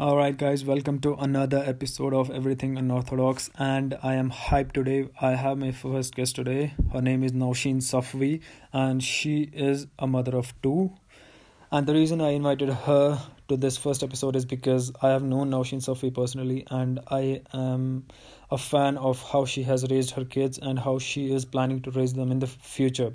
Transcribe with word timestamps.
All 0.00 0.16
right, 0.16 0.36
guys, 0.36 0.64
welcome 0.64 1.00
to 1.00 1.16
another 1.16 1.58
episode 1.58 2.14
of 2.14 2.30
Everything 2.30 2.78
Unorthodox. 2.78 3.50
And 3.58 3.98
I 4.00 4.14
am 4.14 4.30
hyped 4.30 4.74
today. 4.74 5.08
I 5.20 5.32
have 5.32 5.58
my 5.58 5.72
first 5.72 6.14
guest 6.14 6.36
today. 6.36 6.72
Her 6.92 7.02
name 7.02 7.24
is 7.24 7.32
Nausheen 7.32 7.78
Safwi, 7.78 8.42
and 8.72 9.02
she 9.02 9.50
is 9.52 9.88
a 9.98 10.06
mother 10.06 10.36
of 10.36 10.54
two. 10.62 10.92
And 11.72 11.84
the 11.84 11.94
reason 11.94 12.20
I 12.20 12.28
invited 12.28 12.68
her 12.68 13.20
to 13.48 13.56
this 13.56 13.76
first 13.76 14.04
episode 14.04 14.36
is 14.36 14.46
because 14.46 14.92
I 15.02 15.08
have 15.08 15.24
known 15.24 15.50
Nausheen 15.50 15.80
Safwi 15.80 16.14
personally, 16.14 16.64
and 16.70 17.00
I 17.08 17.42
am 17.52 18.06
a 18.52 18.56
fan 18.56 18.98
of 18.98 19.20
how 19.20 19.46
she 19.46 19.64
has 19.64 19.84
raised 19.90 20.12
her 20.12 20.24
kids 20.24 20.58
and 20.58 20.78
how 20.78 21.00
she 21.00 21.34
is 21.34 21.44
planning 21.44 21.82
to 21.82 21.90
raise 21.90 22.14
them 22.14 22.30
in 22.30 22.38
the 22.38 22.46
future 22.46 23.14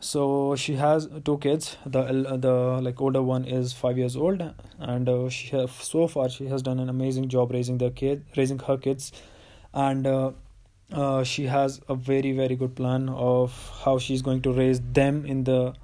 so 0.00 0.54
she 0.54 0.74
has 0.74 1.08
two 1.24 1.38
kids. 1.38 1.76
The 1.84 2.02
the 2.38 2.80
like 2.80 3.00
older 3.00 3.22
one 3.22 3.44
is 3.44 3.72
5 3.72 3.98
years 3.98 4.16
old 4.16 4.42
and 4.78 5.08
uh, 5.08 5.28
she 5.28 5.48
have 5.56 5.70
so 5.70 6.06
far 6.06 6.28
she 6.28 6.46
has 6.46 6.62
done 6.62 6.78
an 6.78 6.88
amazing 6.88 7.28
job 7.28 7.50
raising 7.50 7.78
the 7.78 7.90
kid 7.90 8.24
raising 8.36 8.58
her 8.60 8.76
kids. 8.76 9.12
And 9.74 10.06
uh, 10.06 10.32
uh, 10.92 11.24
she 11.24 11.46
has 11.46 11.80
a 11.88 11.96
very 11.96 12.32
very 12.32 12.54
good 12.54 12.76
plan 12.76 13.08
of 13.08 13.56
how 13.84 13.98
she's 13.98 14.22
going 14.22 14.42
to 14.42 14.52
raise 14.52 14.80
them 14.80 15.26
in 15.26 15.44
the 15.44 15.74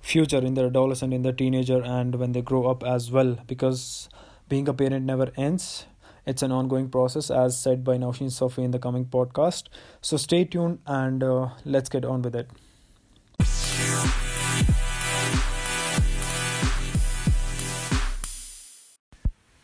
future 0.00 0.38
in 0.38 0.54
their 0.54 0.66
adolescent 0.66 1.12
in 1.12 1.22
the 1.22 1.32
teenager 1.32 1.82
and 1.82 2.14
when 2.14 2.32
they 2.32 2.42
grow 2.42 2.66
up 2.66 2.84
as 2.84 3.10
well. 3.10 3.36
Because 3.48 4.08
being 4.48 4.68
a 4.68 4.74
parent 4.74 5.04
never 5.04 5.32
ends. 5.36 5.86
It's 6.26 6.42
an 6.42 6.52
ongoing 6.52 6.88
process 6.88 7.30
as 7.30 7.58
said 7.58 7.84
by 7.84 7.98
Nausheen 7.98 8.30
Safwi 8.30 8.64
in 8.64 8.70
the 8.70 8.78
coming 8.78 9.04
podcast. 9.04 9.64
So 10.00 10.16
stay 10.16 10.44
tuned 10.44 10.78
and 10.86 11.22
uh, 11.22 11.48
let's 11.64 11.90
get 11.90 12.04
on 12.04 12.22
with 12.22 12.34
it 12.36 12.48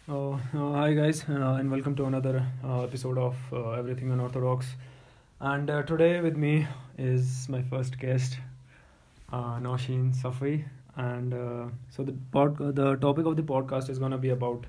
Uh, 0.09 0.37
hi 0.53 0.93
guys, 0.93 1.25
uh, 1.29 1.57
and 1.59 1.71
welcome 1.71 1.95
to 1.97 2.05
another 2.05 2.45
uh, 2.65 2.83
episode 2.83 3.17
of 3.19 3.37
uh, 3.53 3.71
Everything 3.73 4.11
Unorthodox. 4.11 4.67
And 5.41 5.71
uh, 5.71 5.83
today 5.83 6.21
with 6.21 6.37
me 6.37 6.67
is 6.99 7.49
my 7.49 7.63
first 7.63 7.99
guest, 7.99 8.39
uh, 9.33 9.59
Safwi. 10.13 10.65
And 10.97 11.33
so 11.91 12.03
the 12.03 12.15
pod- 12.33 12.59
the 12.77 12.97
topic 12.97 13.27
of 13.27 13.37
the 13.37 13.43
podcast 13.43 13.89
is 13.89 13.99
gonna 13.99 14.19
be 14.19 14.31
about 14.31 14.67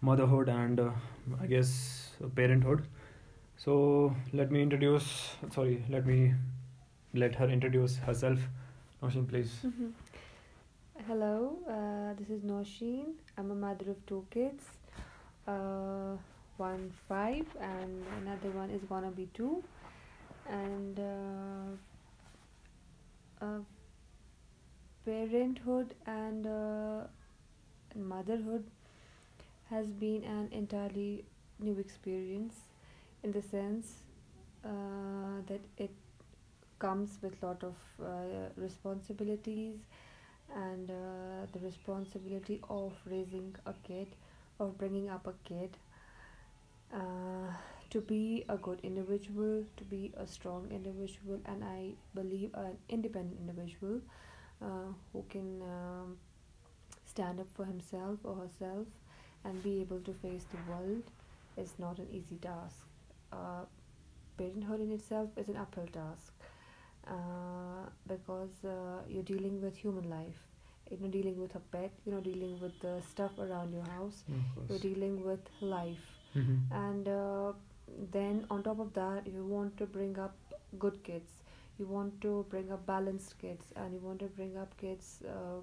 motherhood 0.00 0.48
and 0.48 0.80
I 1.40 1.46
guess 1.46 2.10
parenthood. 2.36 2.86
So 3.56 4.14
let 4.32 4.50
me 4.50 4.62
introduce. 4.62 5.30
Sorry, 5.52 5.84
let 5.88 6.06
me 6.06 6.34
let 7.14 7.34
her 7.36 7.48
introduce 7.48 7.96
herself. 7.98 8.38
Nausheen, 9.04 9.28
please. 9.28 9.52
Mm-hmm. 9.62 9.88
Hello, 11.06 11.58
uh, 11.68 12.14
this 12.18 12.30
is 12.30 12.42
Nausheen. 12.42 13.12
I'm 13.36 13.50
a 13.50 13.54
mother 13.54 13.90
of 13.90 14.06
two 14.06 14.24
kids. 14.30 14.64
Uh, 15.46 16.16
one 16.56 16.90
five 17.06 17.44
and 17.60 18.02
another 18.22 18.48
one 18.56 18.70
is 18.70 18.82
gonna 18.84 19.10
be 19.10 19.28
two. 19.34 19.62
And 20.48 20.98
uh, 20.98 21.74
uh, 23.44 23.58
parenthood 25.04 25.94
and 26.06 26.46
motherhood 27.94 28.64
has 29.68 29.86
been 29.86 30.24
an 30.24 30.48
entirely 30.50 31.26
new 31.60 31.78
experience 31.78 32.54
in 33.22 33.32
the 33.32 33.42
sense 33.42 33.96
uh, 34.64 35.42
that 35.46 35.60
it 35.76 35.90
comes 36.78 37.18
with 37.22 37.42
lot 37.42 37.62
of 37.64 37.74
uh, 38.02 38.48
responsibilities 38.56 39.76
and 40.54 40.90
uh, 40.90 41.46
the 41.52 41.58
responsibility 41.60 42.60
of 42.70 42.92
raising 43.06 43.54
a 43.66 43.74
kid 43.86 44.08
of 44.60 44.76
bringing 44.78 45.08
up 45.10 45.26
a 45.26 45.34
kid 45.48 45.76
uh, 46.92 47.52
to 47.90 48.00
be 48.00 48.44
a 48.48 48.56
good 48.56 48.80
individual 48.82 49.64
to 49.76 49.84
be 49.84 50.12
a 50.16 50.26
strong 50.26 50.66
individual 50.70 51.40
and 51.46 51.64
i 51.64 51.90
believe 52.14 52.50
an 52.54 52.76
independent 52.88 53.38
individual 53.40 54.00
uh, 54.62 54.92
who 55.12 55.24
can 55.30 55.62
um, 55.62 56.16
stand 57.06 57.40
up 57.40 57.46
for 57.54 57.64
himself 57.64 58.18
or 58.24 58.34
herself 58.36 58.86
and 59.44 59.62
be 59.62 59.80
able 59.80 60.00
to 60.00 60.12
face 60.14 60.44
the 60.52 60.72
world 60.72 61.02
is 61.56 61.72
not 61.78 61.98
an 61.98 62.08
easy 62.12 62.36
task. 62.36 62.86
Uh, 63.32 63.64
parenthood 64.38 64.80
in 64.80 64.92
itself 64.92 65.30
is 65.36 65.48
an 65.48 65.56
uphill 65.56 65.86
task 65.92 66.33
uh, 67.06 67.88
because 68.06 68.64
uh, 68.64 69.02
you're 69.08 69.22
dealing 69.22 69.60
with 69.60 69.76
human 69.76 70.08
life. 70.10 70.40
You're 70.90 71.00
not 71.00 71.10
dealing 71.12 71.40
with 71.40 71.54
a 71.54 71.60
pet. 71.60 71.90
You're 72.04 72.16
not 72.16 72.24
dealing 72.24 72.60
with 72.60 72.78
the 72.80 73.00
stuff 73.10 73.32
around 73.38 73.72
your 73.72 73.84
house. 73.84 74.22
You're 74.68 74.78
dealing 74.78 75.24
with 75.24 75.40
life. 75.60 76.10
Mm-hmm. 76.36 76.74
and 76.74 77.06
uh, 77.08 77.52
then 78.10 78.44
on 78.50 78.64
top 78.64 78.80
of 78.80 78.92
that 78.94 79.24
you 79.32 79.44
want 79.44 79.76
to 79.76 79.86
bring 79.86 80.18
up 80.18 80.34
good 80.80 81.02
kids. 81.04 81.30
You 81.78 81.86
want 81.86 82.20
to 82.22 82.44
bring 82.50 82.72
up 82.72 82.84
balanced 82.86 83.38
kids. 83.38 83.66
And 83.76 83.92
you 83.94 84.00
want 84.00 84.18
to 84.20 84.26
bring 84.26 84.56
up 84.56 84.76
kids 84.80 85.22
uh, 85.28 85.60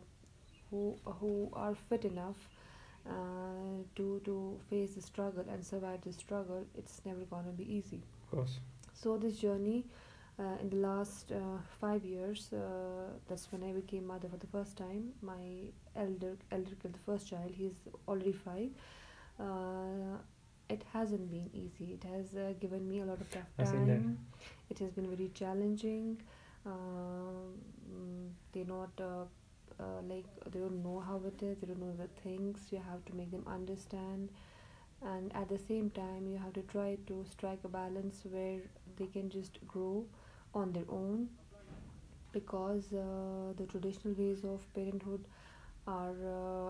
who 0.70 0.96
who 1.20 1.50
are 1.54 1.76
fit 1.90 2.06
enough 2.06 2.38
uh, 3.10 3.84
to 3.98 4.22
to 4.26 4.60
face 4.70 4.96
the 4.96 5.02
struggle 5.02 5.44
and 5.52 5.66
survive 5.66 6.02
the 6.02 6.14
struggle. 6.14 6.66
It's 6.78 7.02
never 7.06 7.26
gonna 7.36 7.52
be 7.52 7.68
easy. 7.80 8.02
Of 8.24 8.32
course. 8.38 8.60
so 8.94 9.18
this 9.18 9.38
journey 9.38 9.86
in 10.40 10.70
the 10.70 10.76
last 10.78 11.32
uh, 11.32 11.38
five 11.80 12.04
years 12.04 12.52
uh, 12.54 12.58
that's 13.28 13.52
when 13.52 13.64
i 13.64 13.72
became 13.72 14.08
mother 14.08 14.28
for 14.30 14.38
the 14.38 14.48
first 14.48 14.78
time. 14.78 15.10
My 15.22 15.72
elder 15.96 16.36
elder 16.52 16.76
kid 16.82 16.94
the 16.94 17.00
first 17.06 17.28
child. 17.30 17.52
He's 17.54 17.80
already 18.08 18.32
five. 18.32 18.70
Uh, 19.40 20.18
it 20.70 20.84
hasn't 20.94 21.30
been 21.30 21.50
easy. 21.54 21.94
It 21.94 22.04
has 22.16 22.36
uh, 22.36 22.54
given 22.60 22.88
me 22.88 23.00
a 23.02 23.06
lot 23.06 23.20
of 23.22 23.30
tough 23.30 23.44
I 23.60 23.66
seen 23.66 23.86
that. 23.88 24.04
time. 24.04 24.18
It 24.70 24.80
has 24.80 24.92
been 24.92 25.08
very 25.16 25.30
challenging. 25.34 26.22
Um, 26.66 28.32
they're 28.54 28.66
not 28.66 28.92
uh, 29.00 29.26
uh, 29.80 30.02
like 30.08 30.26
they 30.52 30.60
don't 30.60 30.84
know 30.84 31.00
how 31.06 31.22
it 31.26 31.42
is. 31.44 31.58
They 31.60 31.68
don't 31.68 31.80
know 31.80 31.94
the 31.98 32.08
things. 32.22 32.60
You 32.72 32.82
have 32.90 33.04
to 33.06 33.16
make 33.16 33.32
them 33.32 33.44
understand. 33.48 34.30
And 35.04 35.36
at 35.36 35.50
the 35.50 35.58
same 35.58 35.90
time 35.90 36.28
you 36.28 36.38
have 36.38 36.54
to 36.54 36.62
try 36.62 36.98
to 37.08 37.26
strike 37.30 37.60
a 37.64 37.68
balance 37.68 38.22
where 38.24 38.60
they 38.98 39.08
can 39.08 39.30
just 39.30 39.60
grow 39.68 40.06
on 40.54 40.72
their 40.74 40.90
own 40.90 41.30
because 42.32 42.94
uh, 42.94 43.54
the 43.58 43.66
traditional 43.66 44.14
ways 44.14 44.44
of 44.44 44.62
parenthood 44.74 45.26
are 45.88 46.16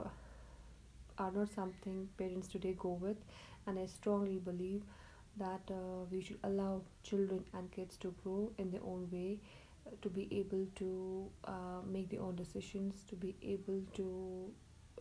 uh, 0.05 0.07
are 1.17 1.31
not 1.31 1.49
something 1.49 2.07
parents 2.17 2.47
today 2.47 2.73
go 2.77 2.89
with 3.05 3.17
and 3.67 3.79
i 3.79 3.85
strongly 3.85 4.37
believe 4.39 4.81
that 5.37 5.71
uh, 5.71 6.03
we 6.11 6.21
should 6.21 6.39
allow 6.43 6.81
children 7.03 7.43
and 7.53 7.71
kids 7.71 7.97
to 7.97 8.13
grow 8.23 8.51
in 8.57 8.71
their 8.71 8.83
own 8.83 9.07
way 9.11 9.39
to 10.01 10.09
be 10.09 10.27
able 10.39 10.65
to 10.75 11.29
uh, 11.45 11.81
make 11.89 12.09
their 12.09 12.21
own 12.21 12.35
decisions 12.35 13.03
to 13.09 13.15
be 13.15 13.35
able 13.41 13.81
to 13.93 14.49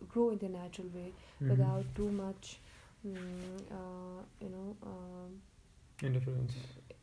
grow 0.09 0.29
in 0.31 0.37
their 0.37 0.49
natural 0.49 0.87
way 0.93 1.13
Mhm. 1.41 1.47
without 1.49 1.85
too 1.95 2.09
much 2.11 2.59
mm, 3.05 3.59
uh, 3.79 4.21
you 4.41 4.49
know 4.49 4.75
um, 4.83 5.41
Indifference. 6.01 6.55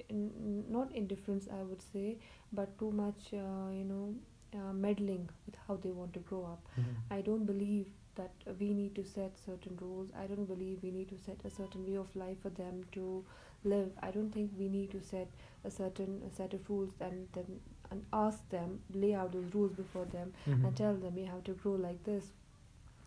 In, 0.09 0.65
not 0.69 0.95
indifference 0.95 1.49
i 1.59 1.63
would 1.63 1.83
say 1.83 2.17
but 2.53 2.79
too 2.79 2.91
much 2.91 3.33
uh, 3.35 3.71
you 3.79 3.85
know 3.93 4.15
uh, 4.55 4.73
meddling 4.73 5.29
with 5.47 5.57
how 5.67 5.77
they 5.77 5.91
want 5.91 6.13
to 6.15 6.21
grow 6.21 6.45
up. 6.45 6.61
Mm-hmm. 6.79 7.15
i 7.15 7.21
don't 7.21 7.45
believe 7.47 7.87
that 8.17 8.33
we 8.59 8.73
need 8.75 8.95
to 8.97 9.05
set 9.05 9.39
certain 9.39 9.77
rules. 9.81 10.09
I 10.21 10.27
don't 10.27 10.45
believe 10.47 10.81
we 10.83 10.91
need 10.91 11.09
to 11.11 11.17
set 11.17 11.37
a 11.45 11.51
certain 11.51 11.87
way 11.87 11.97
of 11.97 12.17
life 12.17 12.39
for 12.43 12.49
them 12.51 12.83
to 12.93 13.25
live. 13.63 13.93
I 14.03 14.11
don't 14.11 14.31
think 14.33 14.51
we 14.59 14.69
need 14.69 14.91
to 14.91 15.01
set 15.01 15.29
a 15.65 15.71
certain 15.71 16.21
a 16.27 16.31
set 16.35 16.53
of 16.53 16.69
rules 16.69 16.91
and 17.01 17.29
then 17.33 17.61
and 17.93 18.05
ask 18.13 18.49
them 18.51 18.81
lay 18.93 19.15
out 19.15 19.31
those 19.33 19.55
rules 19.55 19.73
before 19.73 20.05
them 20.07 20.33
Mm-hmm. 20.49 20.65
and 20.65 20.77
tell 20.77 20.95
them 20.95 21.17
you 21.17 21.27
have 21.27 21.45
to 21.45 21.53
grow 21.53 21.75
like 21.75 22.03
this. 22.03 22.33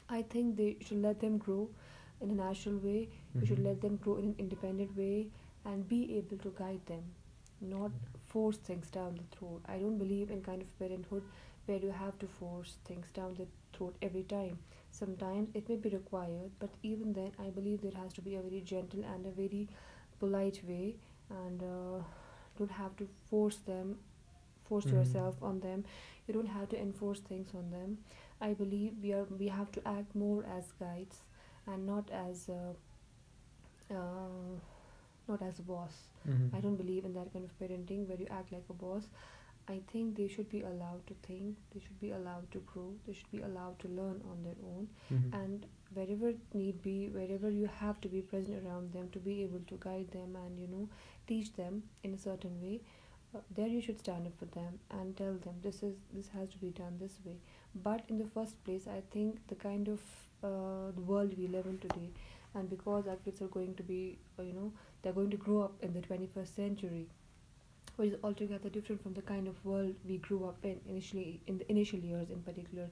I 0.10 0.22
think 0.22 0.56
they 0.58 0.78
should 0.82 1.02
let 1.02 1.20
them 1.20 1.38
grow 1.38 1.70
in 2.22 2.32
a 2.32 2.34
natural 2.34 2.78
way. 2.78 3.10
You 3.40 3.46
should 3.48 3.60
let 3.64 3.82
them 3.82 3.98
grow 3.98 4.18
in 4.18 4.26
an 4.26 4.36
independent 4.38 4.96
way 4.98 5.28
and 5.66 5.88
be 5.88 6.18
able 6.18 6.38
to 6.38 6.54
guide 6.58 6.86
them 6.88 7.04
not 7.62 7.92
force 8.28 8.58
things 8.58 8.90
down 8.90 9.16
the 9.16 9.38
throat. 9.38 9.62
I 9.68 9.78
don't 9.78 9.98
believe 9.98 10.32
in 10.32 10.42
kind 10.42 10.62
of 10.62 10.80
parenthood 10.80 11.24
where 11.66 11.78
you 11.78 11.92
have 11.92 12.18
to 12.20 12.28
force 12.28 12.76
things 12.86 13.06
down 13.14 13.36
the 13.36 13.46
throat 13.78 13.96
every 14.02 14.24
time. 14.24 14.58
Sometimes 14.92 15.50
it 15.54 15.70
may 15.70 15.76
be 15.76 15.90
required 15.90 16.52
but 16.60 16.70
even 16.84 17.14
then 17.14 17.32
i 17.40 17.50
believe 17.50 17.82
there 17.82 17.98
has 18.02 18.14
to 18.14 18.22
be 18.22 18.36
a 18.36 18.42
very 18.42 18.62
gentle 18.62 19.04
and 19.14 19.26
a 19.26 19.30
very 19.32 19.68
polite 20.20 20.62
way 20.68 20.96
and 21.30 21.64
uh, 21.64 22.04
don't 22.58 22.72
have 22.72 22.96
to 22.98 23.08
force 23.30 23.58
them 23.72 23.98
force 24.68 24.86
Mhm. 24.86 24.94
yourself 24.94 25.42
on 25.44 25.60
them. 25.60 25.84
You 26.28 26.34
don't 26.34 26.48
have 26.58 26.70
to 26.70 26.80
enforce 26.82 27.20
things 27.20 27.54
on 27.56 27.70
them. 27.72 27.98
I 28.42 28.54
believe 28.54 28.94
we 29.04 29.14
are 29.14 29.26
we 29.44 29.48
have 29.50 29.72
to 29.74 29.88
act 29.88 30.16
more 30.16 30.44
as 30.58 30.72
guides 30.80 31.22
and 31.68 31.86
not 31.86 32.10
as 32.12 32.50
uh, 32.50 32.74
uh, 33.90 34.56
not 35.32 35.42
as 35.52 35.60
a 35.60 35.68
boss 35.74 36.02
Mm-hmm. 36.30 36.56
I 36.56 36.60
don't 36.64 36.76
believe 36.80 37.06
in 37.06 37.14
that 37.16 37.30
kind 37.34 37.46
of 37.50 37.54
parenting 37.60 38.02
where 38.08 38.18
you 38.24 38.28
act 38.40 38.52
like 38.56 38.66
a 38.70 38.74
boss. 38.82 39.06
I 39.68 39.80
think 39.92 40.16
they 40.18 40.28
should 40.28 40.50
be 40.52 40.60
allowed 40.62 41.08
to 41.08 41.16
think, 41.28 41.56
they 41.74 41.80
should 41.86 42.00
be 42.00 42.12
allowed 42.12 42.52
to 42.52 42.60
grow, 42.72 42.94
they 43.08 43.14
should 43.14 43.32
be 43.32 43.42
allowed 43.48 43.80
to 43.84 43.88
learn 44.00 44.22
on 44.34 44.44
their 44.48 44.60
own, 44.72 44.88
Mhm. 45.16 45.34
and 45.40 45.66
wherever 46.00 46.32
need 46.54 46.82
be, 46.84 46.96
wherever 47.18 47.50
you 47.60 47.70
have 47.82 48.00
to 48.06 48.12
be 48.16 48.22
present 48.34 48.66
around 48.66 48.92
them 48.98 49.10
to 49.16 49.20
be 49.30 49.36
able 49.46 49.64
to 49.72 49.80
guide 49.88 50.12
them 50.18 50.36
and 50.44 50.60
you 50.64 50.68
know 50.76 50.84
teach 51.32 51.52
them 51.62 51.82
in 52.04 52.14
a 52.20 52.22
certain 52.26 52.62
way, 52.66 52.76
uh, 53.34 53.42
there 53.60 53.68
you 53.76 53.82
should 53.88 54.00
stand 54.06 54.28
up 54.32 54.38
for 54.44 54.50
them 54.60 54.80
and 55.00 55.18
tell 55.24 55.36
them 55.48 55.56
this 55.70 55.82
is 55.90 55.96
this 56.20 56.30
has 56.38 56.50
to 56.58 56.62
be 56.66 56.72
done 56.84 56.98
this 57.06 57.20
way. 57.26 57.38
But 57.90 58.04
in 58.10 58.18
the 58.24 58.30
first 58.38 58.64
place, 58.70 58.88
I 59.00 59.02
think 59.18 59.42
the 59.48 59.56
kind 59.68 59.88
of 59.98 60.02
uh, 60.44 60.92
the 61.00 61.06
world 61.14 61.38
we 61.44 61.48
live 61.58 61.68
in 61.76 61.78
today, 61.88 62.10
and 62.54 62.70
because 62.78 63.08
our 63.08 63.20
kids 63.28 63.42
are 63.42 63.52
going 63.60 63.76
to 63.76 63.84
be, 63.84 64.00
uh, 64.40 64.44
you 64.44 64.54
know, 64.54 64.72
they're 65.02 65.14
going 65.14 65.30
to 65.32 65.38
grow 65.38 65.62
up 65.62 65.74
in 65.82 65.94
the 65.94 66.02
21st 66.02 66.56
century 66.56 67.08
which 67.98 68.12
is 68.14 68.20
altogether 68.24 68.70
different 68.70 69.02
from 69.04 69.14
the 69.14 69.22
kind 69.22 69.48
of 69.48 69.64
world 69.66 69.94
we 70.08 70.18
grew 70.18 70.46
up 70.46 70.58
in 70.64 70.80
initially 70.88 71.42
in 71.48 71.58
the 71.58 71.70
initial 71.72 72.00
years 72.00 72.30
in 72.30 72.42
particular 72.42 72.88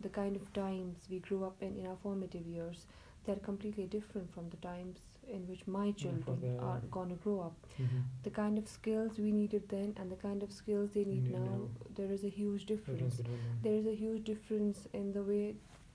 the 0.00 0.08
kind 0.08 0.36
of 0.36 0.52
times 0.52 0.96
we 1.10 1.18
grew 1.18 1.44
up 1.44 1.56
in 1.60 1.76
in 1.78 1.86
our 1.86 1.96
formative 2.02 2.46
years 2.46 2.86
they're 3.24 3.36
completely 3.50 3.84
different 3.86 4.32
from 4.34 4.48
the 4.50 4.56
times 4.68 4.98
in 5.32 5.40
which 5.48 5.66
my 5.66 5.90
children 5.92 6.58
are 6.60 6.80
going 6.90 7.08
to 7.08 7.14
grow 7.24 7.40
up 7.40 7.54
Mhm. 7.80 8.02
the 8.24 8.30
kind 8.30 8.58
of 8.58 8.68
skills 8.68 9.18
we 9.26 9.30
needed 9.32 9.62
then 9.68 9.94
and 9.98 10.12
the 10.14 10.20
kind 10.24 10.42
of 10.42 10.52
skills 10.52 10.90
they 10.96 11.04
need 11.04 11.24
Need 11.24 11.32
now, 11.38 11.44
now. 11.54 11.68
there 12.00 12.12
is 12.16 12.24
a 12.24 12.32
huge 12.40 12.66
Difference 12.66 12.98
difference 12.98 13.16
between 13.22 13.38
them. 13.44 13.58
there 13.62 13.74
is 13.82 13.86
a 13.86 13.94
huge 14.04 14.22
difference 14.32 14.86
in 14.92 15.12
the 15.14 15.22
way 15.30 15.44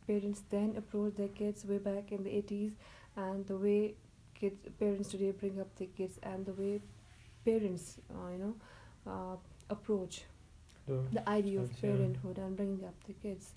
parents 0.07 0.41
then 0.49 0.75
approached 0.81 1.17
their 1.17 1.33
kids 1.41 1.63
way 1.71 1.77
back 1.77 2.11
in 2.11 2.23
the 2.23 2.31
80s 2.41 2.71
and 3.15 3.45
the 3.51 3.57
way 3.65 3.93
kids 4.39 4.67
parents 4.79 5.09
today 5.09 5.31
bring 5.31 5.59
up 5.59 5.75
their 5.77 5.87
kids 5.99 6.19
and 6.23 6.45
the 6.45 6.53
way 6.53 6.81
parents 7.45 7.99
uh, 8.15 8.29
you 8.31 8.39
know 8.43 8.55
uh, 9.11 9.35
approach 9.69 10.23
The- 10.87 11.11
the 11.11 11.27
idea 11.29 11.59
of 11.61 11.71
Kids, 11.71 11.83
yeah. 11.83 11.89
parenthood 11.89 12.37
and 12.37 12.55
bringing 12.55 12.83
up 12.85 12.95
the 13.07 13.13
kids 13.13 13.53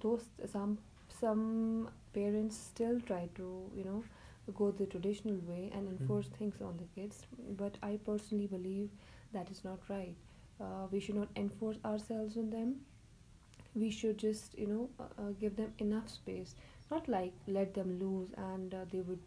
those 0.00 0.24
some 0.52 0.78
some 1.08 1.88
parents 2.14 2.56
still 2.56 3.00
try 3.00 3.28
to 3.34 3.48
you 3.76 3.84
know 3.84 4.02
go 4.58 4.70
the 4.70 4.86
traditional 4.86 5.36
way 5.50 5.70
and 5.74 5.88
Mm-hmm. 5.88 5.88
enforce 5.88 6.28
things 6.28 6.60
on 6.62 6.76
the 6.78 6.88
kids 7.00 7.26
but 7.62 7.76
i 7.82 7.96
personally 8.10 8.46
believe 8.46 8.88
that 9.32 9.50
is 9.50 9.64
not 9.64 9.78
right 9.88 10.14
uh, 10.60 10.86
we 10.90 11.00
should 11.00 11.16
not 11.16 11.28
enforce 11.36 11.78
ourselves 11.84 12.36
on 12.36 12.50
them 12.50 12.76
we 13.74 13.90
should 13.90 14.18
just 14.18 14.56
you 14.58 14.66
know 14.66 14.88
uh, 15.00 15.22
uh, 15.22 15.30
give 15.40 15.56
them 15.56 15.72
enough 15.78 16.08
space 16.08 16.54
not 16.90 17.08
like 17.08 17.32
let 17.46 17.74
them 17.74 17.98
loose 17.98 18.30
and 18.36 18.74
uh, 18.74 18.78
they 18.90 19.00
would 19.00 19.20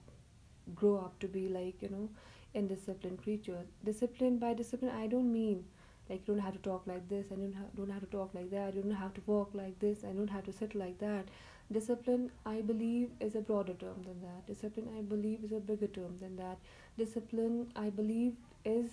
grow 0.76 0.98
up 0.98 1.20
to 1.20 1.28
be 1.28 1.48
like 1.50 1.82
you 1.82 1.90
know 1.90 2.10
indisciplined 2.54 3.22
creatures 3.24 3.68
discipline 3.86 4.38
by 4.38 4.54
discipline 4.54 4.92
i 4.92 5.08
don't 5.08 5.32
mean 5.32 5.64
like 6.10 6.28
you 6.28 6.34
don't 6.34 6.44
have 6.44 6.54
to 6.54 6.60
talk 6.60 6.84
like 6.86 7.08
this 7.10 7.26
i 7.32 7.36
don't, 7.36 7.54
ha- 7.54 7.72
don't 7.76 7.90
have 7.90 8.02
to 8.02 8.12
talk 8.18 8.30
like 8.34 8.50
that 8.52 8.76
you 8.76 8.82
don't 8.82 8.92
have 9.04 9.14
to 9.14 9.22
walk 9.26 9.50
like 9.54 9.78
this 9.80 10.04
i 10.04 10.12
don't 10.12 10.30
have 10.30 10.44
to 10.44 10.52
sit 10.54 10.76
like 10.76 10.98
that. 11.00 11.26
Discipline 11.72 12.32
i 12.46 12.60
believe 12.60 13.12
is 13.22 13.36
a 13.36 13.40
broader 13.40 13.74
term 13.74 14.02
than 14.04 14.20
that. 14.22 14.46
Discipline 14.46 14.90
i 14.98 15.02
believe 15.02 15.44
is 15.46 15.54
a 15.54 15.60
bigger 15.60 15.88
term 15.88 16.18
than 16.20 16.36
that. 16.36 16.58
Discipline 16.98 17.72
i 17.78 17.90
believe 17.90 18.34
is 18.66 18.90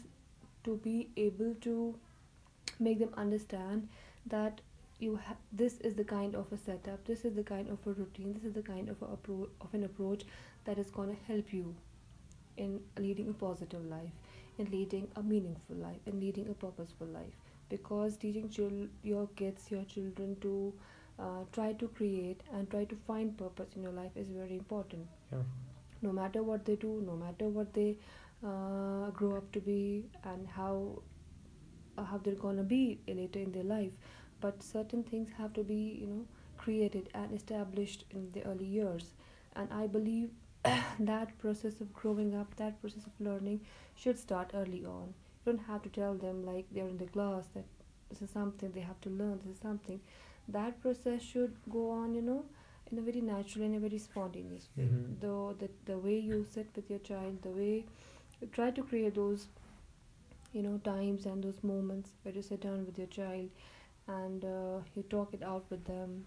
to 0.65 0.77
be 0.85 1.09
able 1.17 1.55
to 1.63 1.97
make 2.79 2.99
them 3.01 3.13
understand 3.17 3.89
that 4.27 4.61
you 4.99 5.17
ha- 5.17 5.37
this 5.53 5.79
is 5.81 5.95
the 5.95 6.05
kind 6.05 6.35
of 6.35 6.53
a 6.53 6.57
setup 6.57 7.05
this 7.07 7.25
is 7.25 7.35
the 7.35 7.43
kind 7.43 7.69
of 7.69 7.79
a 7.87 7.93
routine 7.93 8.33
this 8.35 8.45
is 8.45 8.53
the 8.55 8.63
kind 8.63 8.89
of 8.89 9.01
a 9.03 9.07
appro- 9.17 9.49
of 9.61 9.73
an 9.75 9.85
approach 9.85 10.25
that 10.65 10.79
is 10.79 10.91
going 10.91 11.09
to 11.09 11.17
help 11.33 11.53
you 11.53 11.75
in 12.57 12.81
leading 12.99 13.29
a 13.29 13.33
positive 13.33 13.85
life 13.85 14.11
in 14.59 14.71
leading 14.71 15.07
a 15.17 15.23
meaningful 15.23 15.77
life 15.77 16.01
in 16.07 16.21
leading 16.21 16.49
a 16.49 16.55
purposeful 16.55 17.07
life 17.07 17.37
because 17.69 18.17
teaching 18.17 18.49
chil- 18.49 18.89
your 19.03 19.27
kids 19.37 19.71
your 19.71 19.85
children 19.85 20.37
to 20.41 20.73
uh, 21.19 21.43
try 21.53 21.73
to 21.73 21.89
create 21.89 22.41
and 22.53 22.71
try 22.71 22.85
to 22.85 22.97
find 23.07 23.37
purpose 23.39 23.69
in 23.77 23.83
your 23.83 23.93
life 23.93 24.17
is 24.17 24.29
very 24.29 24.55
important 24.57 25.07
Yeah. 25.33 25.43
no 26.03 26.13
matter 26.13 26.43
what 26.43 26.65
they 26.65 26.77
do 26.77 27.03
no 27.07 27.17
matter 27.17 27.49
what 27.49 27.73
they 27.75 27.97
uh, 28.45 29.11
grow 29.11 29.37
up 29.37 29.51
to 29.53 29.61
be 29.61 30.05
and 30.25 30.47
how 30.49 31.03
uh, 31.97 32.05
how 32.05 32.19
they're 32.19 32.43
gonna 32.47 32.63
be 32.63 33.01
later 33.09 33.39
in 33.41 33.53
their 33.53 33.65
life 33.65 33.93
but 34.41 34.63
certain 34.63 35.03
things 35.03 35.31
have 35.39 35.53
to 35.55 35.63
be 35.65 35.81
you 36.01 36.07
know 36.07 36.25
created 36.57 37.09
and 37.15 37.33
established 37.33 38.05
in 38.11 38.31
the 38.33 38.45
early 38.45 38.65
years. 38.67 39.13
And 39.57 39.73
i 39.73 39.87
believe 39.87 40.31
that 41.13 41.39
process 41.39 41.81
of 41.81 41.93
growing 41.93 42.35
up 42.35 42.55
that 42.57 42.81
process 42.81 43.07
of 43.07 43.21
learning 43.29 43.61
should 43.95 44.19
start 44.19 44.51
early 44.55 44.85
on. 44.85 45.15
You 45.47 45.53
don't 45.53 45.67
have 45.67 45.83
to 45.83 45.89
tell 45.89 46.15
them 46.15 46.45
like 46.47 46.67
they're 46.73 46.89
in 46.89 46.99
the 46.99 47.07
class 47.17 47.45
that 47.55 47.65
this 48.11 48.23
is 48.23 48.31
something 48.31 48.73
they 48.73 48.81
have 48.93 49.01
to 49.03 49.11
learn 49.11 49.41
this 49.45 49.57
is 49.57 49.63
something. 49.63 50.01
That 50.49 50.81
process 50.83 51.23
should 51.23 51.55
go 51.71 51.91
on 51.91 52.15
you 52.15 52.23
know 52.23 52.45
in 52.91 52.99
a 52.99 53.03
very 53.03 53.21
natural 53.21 53.65
and 53.67 53.77
a 53.77 53.81
very 53.89 53.99
spontaneous 53.99 54.69
way. 54.77 54.85
Mhm. 54.85 55.21
the, 55.25 55.33
the 55.65 55.71
the 55.93 55.99
way 56.07 56.19
you 56.19 56.45
sit 56.55 56.69
with 56.77 56.89
your 56.95 57.01
child 57.11 57.43
the 57.43 57.51
way 57.63 57.85
you 58.41 58.49
try 58.59 58.71
to 58.79 58.83
create 58.93 59.15
those 59.15 59.49
you 60.53 60.63
know 60.63 60.79
times 60.85 61.27
and 61.27 61.45
those 61.45 61.63
moments 61.63 62.11
where 62.23 62.35
you 62.35 62.43
sit 62.43 62.61
down 62.61 62.85
with 62.87 62.99
your 62.99 63.07
child 63.07 63.51
and 64.09 64.45
uh, 64.45 64.79
you 64.95 65.03
talk 65.11 65.33
it 65.35 65.43
out 65.43 65.65
with 65.71 65.85
them. 65.85 66.25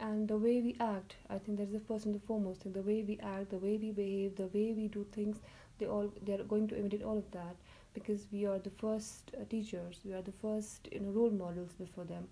And 0.00 0.26
the 0.28 0.36
way 0.36 0.60
we 0.60 0.76
act 0.80 1.14
i 1.30 1.38
think 1.38 1.58
that's 1.58 1.72
the 1.72 1.80
first 1.80 2.06
and 2.06 2.14
the 2.14 2.26
foremost 2.26 2.62
thing. 2.62 2.72
The 2.72 2.82
way 2.82 3.02
we 3.06 3.18
act 3.22 3.50
the 3.50 3.58
way 3.58 3.76
we 3.76 3.90
behave 3.92 4.36
the 4.36 4.46
way 4.48 4.72
we 4.72 4.88
do 4.88 5.06
things 5.12 5.38
they 5.78 5.86
all 5.86 6.12
they're 6.22 6.44
going 6.44 6.66
to 6.68 6.78
imitate 6.78 7.02
all 7.02 7.18
of 7.18 7.30
that 7.32 7.56
because 7.94 8.26
we 8.32 8.44
are 8.46 8.58
the 8.58 8.70
first 8.70 9.30
uh, 9.40 9.44
teachers. 9.48 10.00
We 10.04 10.12
are 10.14 10.22
the 10.22 10.32
first 10.32 10.88
you 10.92 11.00
know 11.00 11.10
role 11.10 11.30
models 11.30 11.72
before 11.78 12.04
them. 12.04 12.26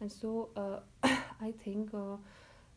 And 0.00 0.10
so 0.10 0.50
uh, 0.56 0.80
i 1.48 1.52
think 1.64 1.92
uh, 1.94 2.16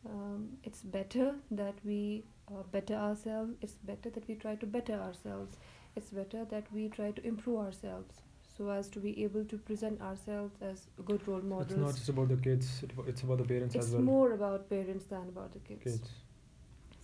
um, 0.08 0.48
it's 0.64 0.82
better 0.82 1.34
that 1.52 1.74
we 1.84 2.24
uh, 2.48 2.62
better 2.72 2.94
ourselves. 2.94 3.52
It's 3.60 3.74
better 3.92 4.10
that 4.10 4.26
we 4.28 4.34
try 4.34 4.56
to 4.56 4.66
better 4.66 4.94
ourselves. 4.94 5.56
It's 5.94 6.10
better 6.10 6.44
that 6.46 6.72
we 6.72 6.88
try 6.88 7.10
to 7.12 7.26
improve 7.26 7.58
ourselves 7.58 8.22
so 8.56 8.68
as 8.70 8.88
to 8.88 9.00
be 9.00 9.12
able 9.24 9.44
to 9.44 9.56
present 9.58 10.00
ourselves 10.00 10.54
as 10.60 10.86
good 11.04 11.26
role 11.28 11.40
models 11.42 11.70
It's 11.72 11.80
not 11.86 11.94
just 11.96 12.08
about 12.08 12.28
the 12.28 12.36
kids, 12.36 12.82
it, 12.82 12.90
it's 13.06 13.22
about 13.22 13.38
the 13.38 13.44
parents 13.44 13.74
it's 13.74 13.86
as 13.86 13.92
well. 13.92 14.00
It's 14.02 14.06
more 14.06 14.32
about 14.32 14.68
parents 14.70 15.06
than 15.06 15.28
about 15.28 15.52
the 15.52 15.60
kids. 15.60 15.82
kids. 15.84 16.10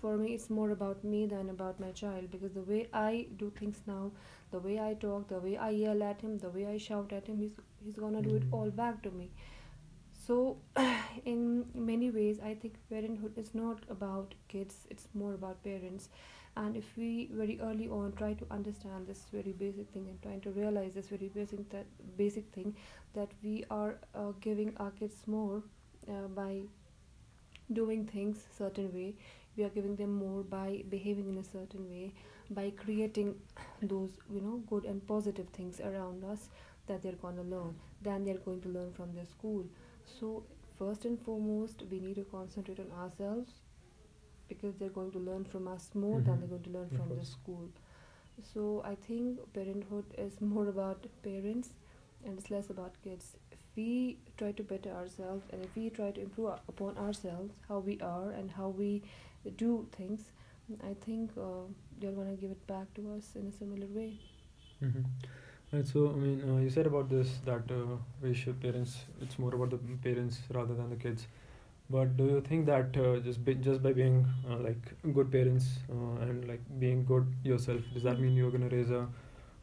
For 0.00 0.17
me, 0.17 0.33
it's 0.35 0.49
more 0.49 0.71
about 0.71 1.03
me 1.03 1.27
than 1.27 1.50
about 1.50 1.81
my 1.81 1.91
child 1.91 2.31
because 2.31 2.53
the 2.53 2.62
way 2.62 2.89
I 2.93 3.27
do 3.37 3.50
things 3.59 3.81
now, 3.87 4.12
the 4.53 4.61
way 4.61 4.79
I 4.79 4.95
talk, 4.95 5.29
the 5.29 5.41
way 5.41 5.56
I 5.56 5.71
yell 5.71 6.03
at 6.05 6.21
him, 6.21 6.39
the 6.39 6.50
way 6.50 6.67
I 6.67 6.77
shout 6.79 7.12
at 7.12 7.27
him, 7.27 7.39
he's 7.39 7.56
he's 7.85 7.97
gonna 7.97 8.23
do 8.23 8.37
it 8.37 8.44
Mm. 8.51 8.53
all 8.59 8.71
back 8.83 9.03
to 9.06 9.11
me. 9.11 9.31
So, 10.27 10.59
in 11.25 11.67
many 11.75 12.11
ways, 12.11 12.39
I 12.41 12.55
think 12.55 12.75
parenthood 12.91 13.39
is 13.39 13.55
not 13.55 13.84
about 13.96 14.34
kids; 14.49 14.87
it's 14.91 15.08
more 15.15 15.34
about 15.34 15.63
parents. 15.65 16.08
And 16.60 16.77
if 16.77 16.86
we 16.96 17.31
very 17.32 17.58
early 17.62 17.88
on 17.88 18.15
try 18.20 18.32
to 18.34 18.46
understand 18.50 19.06
this 19.06 19.27
very 19.32 19.53
basic 19.53 19.91
thing 19.91 20.06
and 20.08 20.20
trying 20.22 20.41
to 20.46 20.50
realize 20.50 20.93
this 20.94 21.08
very 21.08 21.29
basic 21.34 21.69
that 21.70 21.86
basic 22.17 22.48
thing 22.56 22.74
that 23.15 23.31
we 23.43 23.65
are 23.70 23.94
uh, 24.15 24.32
giving 24.41 24.72
our 24.79 24.91
kids 25.03 25.22
more 25.27 25.62
uh, 26.08 26.27
by 26.41 26.62
doing 27.72 28.06
things 28.06 28.43
certain 28.56 28.93
way 28.94 29.15
we 29.56 29.65
are 29.65 29.69
giving 29.69 29.94
them 29.96 30.12
more 30.15 30.43
by 30.43 30.82
behaving 30.88 31.29
in 31.29 31.38
a 31.38 31.44
certain 31.44 31.88
way 31.91 32.12
by 32.50 32.70
creating 32.82 33.34
those 33.82 34.19
you 34.32 34.41
know 34.41 34.62
good 34.70 34.84
and 34.84 35.06
positive 35.06 35.48
things 35.60 35.81
around 35.81 36.24
us 36.24 36.48
that 36.86 37.03
they're 37.03 37.20
going 37.22 37.36
to 37.36 37.43
learn 37.43 37.74
than 38.03 38.24
they're 38.24 38.44
going 38.48 38.60
to 38.62 38.69
learn 38.69 38.93
from 38.93 39.15
their 39.15 39.27
school. 39.27 39.65
So 40.19 40.43
first 40.79 41.05
and 41.05 41.20
foremost 41.20 41.82
we 41.91 42.00
need 42.00 42.15
to 42.15 42.24
concentrate 42.24 42.81
on 42.81 42.91
ourselves 42.98 43.50
because 44.48 44.74
they're 44.76 44.96
going 45.00 45.10
to 45.12 45.19
learn 45.19 45.44
from 45.44 45.69
us 45.69 45.90
more 45.94 46.20
than 46.20 46.36
Mhm. 46.36 46.40
they're 46.40 46.52
going 46.55 46.67
to 46.69 46.74
learn 46.78 46.90
from 46.98 47.14
the 47.19 47.24
school 47.32 47.69
so 48.52 48.62
i 48.90 48.94
think 49.06 49.40
parenthood 49.56 50.14
is 50.26 50.40
more 50.52 50.67
about 50.72 51.06
parents 51.26 51.70
and 52.24 52.38
it's 52.38 52.50
less 52.55 52.70
about 52.74 52.98
kids 53.06 53.26
if 53.56 53.58
we 53.81 53.88
try 54.43 54.50
to 54.60 54.62
better 54.72 54.90
ourselves 55.00 55.44
and 55.52 55.64
if 55.69 55.76
we 55.81 55.88
try 55.98 56.10
to 56.19 56.20
improve 56.26 56.55
upon 56.74 56.96
ourselves 57.06 57.60
how 57.69 57.78
we 57.90 57.98
are 58.12 58.31
and 58.40 58.50
how 58.60 58.69
we 58.82 58.90
do 59.64 59.72
things 59.98 60.31
i 60.93 60.94
think 61.06 61.31
uh, 61.48 61.64
they're 62.00 62.17
going 62.20 62.34
to 62.34 62.40
give 62.40 62.50
it 62.58 62.67
back 62.74 62.93
to 62.94 63.10
us 63.17 63.31
in 63.43 63.46
a 63.48 63.52
similar 63.62 63.86
way 64.00 64.10
hmm 64.81 65.02
Right. 65.72 65.86
So 65.86 66.10
I 66.10 66.12
mean, 66.14 66.43
uh, 66.50 66.60
you 66.62 66.70
said 66.70 66.86
about 66.86 67.10
this 67.10 67.31
that 67.44 67.70
uh, 67.70 67.96
we 68.22 68.32
should 68.34 68.60
parents. 68.60 68.96
It's 69.20 69.38
more 69.38 69.55
about 69.55 69.70
the 69.70 69.78
parents 70.06 70.38
rather 70.55 70.74
than 70.74 70.90
the 70.90 70.96
kids. 70.96 71.26
But 71.91 72.17
do 72.17 72.25
you 72.25 72.41
think 72.43 72.67
that 72.67 72.97
uh, 72.97 73.19
just 73.21 73.45
be, 73.45 73.55
just 73.55 73.83
by 73.83 73.93
being 73.93 74.27
uh, 74.51 74.57
like 74.59 74.93
good 75.15 75.31
parents 75.33 75.69
uh, 75.91 76.21
and 76.23 76.47
like 76.47 76.61
being 76.79 77.05
good 77.05 77.27
yourself, 77.43 77.81
does 77.95 78.03
that 78.03 78.21
mean 78.21 78.37
you're 78.37 78.51
gonna 78.51 78.69
raise 78.69 78.91
a, 78.91 79.07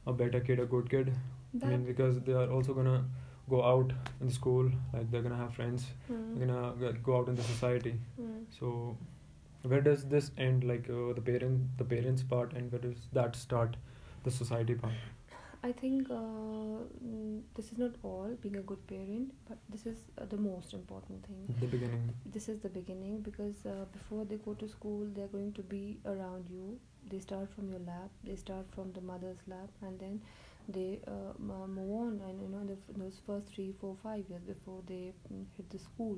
a 0.08 0.14
better 0.14 0.40
kid, 0.40 0.60
a 0.60 0.66
good 0.66 0.90
kid? 0.90 1.14
I 1.64 1.68
mean, 1.68 1.86
because 1.86 2.20
they 2.22 2.34
are 2.34 2.50
also 2.50 2.74
gonna 2.74 3.06
go 3.50 3.64
out 3.64 3.94
in 4.22 4.30
school, 4.32 4.72
like 4.94 5.12
they're 5.12 5.22
gonna 5.22 5.38
have 5.38 5.54
friends, 5.54 5.86
Mm, 6.12 6.40
they're 6.40 6.48
gonna 6.48 6.94
go 7.04 7.18
out 7.18 7.30
in 7.30 7.36
the 7.36 7.44
society. 7.44 7.94
mm. 8.20 8.44
So, 8.60 8.98
where 9.64 9.82
does 9.82 10.06
this 10.06 10.32
end? 10.38 10.64
Like 10.64 10.90
uh, 10.90 11.14
the 11.14 11.22
parent, 11.22 11.78
the 11.78 11.84
parents 11.86 12.24
part, 12.24 12.54
and 12.54 12.72
where 12.72 12.82
does 12.82 12.98
that 13.14 13.36
start? 13.36 13.78
The 14.24 14.32
society 14.32 14.74
part. 14.74 14.94
I 15.66 15.72
think 15.72 16.10
uh, 16.12 16.14
mm, 17.04 17.42
this 17.56 17.72
is 17.72 17.78
not 17.80 17.92
all 18.04 18.30
being 18.42 18.56
a 18.58 18.62
good 18.62 18.86
parent, 18.88 19.34
but 19.50 19.58
this 19.70 19.86
is 19.88 19.98
uh, 20.22 20.26
the 20.26 20.38
most 20.38 20.74
important 20.74 21.26
thing. 21.26 21.56
the 21.60 21.68
beginning 21.68 22.14
This 22.36 22.48
is 22.50 22.60
the 22.60 22.70
beginning 22.70 23.22
because 23.22 23.66
uh, 23.66 23.86
before 23.92 24.26
they 24.26 24.36
go 24.36 24.54
to 24.54 24.68
school, 24.68 25.08
they're 25.16 25.28
going 25.36 25.54
to 25.54 25.64
be 25.64 25.98
around 26.06 26.46
you. 26.50 26.78
They 27.10 27.20
start 27.20 27.50
from 27.56 27.70
your 27.70 27.80
lap, 27.80 28.10
they 28.24 28.36
start 28.36 28.66
from 28.76 28.92
the 28.94 29.02
mother's 29.02 29.40
lap, 29.48 29.70
and 29.82 30.00
then 30.00 30.22
they 30.68 31.00
uh, 31.08 31.34
move 31.40 31.92
on. 32.02 32.22
And 32.28 32.42
you 32.42 32.48
know, 32.48 32.64
the, 32.66 32.74
f- 32.74 32.96
those 32.98 33.20
first 33.26 33.48
three, 33.56 33.74
four, 33.82 33.96
five 34.04 34.26
years 34.30 34.44
before 34.44 34.82
they 34.88 35.14
mm, 35.34 35.46
hit 35.58 35.70
the 35.72 35.80
school 35.80 36.18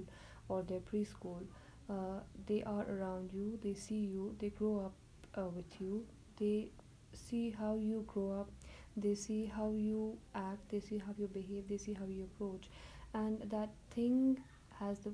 or 0.49 0.61
their 0.63 0.79
preschool, 0.81 1.41
uh, 1.89 2.19
they 2.47 2.63
are 2.63 2.85
around 2.89 3.31
you, 3.33 3.57
they 3.63 3.73
see 3.73 3.99
you, 4.13 4.35
they 4.39 4.49
grow 4.49 4.87
up 4.87 4.93
uh, 5.41 5.47
with 5.47 5.79
you, 5.79 6.05
they 6.37 6.69
see 7.13 7.49
how 7.57 7.75
you 7.77 8.03
grow 8.07 8.41
up 8.41 8.49
they 8.97 9.15
see 9.15 9.45
how 9.45 9.71
you 9.71 10.17
act 10.35 10.69
they 10.69 10.79
see 10.81 10.97
how 10.97 11.13
you 11.17 11.27
behave 11.27 11.67
they 11.69 11.77
see 11.77 11.93
how 11.93 12.05
you 12.05 12.23
approach. 12.25 12.69
And 13.13 13.41
that 13.49 13.69
thing 13.91 14.39
has 14.79 14.99
the 14.99 15.13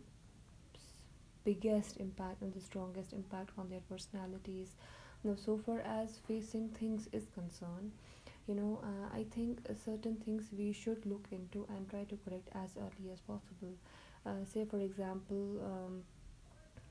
biggest 1.46 1.98
impact 1.98 2.42
and 2.42 2.54
the 2.54 2.62
strongest 2.62 3.14
impact 3.14 3.52
on 3.58 3.70
their 3.70 3.82
personalities. 3.90 4.76
Now 5.24 5.36
so 5.36 5.58
far 5.58 5.80
as 5.82 6.20
facing 6.28 6.70
things 6.70 7.08
is 7.12 7.28
concerned 7.34 7.92
you 8.48 8.54
know 8.56 8.82
uh, 8.84 9.08
i 9.18 9.24
think 9.34 9.60
certain 9.86 10.16
things 10.18 10.50
we 10.58 10.74
should 10.74 11.06
look 11.06 11.28
into 11.32 11.66
and 11.70 11.90
try 11.90 12.04
to 12.04 12.18
correct 12.26 12.50
as 12.54 12.72
early 12.78 13.10
as 13.14 13.22
possible. 13.22 13.74
Uh, 14.26 14.44
say 14.46 14.66
for 14.66 14.80
example 14.80 15.62
um, 15.66 16.04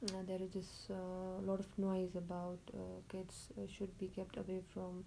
uh, 0.08 0.22
there 0.26 0.40
is 0.42 0.50
this 0.52 0.86
uh, 0.90 1.40
lot 1.46 1.60
of 1.60 1.66
noise 1.78 2.16
about 2.16 2.58
uh, 2.74 2.78
kids 3.08 3.48
uh, 3.56 3.66
should 3.68 3.96
be 3.98 4.08
kept 4.08 4.36
away 4.36 4.60
from 4.72 5.04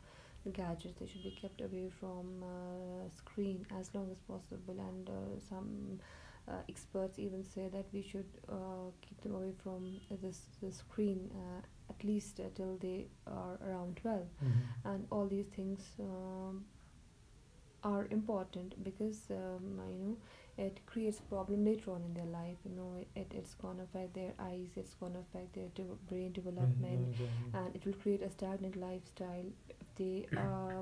gadgets 0.52 1.00
they 1.00 1.08
should 1.08 1.24
be 1.24 1.32
kept 1.32 1.62
away 1.62 1.90
from 2.00 2.44
uh, 2.44 3.10
screen 3.10 3.66
as 3.80 3.94
long 3.94 4.10
as 4.12 4.20
possible. 4.22 4.76
And 4.80 5.10
uh, 5.10 5.40
some 5.50 6.00
uh, 6.48 6.54
experts 6.70 7.20
even 7.20 7.44
say 7.44 7.68
that 7.72 7.86
we 7.94 8.02
should 8.02 8.26
uh, 8.50 8.90
keep 9.02 9.22
them 9.22 9.36
away 9.36 9.54
from 9.64 10.00
this 10.22 10.42
the 10.62 10.72
screen 10.72 11.30
uh, 11.36 11.62
at 11.90 12.04
least 12.04 12.40
uh, 12.40 12.44
till 12.56 12.78
they 12.80 13.08
are 13.28 13.58
around 13.68 13.98
12 13.98 14.28
Mhm. 14.44 14.64
and 14.86 15.08
all 15.12 15.28
these 15.28 15.48
things 15.48 15.82
um, 16.00 16.66
are 17.84 18.08
important 18.10 18.84
because 18.84 19.30
um, 19.30 19.80
you 19.90 19.98
know 20.00 20.18
it 20.58 20.80
creates 20.86 21.20
problem 21.20 21.64
later 21.66 21.92
on 21.92 22.02
in 22.04 22.14
their 22.14 22.26
life 22.26 22.58
you 22.66 22.72
know 22.76 22.96
it, 23.00 23.08
it 23.16 23.32
it's 23.36 23.54
gonna 23.56 23.84
affect 23.84 24.14
their 24.16 24.34
eyes 24.40 24.70
it's 24.76 24.94
gonna 24.96 25.20
affect 25.20 25.54
their 25.54 25.68
de- 25.76 25.98
brain 26.10 26.32
development. 26.32 27.08
Yeah, 27.20 27.26
yeah, 27.54 27.60
and 27.62 27.76
it 27.76 27.86
will 27.86 27.94
create 27.94 28.22
a 28.22 28.30
stagnant 28.30 28.76
lifestyle 28.76 29.46
if 29.65 29.65
they 29.96 30.28
uh, 30.38 30.82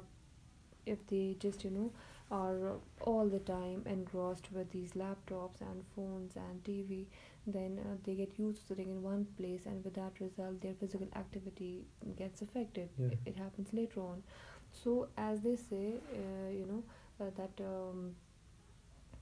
if 0.86 1.06
they 1.08 1.36
just 1.40 1.64
you 1.64 1.70
know 1.72 1.92
are 2.32 2.74
all 3.02 3.28
the 3.28 3.40
time 3.40 3.84
engrossed 3.86 4.48
with 4.52 4.72
these 4.72 4.94
laptops 4.94 5.62
and 5.62 5.84
phones 5.96 6.36
and 6.36 6.64
TV 6.64 7.08
then 7.46 7.80
uh, 7.84 7.96
they 8.06 8.16
get 8.16 8.40
used 8.40 8.62
to 8.62 8.68
sitting 8.68 8.90
in 8.90 9.02
one 9.04 9.26
place 9.38 9.66
and 9.66 9.84
with 9.84 9.94
that 9.94 10.20
result 10.20 10.60
their 10.62 10.74
physical 10.74 11.08
activity 11.16 11.86
gets 12.18 12.42
affected. 12.42 12.90
Yeah. 12.98 13.08
it, 13.08 13.20
it 13.26 13.38
happens 13.38 13.74
later 13.74 14.00
on. 14.02 14.24
So 14.72 15.08
as 15.18 15.42
they 15.42 15.56
say 15.56 15.96
uh, 16.14 16.50
you 16.52 16.66
know 16.66 16.84
uh, 17.26 17.30
that 17.38 17.64
um, 17.64 18.16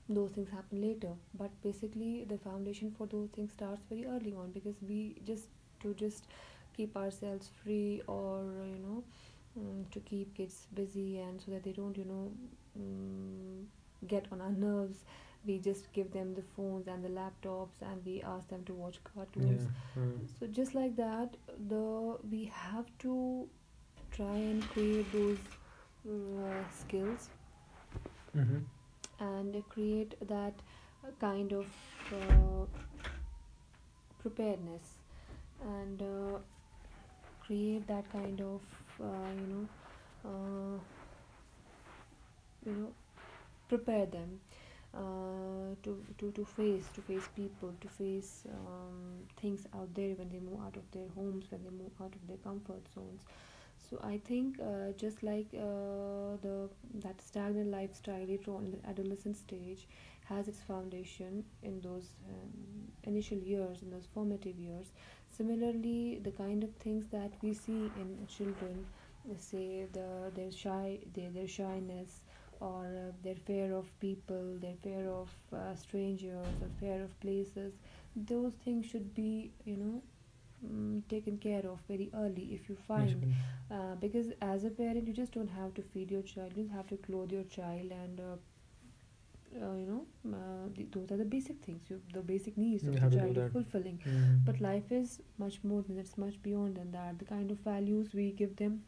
those 0.08 0.30
things 0.32 0.50
happen 0.50 0.80
later. 0.80 1.12
But 1.38 1.50
basically 1.62 2.24
the 2.28 2.38
foundation 2.38 2.94
for 2.96 3.06
those 3.06 3.28
things 3.30 3.52
starts 3.52 3.82
very 3.88 4.06
early 4.06 4.34
on 4.34 4.50
because 4.52 4.76
we 4.86 5.16
just 5.24 5.48
to 5.82 5.94
just 5.94 6.26
keep 6.76 6.96
ourselves 6.96 7.50
free 7.62 8.02
or 8.06 8.42
you 8.66 8.78
know 8.86 9.02
mm, 9.58 9.90
to 9.90 10.00
keep 10.00 10.34
kids 10.36 10.66
busy 10.74 11.18
and 11.18 11.40
so 11.40 11.50
that 11.50 11.62
they 11.64 11.72
don't 11.72 11.96
you 11.96 12.04
know 12.04 12.30
mm, 12.78 13.64
get 14.08 14.26
on 14.32 14.40
our 14.40 14.50
nerves 14.52 15.04
we 15.46 15.58
just 15.58 15.92
give 15.92 16.12
them 16.12 16.34
the 16.34 16.42
phones 16.56 16.86
and 16.86 17.04
the 17.04 17.08
laptops 17.08 17.80
and 17.82 18.04
we 18.04 18.22
ask 18.22 18.48
them 18.48 18.62
to 18.64 18.72
watch 18.72 18.98
cartoons 19.04 19.62
yeah. 19.96 20.02
mm. 20.02 20.18
so 20.38 20.46
just 20.46 20.74
like 20.74 20.94
that 20.96 21.36
the 21.68 22.16
we 22.30 22.44
have 22.54 22.86
to 22.98 23.48
try 24.12 24.36
and 24.36 24.68
create 24.70 25.10
those 25.12 25.38
uh, 26.08 26.62
skills 26.80 27.28
Mhm. 28.36 28.64
and 29.20 29.62
create 29.68 30.14
that 30.28 30.54
kind 31.20 31.52
of 31.52 31.66
uh, 32.12 32.66
preparedness 34.20 34.98
and 35.64 36.02
uh, 36.02 36.38
create 37.40 37.86
that 37.86 38.10
kind 38.12 38.40
of 38.40 38.60
you 39.06 39.46
know 39.52 39.68
uh, 40.24 40.78
you 42.66 42.72
know 42.72 42.88
prepare 43.68 44.06
them 44.06 44.40
uh, 44.94 45.74
to, 45.82 46.02
to, 46.18 46.30
to 46.32 46.44
face 46.44 46.86
to 46.94 47.00
face 47.02 47.28
people 47.34 47.72
to 47.80 47.88
face 47.88 48.44
um, 48.50 49.18
things 49.40 49.66
out 49.74 49.92
there 49.94 50.14
when 50.14 50.28
they 50.28 50.38
move 50.38 50.60
out 50.66 50.76
of 50.76 50.82
their 50.92 51.08
homes 51.14 51.46
when 51.50 51.62
they 51.64 51.70
move 51.70 51.92
out 52.00 52.12
of 52.14 52.26
their 52.28 52.36
comfort 52.38 52.82
zones. 52.94 53.22
So 53.90 53.98
I 54.02 54.18
think 54.24 54.58
uh, 54.60 54.92
just 54.96 55.22
like 55.22 55.46
uh, 55.54 56.36
the 56.42 56.68
that 57.02 57.20
stagnant 57.20 57.70
lifestyle 57.70 58.24
later 58.26 58.52
on 58.52 58.66
in 58.66 58.72
the 58.72 58.88
adolescent 58.88 59.36
stage 59.36 59.86
has 60.24 60.48
its 60.48 60.60
foundation 60.60 61.44
in 61.62 61.80
those 61.80 62.14
um, 62.28 62.88
initial 63.04 63.38
years 63.38 63.82
in 63.82 63.90
those 63.90 64.06
formative 64.14 64.56
years 64.58 64.92
similarly 65.36 66.20
the 66.22 66.30
kind 66.32 66.62
of 66.64 66.72
things 66.84 67.08
that 67.08 67.32
we 67.42 67.52
see 67.54 67.92
in 68.04 68.26
children 68.26 68.86
say 69.38 69.86
the 69.92 70.30
their 70.34 70.50
shy 70.50 70.98
their, 71.14 71.30
their 71.30 71.48
shyness 71.48 72.20
or 72.60 72.84
uh, 73.02 73.12
their 73.22 73.36
fear 73.46 73.74
of 73.74 73.90
people 74.00 74.56
their 74.60 74.76
fear 74.82 75.08
of 75.08 75.30
uh, 75.52 75.74
strangers 75.74 76.62
or 76.62 76.68
fear 76.80 77.02
of 77.02 77.18
places 77.20 77.74
those 78.16 78.54
things 78.64 78.86
should 78.86 79.14
be 79.14 79.52
you 79.64 79.76
know 79.76 80.02
mm, 80.66 81.02
taken 81.08 81.38
care 81.38 81.64
of 81.72 81.80
very 81.88 82.10
early 82.14 82.48
if 82.58 82.68
you 82.68 82.76
find 82.88 83.26
uh, 83.70 83.94
because 84.00 84.28
as 84.42 84.64
a 84.64 84.70
parent 84.70 85.06
you 85.06 85.12
just 85.14 85.32
don't 85.32 85.50
have 85.60 85.72
to 85.74 85.82
feed 85.82 86.10
your 86.10 86.22
child 86.22 86.52
you 86.56 86.62
just 86.64 86.74
have 86.74 86.86
to 86.88 86.96
clothe 86.96 87.32
your 87.32 87.44
child 87.44 87.90
and 88.02 88.20
uh, 89.60 89.74
you 89.80 89.86
know 89.86 90.04
uh, 90.38 90.68
th- 90.76 90.88
those 90.92 91.10
are 91.12 91.16
the 91.16 91.24
basic 91.24 91.60
things. 91.64 91.82
You, 91.90 92.00
the 92.12 92.20
basic 92.20 92.56
needs 92.56 92.84
of 92.86 92.94
the 92.94 93.00
have 93.00 93.10
to 93.12 93.18
do 93.18 93.22
child 93.34 93.52
fulfilling. 93.52 93.98
Mhm. 94.04 94.44
but 94.46 94.60
life 94.60 94.90
is 95.00 95.20
much 95.38 95.58
more 95.64 95.82
than 95.82 95.98
it's 95.98 96.16
much 96.18 96.40
beyond 96.42 96.76
than 96.76 96.90
that. 96.92 97.18
The 97.18 97.24
kind 97.34 97.50
of 97.50 97.58
values 97.60 98.14
we 98.14 98.30
give 98.32 98.56
them 98.56 98.82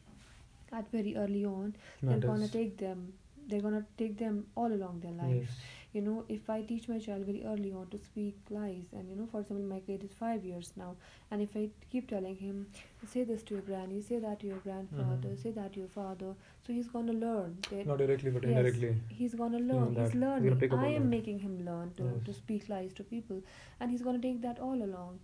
at 0.73 0.90
very 0.90 1.16
early 1.16 1.44
on 1.44 1.75
they're 2.02 2.18
gonna 2.28 2.49
take 2.49 2.76
them. 2.78 3.12
They're 3.49 3.61
gonna 3.61 3.85
take 3.99 4.16
them 4.18 4.47
all 4.56 4.73
along 4.73 5.00
their 5.00 5.12
life. 5.12 5.42
Yes. 5.42 5.56
You 5.97 6.01
know 6.07 6.15
if 6.35 6.49
i 6.55 6.61
teach 6.69 6.87
my 6.91 6.99
child 7.05 7.25
very 7.27 7.43
early 7.51 7.73
on 7.81 7.87
to 7.93 7.99
speak 8.07 8.37
lies 8.57 8.89
and 8.93 9.09
you 9.11 9.17
know 9.19 9.27
for 9.33 9.41
example 9.43 9.67
my 9.73 9.79
kid 9.89 10.03
is 10.07 10.15
five 10.21 10.45
years 10.51 10.71
now 10.81 10.89
and 11.31 11.41
if 11.47 11.55
i 11.61 11.63
keep 11.93 12.09
telling 12.13 12.37
him 12.41 12.67
say 13.13 13.23
this 13.31 13.43
to 13.45 13.55
your 13.55 13.63
granny 13.69 14.01
say 14.09 14.19
that 14.25 14.41
to 14.41 14.49
your 14.53 14.59
grandfather 14.67 15.31
Mhm. 15.35 15.39
say 15.45 15.53
that 15.61 15.73
to 15.77 15.81
your 15.85 15.93
father 15.97 16.33
so 16.67 16.73
he's 16.79 16.89
gonna 16.97 17.13
learn 17.27 17.57
Not 17.93 17.99
directly, 18.05 18.31
but 18.39 18.45
Yes. 18.45 18.53
indirectly. 18.57 18.93
he's 19.21 19.35
gonna 19.45 19.63
learn 19.71 19.95
he's 19.95 20.13
He's 20.13 20.21
learning 20.27 20.59
pick 20.65 20.73
i 20.83 20.89
am 20.99 21.03
that. 21.05 21.15
making 21.17 21.39
him 21.47 21.57
learn 21.71 21.95
to, 22.03 22.11
to 22.29 22.35
speak 22.43 22.69
lies 22.75 22.93
to 23.01 23.05
people 23.17 23.43
and 23.81 23.91
he's 23.97 24.03
gonna 24.11 24.25
take 24.29 24.41
that 24.49 24.59
all 24.69 24.83
along 24.91 25.19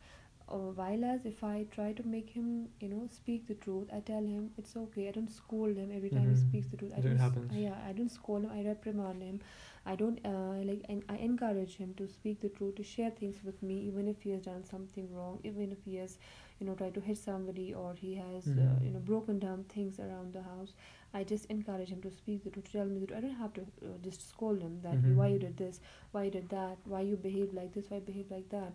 uh, 0.55 0.71
while 0.79 1.05
as 1.09 1.25
if 1.31 1.43
i 1.49 1.57
try 1.75 1.89
to 1.99 2.05
make 2.13 2.31
him 2.37 2.47
you 2.85 2.89
know 2.93 3.03
speak 3.17 3.47
the 3.51 3.55
truth 3.67 3.93
i 3.99 4.01
tell 4.13 4.25
him 4.35 4.47
it's 4.63 4.77
okay 4.85 5.09
i 5.09 5.13
don't 5.19 5.31
scold 5.35 5.77
him 5.83 5.91
every 5.99 6.11
time 6.17 6.29
he 6.31 6.37
Mhm. 6.37 6.47
speaks 6.47 6.67
the 6.73 6.77
truth 6.81 6.93
i 6.97 6.99
It 7.03 7.09
don't 7.09 7.21
happens. 7.25 7.53
yeah 7.65 7.77
i 7.89 7.93
don't 7.99 8.15
scold 8.17 8.47
him 8.49 8.51
i 8.59 8.65
reprimand 8.69 9.23
him 9.29 9.39
i 9.87 9.95
don't 9.95 10.19
uh, 10.25 10.57
like 10.71 10.85
and 10.89 11.03
i 11.09 11.17
encourage 11.17 11.77
him 11.77 11.93
to 12.01 12.07
speak 12.09 12.41
the 12.41 12.49
truth 12.49 12.75
to 12.77 12.83
share 12.83 13.11
things 13.11 13.41
with 13.45 13.63
me 13.63 13.77
even 13.89 14.09
if 14.13 14.23
he 14.23 14.31
has 14.31 14.43
done 14.43 14.65
something 14.65 15.09
wrong 15.15 15.39
even 15.45 15.71
if 15.73 15.83
he 15.85 15.97
has 15.97 16.19
you 16.59 16.67
know 16.67 16.75
tried 16.75 16.95
to 16.95 17.01
hit 17.01 17.19
somebody 17.19 17.73
or 17.75 17.95
he 17.95 18.15
has 18.15 18.53
uh, 18.59 18.61
Mhm. 18.61 18.85
you 18.85 18.91
know 18.91 19.01
broken 19.11 19.39
down 19.39 19.65
things 19.75 19.99
around 20.01 20.33
the 20.33 20.43
house 20.43 20.73
i 21.15 21.23
just 21.33 21.47
encourage 21.57 21.89
him 21.95 22.01
to 22.03 22.11
speak 22.11 22.43
the 22.45 22.51
truth 22.51 22.65
to 22.67 22.73
tell 22.79 22.87
me 22.95 22.99
the 23.01 23.07
truth 23.07 23.19
i 23.19 23.21
don't 23.27 23.41
have 23.45 23.53
to 23.55 23.63
uh, 23.63 23.97
just 24.09 24.29
scold 24.29 24.61
him 24.69 24.79
that 24.83 24.99
Mhm. 24.99 25.15
why 25.21 25.29
you 25.35 25.39
did 25.47 25.57
this 25.65 25.81
why 26.13 26.25
you 26.25 26.31
did 26.39 26.49
that 26.51 26.77
why 26.95 27.01
you 27.13 27.17
behave 27.29 27.53
like 27.63 27.73
this 27.75 27.91
why 27.91 27.97
you 27.97 28.07
behave 28.13 28.31
like 28.39 28.49
that 28.51 28.73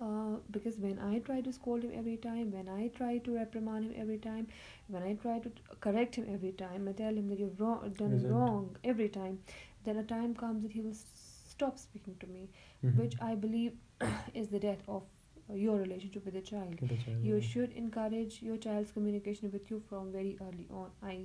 uh, 0.00 0.36
because 0.50 0.78
when 0.78 0.98
I 0.98 1.18
try 1.18 1.40
to 1.40 1.52
scold 1.52 1.82
him 1.82 1.92
every 1.94 2.16
time, 2.16 2.50
when 2.52 2.68
I 2.68 2.88
try 2.88 3.18
to 3.18 3.34
reprimand 3.34 3.84
him 3.84 3.94
every 3.96 4.18
time, 4.18 4.46
when 4.88 5.02
I 5.02 5.14
try 5.14 5.38
to 5.38 5.48
t- 5.48 5.62
correct 5.80 6.16
him 6.16 6.26
every 6.32 6.52
time, 6.52 6.88
I 6.88 6.92
tell 6.92 7.14
him 7.14 7.28
that 7.28 7.38
you've 7.38 7.60
wrong, 7.60 7.92
done 7.96 8.12
Result. 8.12 8.28
wrong 8.28 8.76
every 8.84 9.08
time, 9.08 9.38
then 9.84 9.96
a 9.96 10.04
time 10.04 10.34
comes 10.34 10.62
that 10.62 10.72
he 10.72 10.80
will 10.80 10.94
stop 10.94 11.78
speaking 11.78 12.16
to 12.20 12.26
me, 12.26 12.48
Mhm. 12.82 12.96
which 12.96 13.14
I 13.20 13.34
believe 13.34 13.72
is 14.34 14.48
the 14.48 14.58
death 14.60 14.82
of 14.88 15.02
uh, 15.50 15.54
your 15.54 15.76
relationship 15.78 16.24
with 16.24 16.34
the 16.34 16.40
child. 16.42 16.78
The 16.80 16.96
child, 16.96 17.24
You 17.24 17.34
yeah. 17.36 17.40
should 17.52 17.72
encourage 17.72 18.42
your 18.42 18.56
child's 18.56 18.92
communication 18.92 19.50
with 19.52 19.70
you 19.70 19.80
from 19.88 20.12
very 20.12 20.36
early 20.40 20.66
on. 20.70 20.90
I 21.02 21.16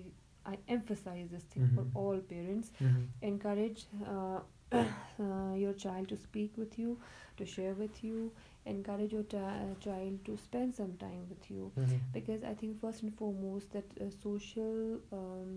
I 0.53 0.57
emphasize 0.67 1.29
this 1.31 1.43
thing 1.53 1.63
Mhm. 1.67 1.75
for 1.75 1.85
all 2.01 2.19
parents 2.31 2.71
Mhm. 2.79 3.07
encourage 3.29 3.85
uh, 4.15 4.39
uh, 4.79 5.53
your 5.55 5.73
child 5.73 6.09
to 6.09 6.17
speak 6.17 6.57
with 6.57 6.77
you 6.77 6.97
to 7.37 7.45
share 7.45 7.73
with 7.73 8.03
you 8.03 8.31
encourage 8.65 9.13
your 9.13 9.23
ti- 9.23 9.75
child 9.85 10.23
to 10.25 10.35
spend 10.37 10.73
some 10.75 10.93
time 11.03 11.23
with 11.29 11.49
you 11.51 11.71
Mhm. 11.77 11.99
because 12.13 12.43
i 12.43 12.53
think 12.61 12.79
first 12.83 13.03
and 13.03 13.13
foremost 13.21 13.71
that 13.77 13.85
uh, 14.01 14.09
social 14.09 14.99
um, 15.11 15.51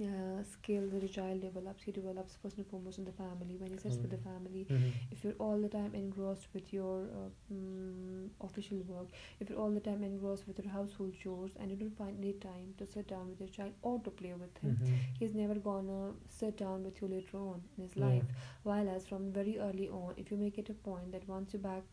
uh, 0.00 0.42
skills 0.42 0.90
that 0.92 1.02
a 1.02 1.08
child 1.08 1.40
develops, 1.40 1.82
he 1.82 1.92
develops 1.92 2.36
first 2.42 2.56
and 2.58 2.66
foremost 2.66 2.98
in 2.98 3.04
the 3.04 3.12
family. 3.12 3.56
When 3.58 3.70
he 3.70 3.78
sits 3.78 3.98
with 4.02 4.10
the 4.10 4.18
family, 4.18 4.66
Mhm. 4.70 4.92
if 5.10 5.24
you're 5.24 5.38
all 5.46 5.58
the 5.66 5.68
time 5.68 5.94
engrossed 5.94 6.48
with 6.54 6.72
your 6.72 6.96
uh, 7.20 7.28
mm, 7.52 8.28
official 8.48 8.78
work, 8.92 9.08
if 9.40 9.48
you're 9.50 9.58
all 9.58 9.70
the 9.70 9.80
time 9.88 10.02
engrossed 10.04 10.46
with 10.46 10.58
your 10.62 10.70
household 10.72 11.14
chores, 11.22 11.52
and 11.58 11.70
you 11.70 11.76
don't 11.82 11.96
find 12.02 12.18
any 12.18 12.32
time 12.34 12.74
to 12.78 12.86
sit 12.86 13.08
down 13.08 13.28
with 13.30 13.40
your 13.40 13.48
child 13.48 13.72
or 13.82 13.98
to 14.00 14.10
play 14.10 14.34
with 14.44 14.58
him, 14.58 14.76
Mhm. 14.82 14.98
he's 15.18 15.34
never 15.34 15.54
gonna 15.70 16.12
sit 16.28 16.56
down 16.64 16.84
with 16.84 17.00
you 17.02 17.08
later 17.08 17.38
on 17.38 17.62
in 17.76 17.84
his 17.84 17.96
Yeah. 17.96 18.06
life. 18.06 18.24
While 18.64 18.88
as 18.96 19.06
from 19.06 19.32
very 19.40 19.58
early 19.58 19.88
on, 19.88 20.14
if 20.24 20.30
you 20.30 20.36
make 20.36 20.58
it 20.58 20.68
a 20.70 20.74
point 20.74 21.12
that 21.12 21.26
once 21.28 21.52
you're 21.54 21.62
back 21.62 21.84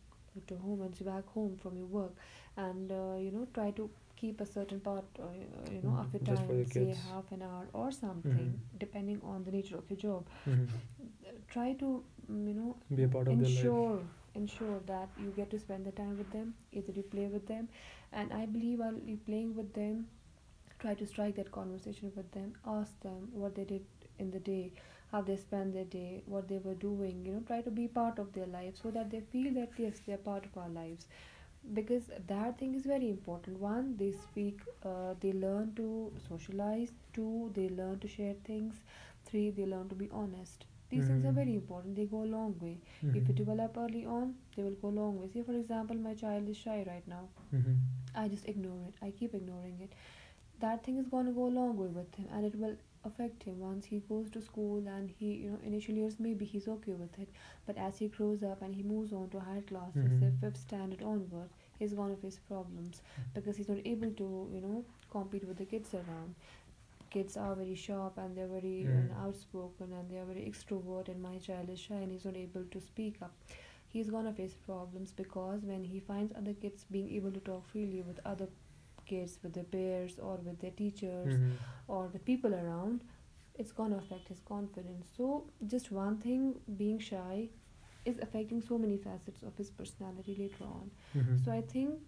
to 0.46 0.56
home, 0.56 0.78
once 0.78 1.00
you're 1.00 1.10
back 1.12 1.26
home 1.28 1.56
from 1.56 1.76
your 1.76 1.86
work, 1.86 2.12
and 2.56 2.90
uh, 2.90 3.16
you 3.18 3.30
know 3.30 3.46
try 3.54 3.70
to 3.72 3.90
keep 4.16 4.40
a 4.40 4.46
certain 4.46 4.80
part, 4.80 5.04
uh, 5.20 5.24
you 5.70 5.80
know, 5.82 5.94
of 5.98 6.12
your 6.12 6.20
Mm, 6.20 6.26
just 6.26 6.46
time, 6.46 6.56
your 6.56 6.64
say 6.66 6.94
half 7.08 7.30
an 7.32 7.42
hour 7.42 7.66
or 7.72 7.90
something, 7.90 8.52
Mhm. 8.52 8.58
depending 8.78 9.20
on 9.22 9.44
the 9.44 9.50
nature 9.50 9.76
of 9.76 9.90
your 9.90 9.96
job. 9.98 10.26
Mhm. 10.46 10.80
Try 11.48 11.72
to 11.74 12.04
mm, 12.30 12.48
you 12.48 12.54
know 12.54 12.76
Be 12.94 13.02
a 13.04 13.08
part 13.08 13.28
of 13.28 13.38
ensure 13.38 14.02
ensure 14.34 14.80
that 14.86 15.08
you 15.16 15.30
get 15.30 15.50
to 15.50 15.58
spend 15.58 15.84
the 15.86 15.92
time 15.92 16.16
with 16.16 16.30
them 16.30 16.54
either 16.72 16.92
you 16.92 17.02
play 17.02 17.26
with 17.26 17.46
them 17.46 17.68
and 18.12 18.32
i 18.32 18.44
believe 18.46 18.78
while 18.80 18.98
you're 19.04 19.24
playing 19.28 19.54
with 19.54 19.72
them 19.74 20.06
try 20.78 20.94
to 20.94 21.06
strike 21.06 21.34
that 21.36 21.50
conversation 21.52 22.12
with 22.16 22.30
them 22.32 22.52
ask 22.66 23.00
them 23.00 23.28
what 23.32 23.54
they 23.54 23.64
did 23.64 23.84
in 24.18 24.30
the 24.30 24.40
day 24.40 24.72
how 25.14 25.22
they 25.30 25.36
spend 25.36 25.74
their 25.74 25.84
day 25.94 26.22
what 26.34 26.48
they 26.48 26.58
were 26.68 26.74
doing 26.84 27.24
you 27.26 27.32
know 27.34 27.42
try 27.50 27.60
to 27.68 27.70
be 27.80 27.86
part 27.98 28.18
of 28.24 28.32
their 28.34 28.46
life 28.54 28.76
so 28.82 28.90
that 28.98 29.10
they 29.10 29.20
feel 29.34 29.52
that 29.60 29.80
yes 29.84 30.00
they 30.06 30.14
are 30.14 30.24
part 30.30 30.46
of 30.46 30.56
our 30.58 30.68
lives. 30.70 31.06
Because 31.74 32.04
that 32.28 32.58
thing 32.58 32.74
is 32.74 32.84
very 32.86 33.08
important. 33.10 33.58
One 33.60 33.96
they 33.96 34.10
speak 34.12 34.60
uh, 34.84 35.14
they 35.20 35.32
learn 35.32 35.74
to 35.76 36.12
socialize. 36.28 36.92
Two 37.12 37.50
they 37.54 37.68
learn 37.68 37.98
to 38.00 38.08
share 38.08 38.34
things. 38.44 38.82
Three 39.24 39.50
they 39.50 39.66
learn 39.66 39.88
to 39.88 39.94
be 39.94 40.08
honest. 40.12 40.66
These 40.90 41.06
things 41.06 41.24
are 41.24 41.32
Mhm. 41.32 41.40
very 41.40 41.54
important. 41.54 41.96
They 41.96 42.06
go 42.06 42.22
a 42.24 42.30
long 42.36 42.56
way. 42.60 42.78
If 43.12 43.28
you 43.28 43.34
Mhm. 43.34 43.42
develop 43.42 43.76
early 43.86 44.04
on 44.06 44.34
they 44.56 44.62
will 44.62 44.78
go 44.84 44.88
a 44.88 44.96
long 45.02 45.20
way. 45.20 45.28
Say 45.34 45.42
for 45.42 45.54
example 45.62 45.96
my 46.08 46.14
child 46.14 46.48
is 46.48 46.56
shy 46.66 46.78
right 46.92 47.06
now. 47.16 47.24
Mhm. 47.52 47.78
i 48.14 48.28
just 48.28 48.48
ignore 48.48 48.80
it. 48.88 48.94
I 49.02 49.10
keep 49.10 49.34
ignoring 49.34 49.80
it. 49.80 49.92
That 50.60 50.84
thing 50.84 50.98
is 50.98 51.06
going 51.08 51.26
to 51.26 51.32
go 51.32 51.46
a 51.46 51.54
long 51.60 51.76
way 51.76 51.88
with 51.88 52.14
him 52.14 52.28
and 52.32 52.44
it 52.46 52.54
will 52.56 52.76
affect 53.04 53.42
him 53.44 53.58
once 53.60 53.84
he 53.86 53.98
goes 54.08 54.30
to 54.30 54.40
school 54.40 54.82
and 54.96 55.10
he 55.18 55.32
you 55.44 55.50
know 55.50 55.58
initial 55.64 55.94
years 55.94 56.18
maybe 56.18 56.44
he's 56.44 56.68
okay 56.68 56.92
with 56.92 57.18
it 57.18 57.28
but 57.66 57.76
as 57.76 57.98
he 57.98 58.08
grows 58.08 58.42
up 58.42 58.62
and 58.62 58.74
he 58.74 58.82
moves 58.82 59.12
on 59.12 59.28
to 59.30 59.40
higher 59.40 59.62
classes 59.72 60.12
say 60.20 60.30
Mhm. 60.30 60.40
fifth 60.40 60.56
standard 60.66 61.02
onward 61.02 61.48
he's 61.78 61.94
going 62.00 62.14
to 62.14 62.20
face 62.22 62.38
problems 62.48 63.02
because 63.34 63.56
he's 63.56 63.68
not 63.68 63.84
able 63.94 64.10
to 64.22 64.28
you 64.54 64.60
know 64.66 64.84
compete 65.10 65.46
with 65.48 65.58
the 65.58 65.64
kids 65.74 65.94
around 65.94 66.34
kids 67.10 67.36
are 67.36 67.54
very 67.54 67.74
sharp 67.74 68.16
and 68.18 68.36
they're 68.36 68.48
very 68.54 68.86
Mm. 68.92 69.10
outspoken 69.24 69.92
and 69.98 70.10
they're 70.10 70.24
very 70.32 70.44
extrovert 70.52 71.08
and 71.08 71.22
my 71.22 71.36
child 71.38 71.68
is 71.74 71.78
shy 71.80 71.94
and 72.04 72.10
he's 72.12 72.24
not 72.24 72.36
able 72.36 72.64
to 72.76 72.80
speak 72.80 73.20
up 73.22 73.32
he's 73.94 74.10
gonna 74.10 74.32
face 74.32 74.54
problems 74.66 75.12
because 75.12 75.64
when 75.72 75.84
he 75.84 76.00
finds 76.00 76.32
other 76.40 76.54
kids 76.64 76.84
being 76.90 77.10
able 77.18 77.30
to 77.36 77.40
talk 77.50 77.64
freely 77.72 78.02
with 78.02 78.18
other 78.32 78.48
kids 79.06 79.38
with 79.42 79.52
their 79.54 79.64
peers 79.74 80.18
or 80.18 80.36
with 80.48 80.58
their 80.60 80.70
teachers 80.82 81.34
Mhm. 81.34 81.52
or 81.88 82.08
the 82.12 82.18
people 82.30 82.54
around 82.54 83.04
it's 83.62 83.72
gonna 83.72 83.96
affect 83.98 84.28
his 84.28 84.40
confidence 84.40 85.06
so 85.16 85.26
just 85.74 85.90
one 85.92 86.16
thing 86.18 86.54
being 86.82 86.98
shy 86.98 87.48
is 88.04 88.18
affecting 88.26 88.60
so 88.60 88.78
many 88.78 88.96
facets 88.96 89.42
of 89.42 89.56
his 89.56 89.70
personality 89.70 90.34
later 90.38 90.64
on 90.64 90.90
Mhm. 91.14 91.38
so 91.44 91.52
I 91.52 91.60
think 91.62 91.98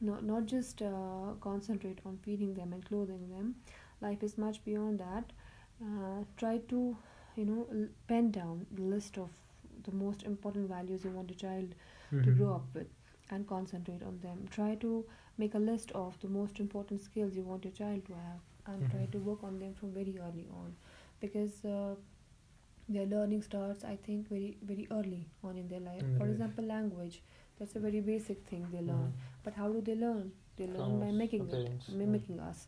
not 0.00 0.24
not 0.24 0.46
just 0.46 0.82
uh, 0.82 1.32
concentrate 1.40 2.00
on 2.04 2.18
feeding 2.24 2.54
them 2.54 2.72
and 2.72 2.84
clothing 2.84 3.28
them. 3.30 3.54
Life 4.00 4.22
is 4.22 4.36
much 4.36 4.64
beyond 4.64 5.00
that. 5.00 5.32
Uh, 5.82 6.24
try 6.36 6.58
to 6.72 6.96
you 7.36 7.44
know 7.50 7.66
l- 7.72 7.88
pen 8.08 8.30
down 8.30 8.66
the 8.72 8.82
list 8.82 9.18
of 9.18 9.30
the 9.84 9.92
most 9.92 10.22
important 10.24 10.68
values 10.68 11.04
you 11.04 11.10
want 11.10 11.30
a 11.30 11.34
child 11.34 11.74
to 12.10 12.18
Mhm. 12.30 12.36
grow 12.38 12.54
up 12.54 12.74
with 12.74 12.88
and 13.30 13.46
concentrate 13.46 14.02
on 14.02 14.18
them. 14.20 14.46
Try 14.50 14.74
to 14.86 14.92
make 15.38 15.54
a 15.54 15.58
list 15.58 15.92
of 15.92 16.18
the 16.20 16.28
most 16.28 16.60
important 16.60 17.00
skills 17.00 17.34
you 17.36 17.42
want 17.42 17.64
your 17.64 17.72
child 17.72 18.04
to 18.06 18.14
have 18.14 18.40
and 18.66 18.90
try 18.90 19.00
Mhm. 19.04 19.12
to 19.12 19.18
work 19.18 19.42
on 19.44 19.58
them 19.58 19.74
from 19.74 19.92
very 19.92 20.18
early 20.18 20.46
on 20.62 20.74
because 21.20 21.64
uh, 21.64 21.94
their 22.88 23.06
learning 23.06 23.42
starts 23.42 23.84
I 23.84 23.96
think 23.96 24.28
very 24.28 24.56
very 24.62 24.86
early 24.90 25.26
on 25.42 25.56
in 25.56 25.68
their 25.68 25.80
life. 25.80 26.02
Their 26.02 26.18
For 26.18 26.26
example, 26.28 26.64
language. 26.64 27.22
That's 27.58 27.76
a 27.76 27.80
very 27.80 28.00
basic 28.00 28.44
thing 28.50 28.66
they 28.72 28.80
learn. 28.82 29.12
Mhm. 29.12 29.42
But 29.44 29.54
how 29.54 29.68
do 29.72 29.80
they 29.80 29.94
learn? 29.94 30.32
They 30.56 30.66
learn 30.66 30.98
From 30.98 31.00
by 31.00 31.10
making 31.12 31.48
it, 31.50 31.70
mimicking 31.88 32.40
us. 32.40 32.66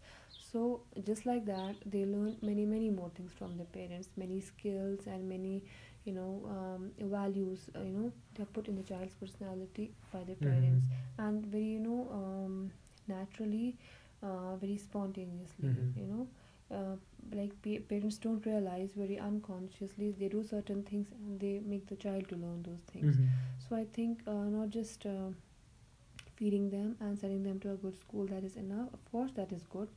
So 0.53 0.83
just 1.09 1.27
like 1.27 1.45
that, 1.47 1.77
they 1.95 2.05
learn 2.07 2.37
many 2.51 2.65
many 2.67 2.91
more 2.91 3.11
things 3.19 3.33
from 3.41 3.57
their 3.57 3.71
parents, 3.79 4.09
many 4.17 4.41
skills 4.41 5.07
and 5.07 5.29
many, 5.29 5.63
you 6.07 6.13
know, 6.15 6.33
um, 6.57 6.93
values. 7.11 7.69
Uh, 7.77 7.81
you 7.83 7.93
know, 7.99 8.13
they're 8.35 8.47
put 8.59 8.69
in 8.69 8.77
the 8.77 8.85
child's 8.85 9.15
personality 9.15 9.93
by 10.13 10.25
their 10.25 10.37
Mhm. 10.41 10.51
parents, 10.51 10.87
and 11.19 11.47
very 11.47 11.65
you 11.77 11.81
know 11.81 12.09
um, 12.21 12.73
naturally, 13.09 13.77
uh, 14.23 14.57
very 14.57 14.79
spontaneously. 14.79 15.69
Mhm. 15.69 15.95
You 15.97 16.07
know. 16.15 16.29
Uh, 16.77 16.97
like 17.35 17.53
pa- 17.63 17.83
parents 17.89 18.19
don't 18.19 18.45
realize 18.47 18.93
very 18.95 19.19
unconsciously 19.19 20.11
they 20.19 20.29
do 20.29 20.43
certain 20.43 20.83
things 20.83 21.09
and 21.19 21.39
they 21.41 21.61
make 21.65 21.87
the 21.87 21.97
child 21.97 22.29
to 22.29 22.37
learn 22.37 22.63
those 22.63 22.81
things 22.93 23.19
Mhm. 23.19 23.29
so 23.69 23.77
I 23.77 23.85
think 23.85 24.23
uh, 24.27 24.33
not 24.57 24.71
just 24.71 25.07
uh, 25.07 25.31
feeding 26.37 26.71
them 26.71 26.97
and 27.01 27.19
sending 27.19 27.43
them 27.43 27.59
to 27.61 27.73
a 27.73 27.77
good 27.77 27.99
school 27.99 28.27
that 28.27 28.45
is 28.45 28.57
enough. 28.57 28.89
Of 28.93 29.11
course, 29.13 29.33
that 29.33 29.53
is 29.53 29.65
good. 29.67 29.89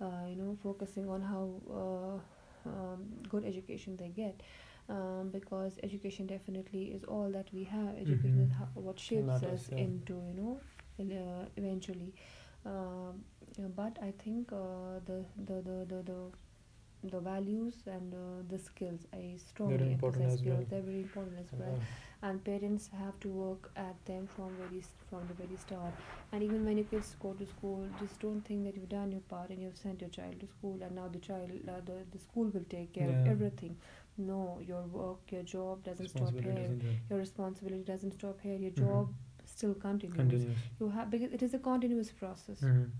Uh, 0.00 0.26
you 0.28 0.36
know, 0.36 0.56
focusing 0.62 1.08
on 1.08 1.22
how 1.22 1.48
uh, 1.72 2.68
um, 2.68 3.04
good 3.28 3.44
education 3.44 3.96
they 3.96 4.08
get, 4.08 4.40
um, 4.88 5.30
because 5.32 5.78
education 5.82 6.26
definitely 6.26 6.84
is 6.92 7.04
all 7.04 7.30
that 7.30 7.48
we 7.52 7.64
have. 7.64 7.96
Education 7.96 8.40
is 8.42 8.50
Mhm. 8.50 8.58
how, 8.58 8.68
what 8.74 8.98
shapes 8.98 9.42
us 9.42 9.68
yeah. 9.70 9.78
into 9.78 10.14
you 10.14 10.34
know, 10.42 10.60
in, 10.98 11.12
uh, 11.12 11.46
eventually. 11.56 12.12
Um, 12.66 13.24
but 13.76 13.98
I 14.02 14.12
think 14.24 14.52
uh, 14.52 15.00
the, 15.06 15.24
the 15.46 15.60
the 15.62 15.84
the 15.94 16.02
the 16.02 16.20
the 17.10 17.20
values 17.20 17.74
and 17.86 18.14
uh, 18.14 18.42
the 18.48 18.58
skills 18.58 19.00
I 19.12 19.36
strongly 19.36 19.92
important 19.92 20.24
emphasize 20.24 20.32
as 20.34 20.40
skills. 20.40 20.56
well. 20.58 20.66
They're 20.70 20.80
very 20.82 21.00
important 21.02 21.36
as 21.38 21.52
well 21.58 21.78
and 22.22 22.42
parents 22.42 22.88
have 22.98 23.18
to 23.20 23.28
work 23.28 23.70
at 23.76 23.94
them 24.06 24.26
from 24.34 24.56
very 24.56 24.78
s- 24.80 24.88
from 25.10 25.26
the 25.28 25.34
very 25.34 25.56
start 25.58 25.92
and 26.32 26.42
even 26.42 26.64
when 26.64 26.78
your 26.78 26.86
kids 26.86 27.14
go 27.20 27.32
to 27.34 27.44
school 27.46 27.86
just 28.00 28.18
don't 28.20 28.40
think 28.46 28.64
that 28.64 28.74
you've 28.76 28.88
done 28.88 29.12
your 29.12 29.20
part 29.32 29.50
and 29.50 29.60
you've 29.62 29.76
sent 29.76 30.00
your 30.00 30.08
child 30.08 30.40
to 30.40 30.46
school 30.46 30.78
and 30.80 30.94
now 30.96 31.06
the 31.08 31.18
child 31.18 31.50
uh, 31.68 31.72
the, 31.84 31.98
the 32.12 32.18
school 32.18 32.44
will 32.54 32.64
take 32.70 32.94
care 32.94 33.10
of 33.10 33.16
everything 33.26 33.76
no 34.16 34.60
your 34.66 34.82
work 34.82 35.32
your 35.32 35.42
job 35.42 35.82
doesn't 35.84 36.08
stop 36.08 36.32
here. 36.32 36.52
doesn't 36.52 36.82
your 37.10 37.18
responsibility 37.18 37.82
doesn't 37.84 38.12
stop 38.12 38.40
here. 38.40 38.54
Your 38.56 38.70
Mhm. 38.72 38.78
job 38.86 39.14
still 39.44 39.74
continues. 39.74 40.16
Continues. 40.16 40.58
you 40.80 40.88
have 40.90 41.10
because 41.10 41.32
it 41.32 41.42
is 41.42 41.54
a 41.54 41.58
continuous 41.70 42.10
process. 42.24 42.62
Mhm. 42.62 42.90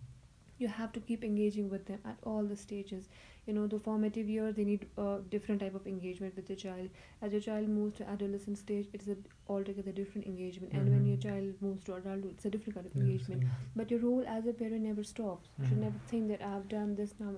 you 0.62 0.68
have 0.74 0.90
to 0.94 1.00
keep 1.06 1.24
engaging 1.26 1.68
with 1.70 1.86
them 1.86 1.98
at 2.10 2.18
all 2.32 2.44
the 2.50 2.56
stages. 2.58 3.08
You 3.46 3.54
know 3.54 3.66
the 3.72 3.78
formative 3.86 4.28
year 4.34 4.52
they 4.58 4.64
need 4.68 4.84
a 5.04 5.06
different 5.32 5.60
type 5.62 5.74
of 5.78 5.86
engagement 5.92 6.36
with 6.36 6.46
the 6.50 6.56
child. 6.60 6.90
As 7.22 7.32
your 7.36 7.40
child 7.46 7.68
moves 7.68 7.96
to 8.00 8.06
adolescent 8.12 8.58
stage 8.60 8.86
it's 8.98 9.08
a 9.14 9.16
altogether 9.48 9.92
different 9.98 10.28
engagement. 10.28 10.72
And 10.72 10.92
when 10.92 11.02
Mhm. 11.02 11.08
your 11.08 11.16
child 11.24 11.60
moves 11.66 11.84
to 11.88 11.96
adulthood 11.96 12.30
it's 12.36 12.44
a 12.44 12.50
different 12.56 12.76
kind 12.76 12.86
of 12.86 12.94
Yeah, 12.96 13.02
engagement. 13.02 13.44
But 13.82 13.90
your 13.90 14.00
role 14.06 14.24
as 14.36 14.46
a 14.46 14.54
parent 14.62 14.82
never 14.90 15.04
stops. 15.12 15.50
You 15.58 15.66
should 15.66 15.78
Mhm. 15.78 15.86
never 15.88 15.98
think 16.14 16.28
that 16.34 16.42
i've 16.52 16.68
done 16.68 16.94
this 17.02 17.14
now 17.18 17.34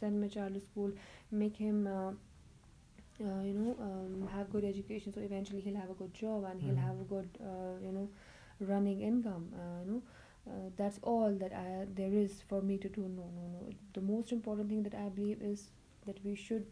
send 0.00 0.20
my 0.20 0.28
child 0.28 0.54
to 0.54 0.60
school 0.60 0.92
make 1.30 1.56
him 1.56 1.86
uh, 1.86 2.12
uh, 3.20 3.42
you 3.42 3.54
know 3.54 3.76
um, 3.80 4.28
have 4.28 4.50
good 4.50 4.64
education 4.64 5.12
so 5.12 5.20
eventually 5.20 5.60
he'll 5.60 5.76
have 5.76 5.90
a 5.90 5.94
good 5.94 6.12
job 6.14 6.44
and 6.44 6.60
he'll 6.60 6.76
Mhm. 6.76 6.84
have 6.88 7.00
a 7.00 7.04
good 7.14 7.28
uh, 7.40 7.76
you 7.84 7.92
know 7.92 8.08
running 8.60 9.00
income 9.02 9.48
uh, 9.54 9.80
you 9.84 9.90
know. 9.92 10.02
Uh, 10.50 10.70
that's 10.76 10.98
all 11.02 11.34
that 11.40 11.52
I, 11.52 11.86
there 11.94 12.12
is 12.12 12.42
for 12.48 12.62
me 12.62 12.78
to 12.78 12.88
do. 12.88 13.02
No 13.02 13.24
no 13.38 13.42
no. 13.54 13.72
The 13.92 14.00
most 14.00 14.32
important 14.32 14.70
thing 14.70 14.82
that 14.84 14.94
i 14.94 15.08
believe 15.10 15.42
is 15.42 15.70
that 16.06 16.24
we 16.24 16.34
should 16.34 16.66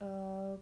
uh, 0.00 0.56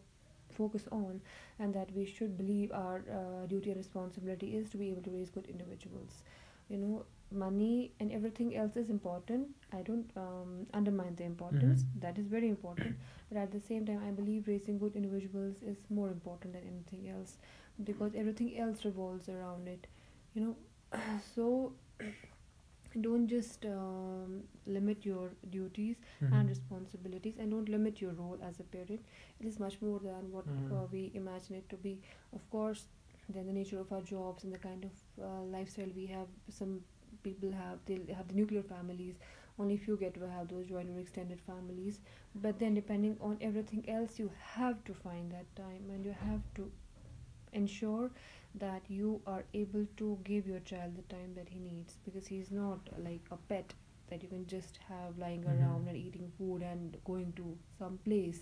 focus 0.51 0.87
on 0.92 1.20
and 1.59 1.75
that 1.75 1.92
we 1.94 2.05
should 2.05 2.37
believe 2.37 2.73
our 2.73 3.03
uh, 3.11 3.46
duty 3.46 3.70
and 3.70 3.79
responsibility 3.79 4.57
is 4.57 4.70
to 4.70 4.77
be 4.77 4.90
able 4.90 5.03
to 5.03 5.11
raise 5.11 5.31
good 5.31 5.46
individuals. 5.46 6.23
You 6.68 6.79
know 6.79 7.05
money 7.33 7.93
and 8.01 8.12
everything 8.12 8.57
else 8.57 8.77
is 8.77 8.90
important 8.90 9.49
i 9.73 9.83
don't 9.83 10.11
um, 10.16 10.66
undermine 10.75 11.14
the 11.16 11.25
importance 11.25 11.85
Mhm. 11.85 12.01
that 12.01 12.19
is 12.19 12.27
very 12.27 12.49
important 12.49 12.97
but 13.29 13.38
at 13.38 13.53
the 13.53 13.61
same 13.61 13.87
time 13.87 14.01
i 14.07 14.11
believe 14.11 14.49
raising 14.49 14.79
good 14.79 14.97
individuals 14.97 15.62
is 15.62 15.79
more 15.90 16.09
important 16.09 16.53
than 16.55 16.62
anything 16.73 17.09
else 17.09 17.37
because 17.85 18.14
everything 18.14 18.59
else 18.59 18.85
revolves 18.85 19.29
around 19.29 19.69
it 19.69 19.87
you 20.35 20.43
know 20.43 20.57
so 21.35 21.73
don't 23.01 23.29
just 23.29 23.64
um, 23.66 24.43
limit 24.66 25.05
your 25.07 25.31
duties 25.51 25.97
Mhm. 26.23 26.33
and 26.38 26.49
responsibilities 26.49 27.37
and 27.38 27.51
don't 27.53 27.69
limit 27.69 28.01
your 28.01 28.12
role 28.21 28.38
as 28.49 28.59
a 28.59 28.64
parent 28.64 29.01
it 29.40 29.47
is 29.51 29.59
much 29.61 29.77
more 29.81 30.01
than 30.01 30.31
what 30.33 30.45
Mhm. 30.47 30.73
uh, 30.79 30.87
we 30.95 31.03
imagine 31.14 31.57
it 31.61 31.69
to 31.69 31.77
be 31.77 31.93
of 32.38 32.49
course 32.51 32.87
then 33.29 33.47
the 33.47 33.53
nature 33.53 33.79
of 33.81 33.93
our 33.93 34.03
jobs 34.03 34.45
and 34.45 34.53
the 34.53 34.59
kind 34.59 34.85
of 34.90 34.93
uh, 35.29 35.43
lifestyle 35.57 35.93
we 36.01 36.07
have 36.07 36.27
some 36.49 36.75
people 37.23 37.53
have 37.53 37.79
they 37.87 37.99
have 38.16 38.29
the 38.29 38.35
nuclear 38.35 38.62
families 38.62 39.14
only 39.59 39.77
few 39.77 39.96
get 39.96 40.14
to 40.14 40.29
have 40.29 40.49
those 40.49 40.66
joint 40.66 40.90
or 40.90 40.99
extended 40.99 41.40
families 41.46 42.01
but 42.35 42.59
then 42.59 42.75
depending 42.75 43.16
on 43.20 43.37
everything 43.40 43.85
else 43.88 44.18
you 44.18 44.31
have 44.55 44.83
to 44.85 44.94
find 44.94 45.31
that 45.33 45.55
time 45.57 45.90
and 45.90 46.05
you 46.05 46.14
have 46.25 46.40
to 46.55 46.70
ensure 47.53 48.11
that 48.55 48.83
you 48.88 49.20
are 49.27 49.44
able 49.55 49.87
to 49.96 50.18
give 50.25 50.46
your 50.46 50.61
child 50.61 50.96
the 50.96 51.03
time 51.14 51.35
that 51.35 51.49
he 51.49 51.59
needs 51.59 51.96
because 52.05 52.27
he's 52.27 52.51
not 52.51 52.81
like 53.05 53.23
a 53.31 53.37
pet 53.37 53.75
that 54.09 54.23
you 54.23 54.29
can 54.29 54.46
just 54.46 54.79
have 54.88 55.18
lying 55.18 55.44
Mhm. 55.46 55.46
around 55.46 55.88
and 55.88 55.96
eating 55.96 56.31
food 56.38 56.62
and 56.62 56.96
going 57.05 57.33
to 57.35 57.57
some 57.79 57.99
place 58.05 58.40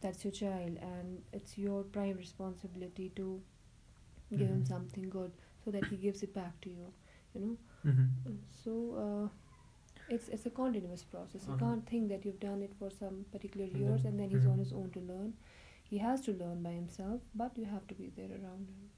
that's 0.00 0.24
your 0.24 0.32
child 0.32 0.78
and 0.80 1.22
it's 1.32 1.58
your 1.58 1.82
prime 1.84 2.16
responsibility 2.16 3.10
to 3.16 3.40
give 4.36 4.48
him 4.48 4.62
Mhm. 4.62 4.64
something 4.64 5.08
good 5.10 5.32
so 5.64 5.70
that 5.70 5.86
he 5.86 5.96
gives 5.96 6.22
it 6.22 6.34
back 6.34 6.60
to 6.62 6.70
you 6.70 6.92
you 7.34 7.40
know 7.40 7.56
Mm-hmm. 7.86 8.34
so 8.64 8.72
uh, 9.04 9.28
it's 10.16 10.28
it's 10.28 10.46
a 10.46 10.50
continuous 10.58 11.04
process 11.14 11.46
you 11.48 11.54
Uh-huh. 11.54 11.64
can't 11.64 11.86
think 11.92 12.08
that 12.12 12.24
you've 12.24 12.40
done 12.40 12.62
it 12.68 12.74
for 12.78 12.90
some 12.90 13.24
particular 13.32 13.66
And 13.74 13.76
years 13.84 14.04
and 14.04 14.18
then 14.20 14.30
he's 14.30 14.46
on 14.46 14.58
Mhm. 14.58 14.64
his 14.64 14.72
own 14.82 14.90
to 14.98 15.00
learn 15.12 15.34
he 15.92 15.98
has 16.06 16.20
to 16.28 16.32
learn 16.44 16.62
by 16.68 16.72
himself 16.80 17.20
but 17.44 17.58
you 17.58 17.66
have 17.76 17.86
to 17.88 17.94
be 18.02 18.10
there 18.20 18.32
around 18.40 18.68
him 18.74 18.90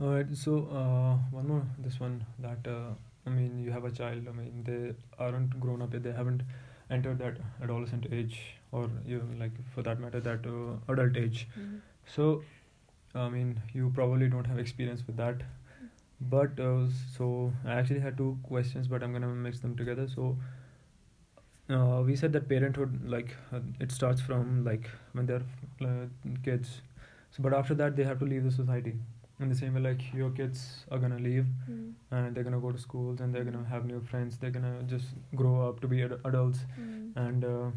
All 0.00 0.08
right. 0.14 0.26
So 0.36 0.52
uh, 0.80 1.16
one 1.36 1.48
more. 1.48 1.62
This 1.78 1.98
one 2.00 2.24
that 2.38 2.66
uh, 2.66 2.90
I 3.26 3.30
mean, 3.30 3.58
you 3.58 3.70
have 3.72 3.84
a 3.84 3.90
child. 3.90 4.26
I 4.28 4.32
mean, 4.32 4.62
they 4.64 4.94
aren't 5.18 5.58
grown 5.60 5.82
up 5.82 5.92
yet. 5.92 6.02
They 6.04 6.12
haven't 6.12 6.42
entered 6.90 7.18
that 7.18 7.36
adolescent 7.62 8.06
age, 8.12 8.40
or 8.72 8.88
you 9.06 9.22
like 9.38 9.52
for 9.74 9.82
that 9.82 10.00
matter, 10.00 10.20
that 10.20 10.46
uh, 10.46 10.76
adult 10.92 11.16
age. 11.16 11.48
Mhm. 11.58 11.80
So, 12.06 12.44
I 13.14 13.28
mean, 13.28 13.60
you 13.74 13.90
probably 13.94 14.28
don't 14.28 14.46
have 14.46 14.58
experience 14.58 15.06
with 15.06 15.16
that. 15.18 15.42
But 16.20 16.58
uh, 16.58 16.86
so 17.16 17.52
I 17.64 17.74
actually 17.74 18.00
had 18.00 18.16
two 18.16 18.38
questions, 18.42 18.88
but 18.88 19.02
I'm 19.02 19.12
gonna 19.12 19.28
mix 19.28 19.60
them 19.60 19.76
together. 19.76 20.08
So, 20.08 20.36
uh, 21.70 22.02
we 22.04 22.16
said 22.16 22.32
that 22.32 22.48
parenthood, 22.48 23.00
like, 23.08 23.36
uh, 23.52 23.60
it 23.80 23.92
starts 23.92 24.20
from 24.20 24.64
like 24.64 24.88
when 25.12 25.26
they're 25.26 25.42
uh, 25.82 26.06
kids. 26.44 26.80
So, 27.30 27.42
but 27.42 27.52
after 27.52 27.74
that, 27.74 27.94
they 27.96 28.04
have 28.04 28.18
to 28.20 28.24
leave 28.24 28.44
the 28.44 28.50
society. 28.50 28.94
In 29.40 29.48
the 29.48 29.54
same 29.54 29.74
way, 29.74 29.80
like 29.80 30.00
your 30.12 30.30
kids 30.30 30.84
are 30.90 30.98
gonna 30.98 31.18
leave 31.18 31.46
Mm. 31.70 31.92
and 32.10 32.34
they're 32.34 32.42
gonna 32.42 32.58
go 32.60 32.72
to 32.72 32.78
schools 32.78 33.20
and 33.20 33.32
they're 33.34 33.44
gonna 33.44 33.64
have 33.72 33.84
new 33.86 34.00
friends. 34.00 34.38
They're 34.38 34.50
gonna 34.50 34.82
just 34.86 35.06
grow 35.36 35.68
up 35.68 35.80
to 35.82 35.88
be 35.88 36.02
ad- 36.02 36.20
adults 36.24 36.64
Mm. 36.80 37.12
and. 37.16 37.44
Uh, 37.44 37.70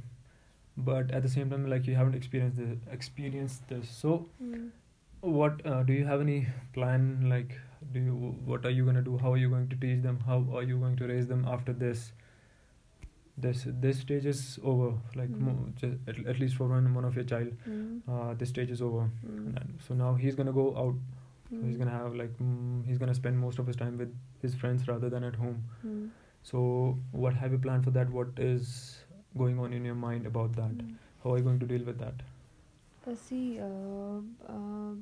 but 0.78 1.12
at 1.12 1.22
the 1.22 1.30
same 1.30 1.50
time, 1.50 1.70
like 1.70 1.86
you 1.86 1.96
haven't 1.96 2.16
experienced 2.16 2.58
this, 2.58 2.78
experienced 2.92 3.68
this. 3.68 3.90
So, 3.90 4.28
Mm. 4.44 4.70
what 5.22 5.66
uh, 5.66 5.84
do 5.84 5.94
you 5.94 6.06
have 6.06 6.22
any 6.22 6.48
plan 6.74 7.30
like 7.30 7.60
do 7.94 8.00
you 8.00 8.16
what 8.46 8.66
are 8.66 8.70
you 8.70 8.84
going 8.84 8.96
to 8.96 9.02
do? 9.02 9.18
How 9.18 9.34
are 9.34 9.38
you 9.38 9.50
going 9.50 9.70
to 9.70 9.76
teach 9.76 10.02
them? 10.04 10.20
How 10.26 10.44
are 10.56 10.64
you 10.64 10.78
going 10.78 10.96
to 10.98 11.08
raise 11.08 11.28
them 11.28 11.46
after 11.48 11.74
this? 11.74 12.12
This 13.38 13.66
this 13.86 14.00
stage 14.00 14.26
is 14.32 14.60
over 14.64 14.88
like 15.16 15.30
Mm. 15.30 15.40
mo- 15.48 15.70
just, 15.82 15.98
at, 16.08 16.18
at 16.34 16.40
least 16.40 16.56
for 16.56 16.68
one, 16.68 16.94
one 16.94 17.06
of 17.06 17.16
your 17.16 17.24
child. 17.24 17.54
Mm. 17.68 18.02
uh, 18.08 18.34
this 18.42 18.50
stage 18.50 18.70
is 18.70 18.82
over. 18.82 19.10
Mm. 19.28 19.56
so 19.88 19.94
now 19.96 20.14
he's 20.16 20.36
going 20.36 20.48
to 20.48 20.54
go 20.54 20.66
out. 20.86 20.96
So 21.50 21.62
he's 21.66 21.76
Mm. 21.76 21.80
going 21.84 21.90
to 21.92 21.96
have 21.98 22.16
like 22.16 22.36
mm, 22.40 22.86
he's 22.90 22.98
going 22.98 23.10
to 23.14 23.16
spend 23.22 23.40
most 23.46 23.60
of 23.64 23.68
his 23.68 23.76
time 23.84 23.98
with 23.98 24.14
his 24.42 24.54
friends 24.56 24.88
rather 24.88 25.10
than 25.16 25.24
at 25.30 25.36
home. 25.46 25.64
Mm. 25.86 26.10
so 26.52 26.98
what 27.24 27.34
have 27.46 27.52
you 27.52 27.58
planned 27.70 27.84
for 27.88 27.92
that? 28.00 28.10
What 28.20 28.38
is 28.50 28.76
going 29.38 29.60
on 29.66 29.74
in 29.80 29.84
your 29.86 29.96
mind 30.04 30.26
about 30.34 30.54
that? 30.62 30.86
How 31.24 31.34
are 31.34 31.38
you 31.38 31.44
going 31.50 31.60
to 31.64 31.66
deal 31.72 31.84
with 31.90 32.00
that? 32.00 32.22
Uh, 33.08 33.16
see, 33.26 33.60
uh, 33.60 34.22
uh, 34.54 34.94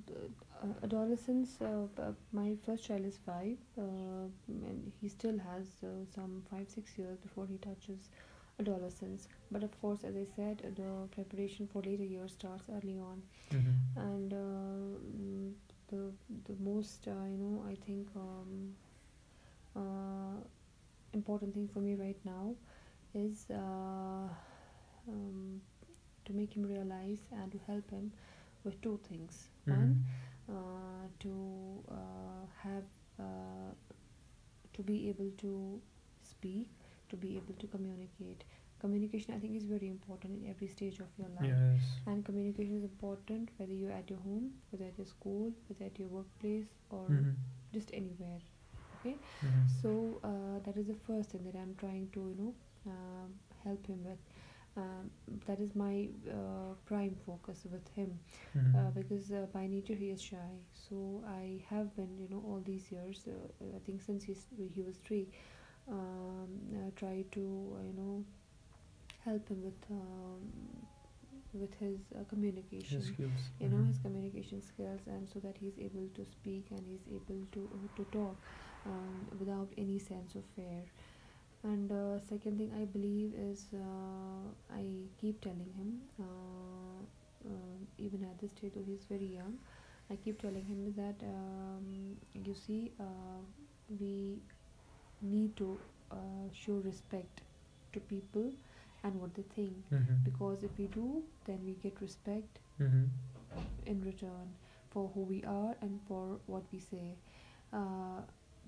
adolescence. 0.83 1.59
Uh, 1.61 2.11
my 2.31 2.55
first 2.65 2.85
child 2.85 3.05
is 3.05 3.17
five, 3.25 3.57
uh, 3.77 4.27
and 4.47 4.91
he 5.01 5.09
still 5.09 5.37
has 5.37 5.67
uh, 5.83 5.87
some 6.13 6.43
five, 6.51 6.67
six 6.69 6.97
years 6.97 7.17
before 7.17 7.45
he 7.47 7.57
touches 7.57 8.09
adolescence. 8.59 9.27
But 9.51 9.63
of 9.63 9.79
course, 9.81 10.03
as 10.03 10.15
I 10.15 10.25
said, 10.35 10.73
the 10.75 11.07
preparation 11.15 11.67
for 11.71 11.81
later 11.81 12.03
years 12.03 12.33
starts 12.33 12.63
early 12.69 12.99
on, 12.99 13.21
mm-hmm. 13.51 13.99
and 13.99 14.31
mm, 14.31 15.53
the 15.89 16.11
the 16.45 16.55
most 16.59 17.07
uh, 17.07 17.25
you 17.25 17.37
know 17.37 17.63
I 17.67 17.75
think 17.85 18.07
um, 18.15 18.75
uh, 19.75 20.41
important 21.13 21.53
thing 21.53 21.69
for 21.73 21.79
me 21.79 21.95
right 21.95 22.19
now 22.25 22.55
is 23.13 23.45
uh, 23.49 24.27
um, 25.07 25.61
to 26.25 26.33
make 26.33 26.55
him 26.55 26.63
realize 26.63 27.19
and 27.31 27.51
to 27.51 27.59
help 27.67 27.89
him 27.89 28.11
with 28.63 28.79
two 28.81 28.99
things. 29.09 29.47
One, 29.65 30.03
uh, 30.05 30.28
to 31.19 31.83
uh, 31.91 32.45
have 32.63 32.83
uh, 33.19 33.73
to 34.73 34.81
be 34.81 35.09
able 35.09 35.29
to 35.37 35.81
speak, 36.21 36.69
to 37.09 37.15
be 37.15 37.35
able 37.37 37.53
to 37.59 37.67
communicate. 37.67 38.43
Communication, 38.79 39.33
I 39.33 39.39
think, 39.39 39.57
is 39.57 39.65
very 39.65 39.89
important 39.89 40.41
in 40.41 40.49
every 40.49 40.67
stage 40.67 40.99
of 40.99 41.07
your 41.17 41.27
life. 41.39 41.49
yes 41.49 41.89
And 42.07 42.23
communication 42.23 42.77
is 42.77 42.83
important 42.83 43.49
whether 43.57 43.73
you're 43.73 43.91
at 43.91 44.09
your 44.09 44.19
home, 44.19 44.51
whether 44.71 44.85
at 44.85 44.97
your 44.97 45.07
school, 45.07 45.51
whether 45.67 45.85
at 45.85 45.99
your 45.99 46.07
workplace, 46.07 46.67
or 46.89 47.03
mm-hmm. 47.03 47.31
just 47.73 47.91
anywhere. 47.93 48.39
Mm-hmm. 49.05 49.67
So 49.81 50.19
uh, 50.23 50.59
that 50.65 50.77
is 50.77 50.87
the 50.87 50.99
first 51.07 51.31
thing 51.31 51.43
that 51.45 51.55
I'm 51.55 51.75
trying 51.77 52.09
to 52.13 52.19
you 52.19 52.35
know 52.37 52.53
um, 52.87 53.33
help 53.63 53.85
him 53.87 54.03
with. 54.03 54.17
Um, 54.79 55.11
that 55.47 55.59
is 55.59 55.75
my 55.75 56.09
uh, 56.29 56.73
prime 56.85 57.15
focus 57.25 57.65
with 57.71 57.87
him 57.95 58.19
Mm-hmm. 58.57 58.77
uh, 58.77 58.91
because 58.95 59.31
uh, 59.31 59.45
by 59.53 59.67
nature 59.67 59.95
he 59.95 60.09
is 60.09 60.21
shy. 60.21 60.53
So 60.73 61.23
I 61.27 61.63
have 61.69 61.95
been 61.95 62.17
you 62.17 62.27
know 62.29 62.43
all 62.45 62.61
these 62.65 62.91
years. 62.91 63.27
Uh, 63.27 63.75
I 63.77 63.79
think 63.85 64.01
since 64.01 64.23
he's, 64.23 64.47
he 64.75 64.81
was 64.81 64.97
three, 64.97 65.27
um, 65.89 66.49
uh, 66.75 66.91
try 66.95 67.25
to 67.31 67.43
uh, 67.79 67.83
you 67.89 67.93
know 68.01 68.23
help 69.25 69.47
him 69.49 69.63
with 69.63 69.81
um, 69.91 70.41
with 71.53 71.73
his 71.79 71.99
uh, 72.19 72.23
communication 72.29 73.03
His 73.03 73.07
skills. 73.07 73.51
you 73.59 73.69
know 73.69 73.81
Mhm. 73.81 73.87
his 73.87 73.97
communication 73.99 74.61
skills 74.61 75.01
and 75.07 75.27
so 75.29 75.39
that 75.39 75.57
he's 75.57 75.77
able 75.79 76.07
to 76.15 76.25
speak 76.25 76.67
and 76.71 76.85
he's 76.87 77.07
able 77.13 77.41
to 77.51 77.63
to 77.95 78.03
talk 78.05 78.37
um, 78.85 79.27
without 79.39 79.69
any 79.77 79.99
sense 79.99 80.35
of 80.35 80.43
fear 80.55 80.83
and 81.63 81.91
uh, 81.91 82.19
second 82.19 82.57
thing 82.57 82.71
i 82.81 82.85
believe 82.85 83.33
is 83.35 83.67
uh, 83.73 84.45
i 84.75 84.83
keep 85.19 85.41
telling 85.41 85.71
him 85.79 85.91
uh, 86.19 86.99
um 87.49 87.87
even 87.97 88.23
at 88.23 88.37
this 88.39 88.51
stage 88.51 88.71
though 88.75 88.85
he's 88.89 89.05
very 89.09 89.29
young 89.37 89.57
i 90.09 90.15
keep 90.15 90.41
telling 90.41 90.65
him 90.65 90.93
that 90.95 91.23
um, 91.27 92.15
you 92.33 92.53
see 92.53 92.91
uh, 92.99 93.41
we 93.99 94.39
need 95.21 95.55
to 95.57 95.79
uh, 96.11 96.47
show 96.53 96.73
respect 96.89 97.41
to 97.93 97.99
people 97.99 98.51
and 99.03 99.15
what 99.19 99.33
they 99.35 99.43
think 99.55 99.75
Mhm. 99.91 100.23
because 100.23 100.63
if 100.63 100.77
we 100.77 100.87
do 100.87 101.23
then 101.45 101.59
we 101.65 101.73
get 101.73 101.99
respect 102.01 102.59
Mhm. 102.79 103.09
in 103.85 104.01
return 104.01 104.53
for 104.89 105.09
who 105.13 105.21
we 105.21 105.43
are 105.43 105.75
and 105.81 105.99
for 106.07 106.39
what 106.47 106.63
we 106.71 106.79
say. 106.79 107.15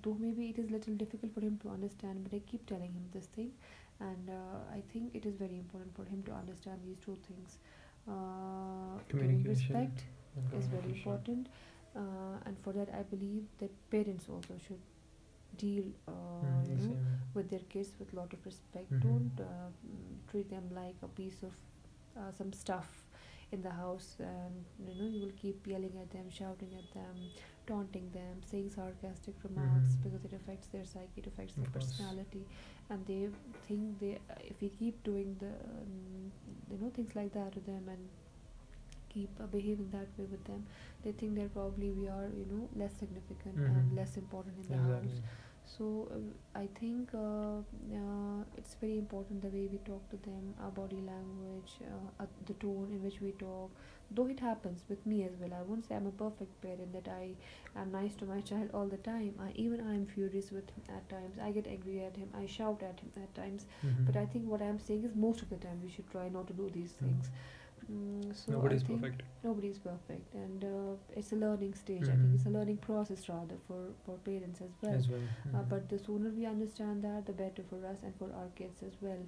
Though 0.02 0.16
maybe 0.18 0.48
it 0.50 0.58
is 0.58 0.70
little 0.70 0.94
difficult 0.94 1.32
for 1.34 1.40
him 1.40 1.58
to 1.62 1.68
understand, 1.68 2.24
but 2.24 2.34
I 2.36 2.40
keep 2.40 2.66
telling 2.66 2.92
him 2.92 3.04
this 3.12 3.26
thing, 3.26 3.52
and 4.00 4.30
uh, 4.30 4.74
I 4.78 4.82
think 4.92 5.14
it 5.14 5.26
is 5.26 5.36
very 5.36 5.58
important 5.58 5.94
for 5.96 6.04
him 6.04 6.22
to 6.24 6.32
understand 6.32 6.80
these 6.84 6.98
two 6.98 7.16
things. 7.28 7.58
Uh, 8.08 8.98
respect 9.48 10.04
is 10.58 10.66
very 10.66 10.90
important, 10.90 11.48
uh, 11.96 12.00
and 12.46 12.56
for 12.62 12.72
that 12.72 12.88
I 12.98 13.02
believe 13.02 13.44
that 13.58 13.70
parents 13.90 14.28
also 14.28 14.54
should 14.66 14.80
deal, 15.58 15.84
uh, 16.08 16.12
Mhm, 16.12 16.68
you 16.68 16.76
know, 16.88 16.96
with 17.34 17.50
their 17.50 17.64
kids 17.74 17.90
with 17.98 18.12
a 18.12 18.16
lot 18.16 18.32
of 18.32 18.44
respect. 18.46 18.90
Mhm. 18.90 19.00
Don't 19.08 19.40
uh, 19.40 19.68
mm, 19.86 20.16
treat 20.30 20.48
them 20.50 20.68
like 20.74 20.96
a 21.02 21.08
piece 21.08 21.42
of 21.42 21.52
uh, 22.16 22.30
some 22.32 22.52
stuff 22.52 23.04
in 23.52 23.62
the 23.62 23.70
house, 23.70 24.16
and 24.20 24.64
you 24.88 24.94
know 24.98 25.08
you 25.14 25.20
will 25.20 25.36
keep 25.42 25.66
yelling 25.66 25.96
at 26.02 26.10
them, 26.10 26.30
shouting 26.30 26.74
at 26.80 26.90
them, 26.94 27.16
taunting 27.66 28.10
them, 28.12 28.42
saying 28.50 28.70
sarcastic 28.70 29.34
remarks 29.44 29.94
Mhm. 29.96 30.02
because 30.04 30.24
it 30.24 30.32
affects 30.32 30.66
their 30.68 30.84
psyche, 30.84 31.18
it 31.22 31.26
affects 31.26 31.54
their 31.54 31.70
personality, 31.78 32.44
and 32.90 33.06
they 33.06 33.28
think 33.68 33.98
they 34.00 34.18
if 34.52 34.60
we 34.60 34.68
keep 34.70 35.02
doing 35.04 35.36
the 35.40 35.52
um, 35.52 36.32
you 36.70 36.78
know 36.78 36.90
things 36.90 37.14
like 37.14 37.32
that 37.32 37.52
to 37.52 37.60
them 37.60 37.88
and 37.88 38.08
keep 39.08 39.28
uh, 39.40 39.46
behaving 39.46 39.88
that 39.92 40.08
way 40.18 40.24
with 40.30 40.42
them 40.44 40.64
they 41.04 41.12
think 41.12 41.34
that 41.34 41.52
probably 41.52 41.90
we 41.90 42.08
are 42.08 42.28
you 42.40 42.46
know 42.50 42.68
less 42.82 42.94
significant 42.98 43.56
Mhm. 43.56 43.76
and 43.76 43.96
less 43.96 44.16
important 44.16 44.56
in 44.62 44.68
the 44.74 44.78
house 44.82 45.20
so 45.74 46.08
uh, 46.14 46.58
I 46.60 46.66
think 46.80 47.10
uh, 47.14 47.58
uh, 47.98 48.42
it's 48.56 48.74
very 48.80 48.98
important 48.98 49.42
the 49.42 49.48
way 49.48 49.68
we 49.70 49.78
talk 49.78 50.08
to 50.10 50.16
them, 50.28 50.54
our 50.60 50.70
body 50.70 51.00
language, 51.06 51.74
uh, 51.82 52.22
uh, 52.22 52.26
the 52.46 52.54
tone 52.54 52.88
in 52.90 53.02
which 53.02 53.20
we 53.20 53.30
talk. 53.32 53.70
Though 54.14 54.26
it 54.26 54.40
happens 54.40 54.84
with 54.88 55.04
me 55.06 55.22
as 55.24 55.32
well, 55.40 55.52
I 55.58 55.62
won't 55.62 55.86
say 55.86 55.94
I'm 55.94 56.06
a 56.06 56.10
perfect 56.10 56.60
parent 56.60 56.92
that 56.92 57.08
I 57.08 57.30
am 57.80 57.90
nice 57.92 58.14
to 58.16 58.26
my 58.26 58.40
child 58.40 58.70
all 58.74 58.86
the 58.86 58.98
time. 58.98 59.34
I 59.40 59.52
even 59.54 59.80
I 59.80 59.94
am 59.94 60.06
furious 60.06 60.50
with 60.50 60.68
him 60.70 60.82
at 60.96 61.08
times. 61.08 61.38
I 61.42 61.50
get 61.52 61.66
angry 61.66 62.04
at 62.04 62.16
him. 62.16 62.28
I 62.34 62.46
shout 62.46 62.82
at 62.82 63.00
him 63.00 63.10
at 63.16 63.34
times. 63.34 63.66
Mhm. 63.82 64.04
But 64.06 64.16
I 64.16 64.26
think 64.26 64.48
what 64.54 64.60
I'm 64.62 64.78
saying 64.78 65.04
is 65.04 65.14
most 65.14 65.42
of 65.42 65.48
the 65.50 65.56
time 65.66 65.80
we 65.82 65.90
should 65.90 66.10
try 66.10 66.28
not 66.28 66.46
to 66.48 66.52
do 66.62 66.70
these 66.70 66.92
Mm. 66.92 67.04
things 67.06 67.30
Mm, 67.90 68.32
so 68.40 68.52
Nobody's 68.52 68.84
I 68.84 68.86
perfect. 68.86 69.22
nobody's 69.44 69.78
perfect, 69.78 70.34
and 70.34 70.64
uh, 70.64 70.92
it's 71.16 71.32
a 71.32 71.36
learning 71.36 71.72
stage. 71.74 72.02
I 72.02 72.12
Mhm. 72.12 72.20
think 72.20 72.34
it's 72.36 72.46
a 72.46 72.50
learning 72.56 72.76
process 72.84 73.28
rather 73.28 73.56
for 73.66 73.80
for 74.04 74.18
parents 74.28 74.60
as 74.66 74.76
well. 74.82 74.94
As 74.98 75.08
well. 75.08 75.24
Uh, 75.52 75.62
Mhm. 75.62 75.68
but 75.72 75.88
the 75.88 75.98
sooner 75.98 76.30
we 76.36 76.46
understand 76.50 77.02
that, 77.08 77.26
the 77.26 77.32
better 77.40 77.64
for 77.72 77.80
us 77.92 78.04
and 78.04 78.14
for 78.20 78.28
our 78.42 78.48
kids 78.60 78.84
as 78.90 78.94
well. 79.06 79.24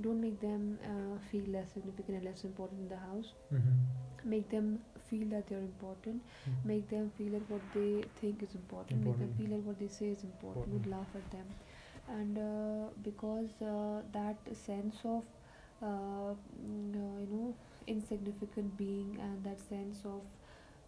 Don't 0.00 0.20
make 0.20 0.40
them 0.40 0.78
uh, 0.84 1.18
feel 1.30 1.44
less 1.48 1.72
significant 1.72 2.16
and 2.18 2.24
less 2.24 2.44
important 2.44 2.80
in 2.82 2.88
the 2.88 2.96
house. 2.96 3.32
Mhm. 3.52 3.76
Make 4.24 4.48
them 4.50 4.80
feel 5.08 5.28
that 5.28 5.46
they're 5.48 5.66
important. 5.66 6.22
Mhm. 6.48 6.64
Make 6.72 6.88
them 6.90 7.10
feel 7.18 7.32
that 7.36 7.48
what 7.50 7.62
they 7.74 8.04
think 8.20 8.42
is 8.42 8.54
important. 8.54 9.04
Make 9.04 9.18
them 9.18 9.32
feel 9.38 9.50
that 9.56 9.64
what 9.70 9.78
they 9.78 9.88
say 9.88 10.08
is 10.16 10.24
important. 10.24 10.66
Would 10.74 10.86
Important. 10.86 10.96
laugh 10.96 11.16
at 11.22 11.30
them, 11.30 11.46
and 12.18 12.38
uh, 12.38 12.88
because 13.08 13.62
uh, 13.62 14.02
that 14.18 14.36
sense 14.64 15.00
of 15.04 15.22
uh, 15.82 15.86
mm, 15.86 16.94
uh, 17.04 17.20
you 17.20 17.28
know 17.32 17.54
insignificant 17.86 18.76
being 18.76 19.16
and 19.28 19.44
that 19.44 19.60
sense 19.60 20.04
of 20.04 20.22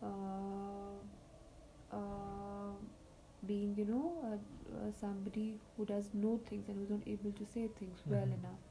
uh, 0.02 1.96
uh, 1.96 2.72
being 3.46 3.74
you 3.76 3.84
know 3.84 4.12
uh, 4.24 4.34
uh, 4.76 4.90
somebody 5.00 5.58
who 5.76 5.84
does 5.86 6.10
know 6.14 6.40
things 6.48 6.68
and 6.68 6.78
who's 6.78 6.90
not 6.90 7.06
able 7.06 7.32
to 7.32 7.46
say 7.54 7.68
things 7.78 8.02
well 8.06 8.26
Mhm. 8.26 8.38
enough 8.40 8.64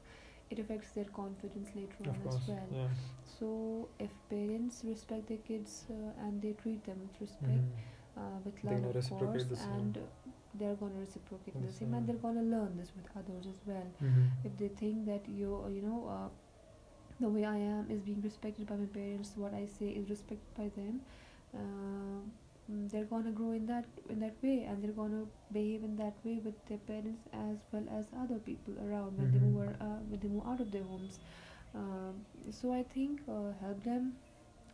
it 0.50 0.58
affects 0.58 0.90
their 0.92 1.04
confidence 1.20 1.68
later 1.74 1.96
Of 2.00 2.08
on 2.08 2.22
course. 2.22 2.36
as 2.42 2.48
well 2.48 2.68
Yeah. 2.72 2.88
so 3.38 3.88
if 3.98 4.10
parents 4.30 4.82
respect 4.84 5.28
their 5.28 5.42
kids 5.50 5.84
uh, 5.90 6.24
and 6.26 6.40
they 6.42 6.52
treat 6.62 6.84
them 6.84 6.98
with 7.06 7.20
respect 7.20 7.64
Mhm. 7.64 8.20
uh, 8.20 8.38
with 8.44 8.64
love 8.64 8.84
of 8.96 9.10
course 9.10 9.44
the 9.52 9.58
and 9.74 9.98
they're 10.58 10.74
going 10.82 10.92
to 10.94 11.00
reciprocate 11.00 11.54
the 11.60 11.66
The 11.66 11.72
same 11.72 11.94
and 11.94 12.06
they're 12.08 12.22
going 12.26 12.34
to 12.42 12.46
learn 12.56 12.76
this 12.78 12.92
with 12.96 13.08
others 13.20 13.46
as 13.54 13.60
well 13.66 13.88
Mhm. 14.02 14.30
if 14.44 14.56
they 14.62 14.68
think 14.82 15.04
that 15.06 15.28
you 15.28 15.50
you 15.76 15.82
know 15.88 16.00
uh, 16.16 16.28
the 17.20 17.28
way 17.28 17.44
I 17.44 17.56
am 17.58 17.90
is 17.90 18.00
being 18.08 18.20
respected 18.22 18.66
by 18.66 18.76
my 18.76 18.86
parents 19.00 19.36
what 19.36 19.52
I 19.54 19.66
say 19.66 19.88
is 20.00 20.08
respected 20.08 20.54
by 20.62 20.68
them 20.80 21.00
uh, 21.54 22.20
they're 22.68 23.04
gonna 23.04 23.30
grow 23.30 23.52
in 23.52 23.66
that 23.66 23.84
in 24.10 24.20
that 24.20 24.34
way 24.42 24.64
and 24.68 24.82
they're 24.82 24.96
gonna 25.00 25.24
behave 25.52 25.82
in 25.84 25.96
that 25.96 26.14
way 26.24 26.38
with 26.44 26.58
their 26.68 26.78
parents 26.90 27.22
as 27.32 27.56
well 27.72 27.84
as 27.98 28.06
other 28.22 28.38
people 28.48 28.74
around 28.86 29.16
when 29.18 29.30
they 29.32 29.38
Mhm. 29.38 29.52
move 29.52 29.68
uh, 29.80 29.98
when 30.10 30.20
they 30.20 30.28
move 30.28 30.46
out 30.46 30.60
of 30.60 30.70
their 30.70 30.84
homes 30.92 31.18
um, 31.74 32.24
so 32.50 32.72
I 32.72 32.82
think 32.94 33.20
uh, 33.28 33.52
help 33.60 33.82
them 33.84 34.12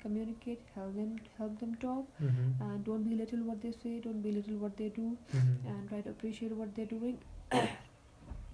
communicate 0.03 0.61
help 0.75 0.95
them 0.97 1.17
help 1.39 1.59
them 1.61 1.75
talk 1.77 2.07
Mhm. 2.21 2.55
and 2.61 2.85
don't 2.85 3.05
belittle 3.13 3.45
what 3.51 3.61
they 3.63 3.73
say 3.73 3.99
don't 4.01 4.23
belittle 4.23 4.57
what 4.67 4.77
they 4.77 4.89
do 5.01 5.17
Mhm. 5.33 5.57
and 5.67 5.89
try 5.89 6.01
to 6.03 6.11
appreciate 6.11 6.53
what 6.63 6.75
they're 6.75 6.93
doing 6.97 7.19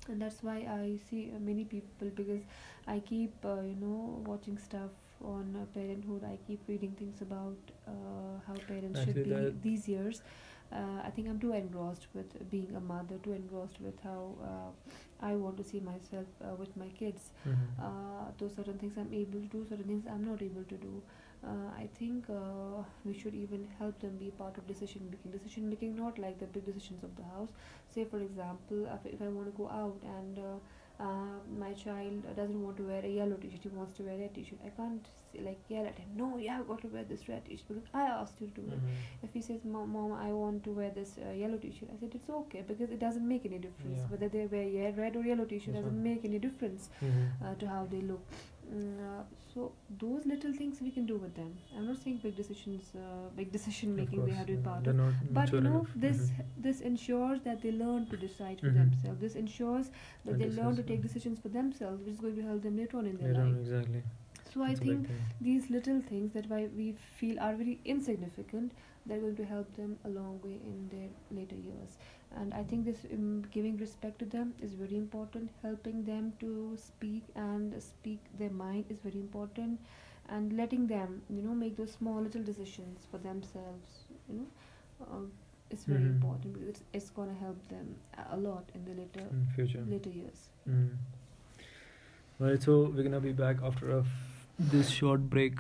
and 0.09 0.21
that's 0.23 0.43
why 0.43 0.57
i 0.77 0.99
see 1.09 1.31
uh, 1.35 1.39
many 1.41 1.65
people 1.65 2.09
because 2.21 2.43
i 2.87 2.99
keep 3.01 3.33
uh, 3.45 3.61
you 3.71 3.77
know 3.85 4.23
watching 4.27 4.59
stuff 4.59 4.91
on 5.23 5.57
uh, 5.61 5.65
parenthood 5.75 6.25
i 6.25 6.37
keep 6.47 6.61
reading 6.69 6.93
things 6.93 7.21
about 7.23 7.57
uh, 7.87 8.39
how 8.47 8.55
parents 8.69 9.01
Actually, 9.01 9.05
should 9.05 9.23
be 9.23 9.55
these 9.63 9.89
years 9.89 10.23
uh, 10.73 11.01
i 11.05 11.11
think 11.11 11.29
i'm 11.29 11.39
too 11.39 11.53
engrossed 11.53 12.07
with 12.15 12.37
being 12.51 12.75
a 12.77 12.81
mother 12.81 13.17
too 13.23 13.33
engrossed 13.33 13.81
with 13.81 14.01
how 14.03 14.35
uh, 14.51 14.71
i 15.27 15.35
want 15.35 15.57
to 15.57 15.65
see 15.65 15.81
myself 15.81 16.27
uh, 16.45 16.55
with 16.55 16.77
my 16.77 16.89
kids 17.01 17.31
Mhm. 17.45 17.81
uh, 17.81 18.27
those 18.39 18.55
certain 18.55 18.79
things 18.79 18.97
I'm 18.97 19.13
able 19.13 19.41
to 19.41 19.47
do, 19.47 19.65
certain 19.69 19.85
things 19.85 20.05
I'm 20.07 20.25
not 20.25 20.43
able 20.43 20.65
to 20.65 20.77
do. 20.77 21.03
Uh, 21.45 21.69
I 21.77 21.89
think 21.99 22.27
uh, 22.29 22.83
we 23.05 23.15
should 23.19 23.35
even 23.35 23.67
help 23.79 23.99
them 24.01 24.17
be 24.19 24.31
part 24.31 24.59
of 24.59 24.67
decision 24.67 25.09
making. 25.11 25.31
Decision 25.33 25.69
making, 25.69 25.97
not 25.97 26.19
like 26.19 26.39
the 26.39 26.47
big 26.47 26.67
decisions 26.67 27.03
of 27.03 27.17
the 27.17 27.23
house. 27.25 27.49
Say, 27.89 28.05
for 28.05 28.19
example, 28.21 28.87
if 29.05 29.21
I 29.23 29.29
want 29.29 29.47
to 29.47 29.57
go 29.57 29.69
out 29.69 29.99
and 30.05 30.39
uh, 31.01 31.39
my 31.59 31.73
child 31.73 32.25
doesn't 32.37 32.63
want 32.63 32.77
to 32.77 32.83
wear 32.83 33.03
a 33.05 33.09
yellow 33.09 33.37
t-shirt, 33.37 33.61
he 33.63 33.69
wants 33.71 33.97
to 33.97 34.03
wear 34.03 34.15
a 34.15 34.19
red 34.19 34.35
t-shirt. 34.35 34.59
I 34.65 34.69
can't 34.71 35.07
say, 35.33 35.41
like 35.47 35.61
yell 35.69 35.87
at 35.87 35.99
him. 35.99 36.09
No, 36.17 36.37
you 36.37 36.51
have 36.51 36.69
got 36.69 36.83
to 36.83 36.89
wear 36.89 37.05
this 37.05 37.29
red 37.29 37.45
t-shirt 37.47 37.69
because 37.69 37.89
I 37.95 38.03
asked 38.03 38.41
you 38.41 38.49
to 38.49 38.61
do 38.61 38.73
it. 38.77 38.81
Mhm. 38.85 39.25
If 39.29 39.33
he 39.39 39.43
says, 39.49 39.65
"Mom, 39.65 39.93
mom, 39.97 40.13
I 40.13 40.31
want 40.33 40.63
to 40.65 40.73
wear 40.81 40.91
this 40.91 41.17
uh, 41.27 41.31
yellow 41.43 41.57
T-shirt," 41.65 41.89
I 41.95 41.99
said, 42.01 42.15
"It's 42.21 42.29
okay 42.43 42.63
because 42.69 42.91
it 42.99 43.01
doesn't 43.07 43.27
make 43.35 43.47
any 43.47 43.59
difference 43.67 43.99
Yeah. 43.99 44.09
whether 44.15 44.29
they 44.29 44.47
wear 44.57 44.69
yeah, 44.77 44.91
red 45.05 45.17
or 45.17 45.25
yellow 45.33 45.45
T-shirt. 45.53 45.75
That's 45.75 45.85
Doesn't 45.87 46.05
right. 46.05 46.11
make 46.15 46.25
any 46.33 46.39
difference 46.39 46.91
Mhm. 47.01 47.29
uh, 47.45 47.55
to 47.65 47.69
how 47.75 47.87
they 47.87 48.01
look." 48.13 48.23
Mm, 48.73 49.01
uh, 49.05 49.23
so 49.53 49.73
those 49.99 50.27
little 50.27 50.53
things 50.53 50.81
we 50.81 50.91
can 50.93 51.05
do 51.07 51.17
with 51.17 51.35
them. 51.35 51.57
I'm 51.77 51.87
not 51.89 51.97
saying 52.03 52.19
big 52.23 52.37
decisions, 52.37 52.93
uh, 52.95 53.29
big 53.37 53.51
decision 53.51 53.97
making 53.97 54.25
they 54.27 54.33
have 54.33 54.47
to 54.47 54.53
be 54.57 54.63
part 54.63 54.87
of. 54.87 54.97
But 55.35 55.53
you 55.53 55.61
know, 55.61 55.71
enough. 55.79 55.89
this 56.05 56.21
Mhm. 56.21 56.45
this 56.69 56.81
ensures 56.91 57.41
that 57.49 57.63
they 57.63 57.73
learn 57.73 58.07
to 58.13 58.17
decide 58.25 58.61
for 58.61 58.71
Mhm. 58.71 58.79
themselves. 58.83 59.21
This 59.27 59.35
ensures 59.43 59.91
that 60.25 60.33
And 60.33 60.41
they 60.41 60.51
learn 60.63 60.77
to 60.77 60.85
take 60.93 61.03
decisions 61.09 61.41
for 61.47 61.49
themselves, 61.59 62.05
which 62.05 62.15
is 62.15 62.21
going 62.27 62.37
to 62.37 62.47
help 62.51 62.63
them 62.69 62.77
later 62.83 62.99
on 63.03 63.07
in 63.13 63.19
their 63.19 63.29
Later 63.33 63.43
on, 63.43 63.51
life. 63.55 63.61
exactly. 63.67 64.03
So 64.53 64.63
I 64.63 64.69
That's 64.69 64.81
big 64.81 64.89
think 64.89 65.09
these 65.49 65.69
little 65.71 66.01
things 66.13 66.33
that 66.39 66.49
why 66.55 66.63
we 66.77 66.93
feel 67.19 67.39
are 67.49 67.55
very 67.65 67.81
insignificant 67.97 68.73
they're 69.07 69.21
going 69.21 69.37
to 69.37 69.45
help 69.51 69.75
them 69.77 69.93
a 70.05 70.09
long 70.15 70.41
way 70.47 70.57
in 70.71 70.89
their 70.95 71.09
later 71.37 71.55
years 71.67 71.97
and 72.37 72.55
i 72.55 72.63
think 72.63 72.85
this 72.85 73.01
um, 73.13 73.43
giving 73.51 73.77
respect 73.79 74.19
to 74.19 74.25
them 74.25 74.53
is 74.63 74.75
very 74.75 74.97
important 74.97 75.51
helping 75.63 76.05
them 76.05 76.33
to 76.41 76.77
speak 76.77 77.25
and 77.35 77.75
speak 77.83 78.21
their 78.39 78.51
mind 78.51 78.85
is 78.89 78.99
very 79.01 79.21
important 79.21 79.81
and 80.29 80.53
letting 80.57 80.87
them 80.87 81.21
you 81.29 81.43
know 81.43 81.55
make 81.55 81.77
those 81.77 81.93
small 81.93 82.21
little 82.23 82.43
decisions 82.43 83.07
for 83.11 83.19
themselves 83.19 83.89
you 84.29 84.37
know 84.41 84.47
uh, 85.07 85.25
it's 85.71 85.85
very 85.85 86.03
Mhm. 86.05 86.15
important 86.15 86.53
because 86.55 86.69
it's, 86.69 86.83
it's 86.99 87.11
going 87.11 87.29
to 87.29 87.35
help 87.41 87.69
them 87.69 87.91
a- 88.33 88.37
lot 88.37 88.71
in 88.75 88.85
the 88.85 88.95
later 89.01 89.27
In 89.39 89.47
future. 89.57 89.85
later 89.97 90.11
years 90.11 90.49
Mm. 90.69 90.89
Right, 92.39 92.63
so 92.63 92.75
we're 92.95 93.03
gonna 93.03 93.21
be 93.21 93.33
back 93.33 93.59
after 93.63 93.91
a 93.97 94.01
f- 94.01 94.47
this 94.59 94.89
short 94.89 95.29
break. 95.35 95.59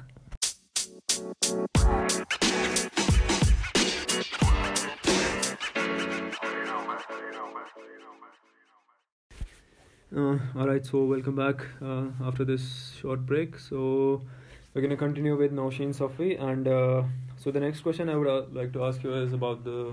Uh, 10.15 10.37
all 10.57 10.67
right, 10.67 10.85
so 10.85 11.05
welcome 11.05 11.37
back 11.37 11.65
uh, 11.81 12.03
after 12.25 12.45
this 12.45 12.97
short 13.01 13.25
break. 13.27 13.57
So 13.57 14.21
we're 14.75 14.83
gonna 14.83 14.97
continue 14.97 15.37
with 15.37 15.53
Nausheen 15.53 15.95
Safi, 15.97 16.41
and 16.43 16.67
uh, 16.67 17.05
so 17.37 17.53
the 17.53 17.61
next 17.61 17.83
question 17.83 18.09
I 18.09 18.17
would 18.17 18.27
uh, 18.27 18.43
like 18.53 18.73
to 18.73 18.85
ask 18.85 19.05
you 19.05 19.15
is 19.15 19.33
about 19.33 19.63
the 19.63 19.93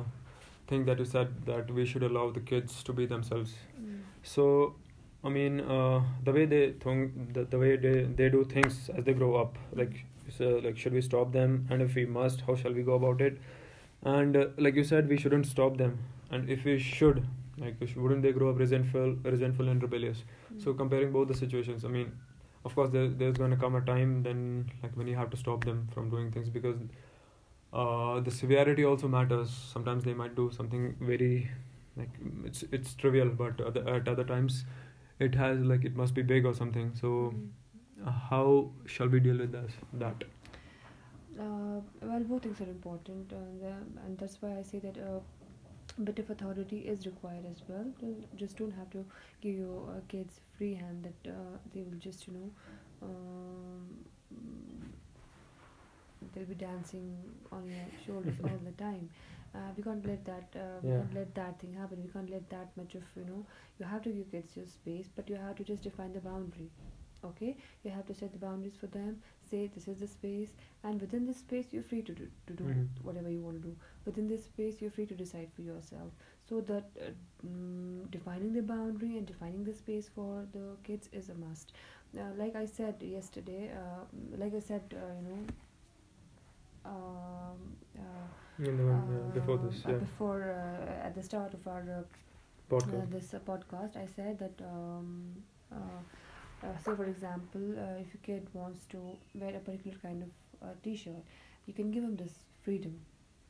thing 0.67 0.85
that 0.85 0.97
you 0.97 1.05
said 1.05 1.45
that 1.45 1.69
we 1.69 1.85
should 1.85 2.01
allow 2.01 2.31
the 2.31 2.39
kids 2.39 2.81
to 2.85 2.93
be 2.93 3.05
themselves. 3.05 3.53
Mm. 3.79 3.99
So, 4.23 4.75
I 5.23 5.29
mean, 5.29 5.61
uh, 5.61 6.01
the 6.23 6.31
way 6.31 6.45
they 6.47 6.71
think, 6.71 7.35
the, 7.35 7.43
the 7.45 7.59
way 7.59 7.77
they, 7.77 8.01
they 8.05 8.29
do 8.29 8.43
things 8.43 8.89
as 8.97 9.03
they 9.03 9.13
grow 9.13 9.35
up, 9.35 9.55
like, 9.75 10.03
so, 10.35 10.59
like, 10.63 10.77
should 10.77 10.93
we 10.93 11.01
stop 11.01 11.31
them? 11.31 11.67
And 11.69 11.79
if 11.79 11.93
we 11.93 12.07
must, 12.07 12.41
how 12.41 12.55
shall 12.55 12.73
we 12.73 12.81
go 12.81 12.93
about 12.93 13.21
it? 13.21 13.37
And 14.01 14.35
uh, 14.35 14.47
like 14.57 14.73
you 14.73 14.83
said, 14.83 15.09
we 15.09 15.17
shouldn't 15.17 15.45
stop 15.45 15.77
them. 15.77 15.99
And 16.31 16.49
if 16.49 16.65
we 16.65 16.79
should, 16.79 17.25
like, 17.57 17.75
wouldn't 17.95 18.21
they 18.23 18.31
grow 18.31 18.49
up 18.51 18.59
resentful, 18.59 19.15
resentful 19.23 19.67
and 19.69 19.81
rebellious? 19.81 20.23
So 20.57 20.73
Mm. 20.73 20.77
comparing 20.77 21.11
both 21.11 21.27
the 21.27 21.33
situations, 21.35 21.85
I 21.85 21.89
mean, 21.89 22.11
of 22.65 22.75
course, 22.75 22.89
there, 22.89 23.07
there's 23.07 23.37
going 23.37 23.51
to 23.51 23.57
come 23.57 23.75
a 23.75 23.81
time 23.81 24.23
then, 24.23 24.69
like, 24.83 24.95
when 24.95 25.07
you 25.07 25.15
have 25.15 25.29
to 25.31 25.37
stop 25.37 25.63
them 25.65 25.87
from 25.93 26.09
doing 26.09 26.31
things 26.31 26.49
because 26.49 26.77
uh, 27.73 28.19
the 28.21 28.31
severity 28.31 28.85
also 28.85 29.07
matters. 29.07 29.49
Sometimes 29.73 30.03
they 30.03 30.13
might 30.13 30.35
do 30.35 30.51
something 30.51 30.95
very, 31.01 31.49
like, 31.95 32.09
it's 32.45 32.63
it's 32.71 32.93
trivial, 32.95 33.29
but 33.29 33.59
other, 33.61 33.87
at 33.95 34.07
other 34.07 34.23
times, 34.23 34.65
it 35.19 35.35
has 35.35 35.59
like 35.59 35.85
it 35.85 35.95
must 35.95 36.13
be 36.13 36.21
big 36.21 36.45
or 36.45 36.53
something. 36.53 36.93
So, 37.01 37.33
Mm. 37.33 37.49
uh, 38.05 38.11
how 38.11 38.71
shall 38.85 39.07
we 39.07 39.19
deal 39.19 39.37
with 39.37 39.51
this? 39.51 39.71
That. 39.93 40.23
Uh, 41.39 41.81
well, 42.01 42.23
both 42.23 42.43
things 42.43 42.59
are 42.61 42.69
important, 42.69 43.31
and, 43.31 43.63
uh, 43.63 44.01
and 44.05 44.17
that's 44.17 44.41
why 44.41 44.57
I 44.57 44.61
say 44.63 44.79
that 44.79 44.97
a 44.97 45.21
bit 46.03 46.19
of 46.19 46.29
authority 46.29 46.79
is 46.79 47.05
required 47.05 47.45
as 47.49 47.61
well. 47.67 47.85
You 48.01 48.23
just 48.35 48.57
don't 48.57 48.71
have 48.71 48.89
to 48.91 49.05
give 49.41 49.55
your 49.55 49.89
uh, 49.89 49.99
kids 50.07 50.39
free 50.57 50.73
hand 50.75 51.03
that 51.09 51.29
uh, 51.31 51.57
they 51.73 51.81
will 51.83 51.97
just, 51.99 52.27
you 52.27 52.33
know, 52.33 52.51
um, 53.01 54.05
they'll 56.33 56.45
be 56.45 56.55
dancing 56.55 57.17
on 57.51 57.67
your 57.67 57.85
shoulders 58.05 58.39
all 58.43 58.59
the 58.63 58.71
time. 58.71 59.09
Uh, 59.55 59.59
we 59.75 59.83
can't 59.83 60.05
let 60.05 60.23
that. 60.25 60.49
Uh, 60.55 60.79
we 60.83 60.91
Yeah. 60.91 60.97
can't 60.97 61.13
let 61.13 61.33
that 61.35 61.59
thing 61.59 61.73
happen. 61.73 62.01
We 62.03 62.09
can't 62.09 62.29
let 62.29 62.49
that 62.49 62.75
much 62.77 62.95
of 62.95 63.03
you 63.15 63.25
know. 63.25 63.45
You 63.79 63.85
have 63.85 64.01
to 64.03 64.09
give 64.09 64.31
kids 64.31 64.55
your 64.57 64.67
space, 64.67 65.07
but 65.15 65.29
you 65.29 65.35
have 65.35 65.55
to 65.55 65.63
just 65.63 65.83
define 65.83 66.13
the 66.13 66.19
boundary. 66.19 66.69
Okay, 67.23 67.57
you 67.83 67.91
have 67.91 68.05
to 68.07 68.13
set 68.13 68.31
the 68.33 68.39
boundaries 68.39 68.75
for 68.79 68.87
them. 68.87 69.21
Say 69.49 69.67
this 69.73 69.87
is 69.87 69.99
the 69.99 70.07
space, 70.07 70.53
and 70.83 70.99
within 71.01 71.25
this 71.27 71.37
space, 71.37 71.67
you're 71.71 71.83
free 71.91 72.01
to 72.09 72.13
do, 72.21 72.27
to 72.47 72.53
do 72.61 72.63
Mhm. 72.63 72.87
whatever 73.09 73.29
you 73.35 73.41
want 73.41 73.61
to 73.61 73.67
do. 73.67 73.75
Within 74.05 74.27
this 74.27 74.45
space, 74.45 74.81
you're 74.81 74.91
free 74.97 75.05
to 75.11 75.15
decide 75.21 75.51
for 75.57 75.61
yourself. 75.67 76.11
So 76.49 76.61
that 76.71 76.89
uh, 77.05 77.11
mm, 77.45 78.09
defining 78.11 78.53
the 78.53 78.61
boundary 78.73 79.17
and 79.17 79.25
defining 79.31 79.63
the 79.69 79.73
space 79.73 80.09
for 80.17 80.45
the 80.57 80.65
kids 80.89 81.09
is 81.21 81.29
a 81.29 81.35
must. 81.35 81.73
Uh, 82.17 82.27
like 82.37 82.55
I 82.55 82.65
said 82.65 83.01
yesterday, 83.01 83.71
uh, 83.83 84.03
like 84.37 84.53
I 84.55 84.59
said, 84.59 84.83
uh, 84.93 85.13
you 85.21 85.27
know. 85.29 85.45
Um, 86.85 87.75
uh, 87.97 88.63
In 88.67 88.77
the 88.77 88.85
one, 88.85 89.03
yeah, 89.11 89.33
before 89.39 89.57
this, 89.57 89.85
uh, 89.85 89.89
yeah, 89.91 89.97
before 89.97 90.43
uh, 90.43 91.05
at 91.07 91.13
the 91.15 91.23
start 91.23 91.53
of 91.53 91.67
our 91.67 91.81
uh, 91.81 91.99
uh, 91.99 92.03
podcast. 92.69 93.11
this 93.11 93.33
uh, 93.33 93.39
podcast, 93.39 93.97
I 93.97 94.07
said 94.15 94.39
that 94.39 94.61
um, 94.65 95.43
uh, 96.63 96.77
so 96.83 96.95
for 96.95 97.05
example 97.05 97.61
uh, 97.77 97.99
if 98.03 98.13
your 98.13 98.21
kid 98.23 98.47
wants 98.53 98.85
to 98.89 98.99
wear 99.35 99.55
a 99.55 99.59
particular 99.59 99.97
kind 100.01 100.23
of 100.23 100.29
uh, 100.67 100.73
t-shirt 100.83 101.23
you 101.65 101.73
can 101.73 101.91
give 101.91 102.03
him 102.03 102.15
this 102.15 102.33
freedom 102.63 102.99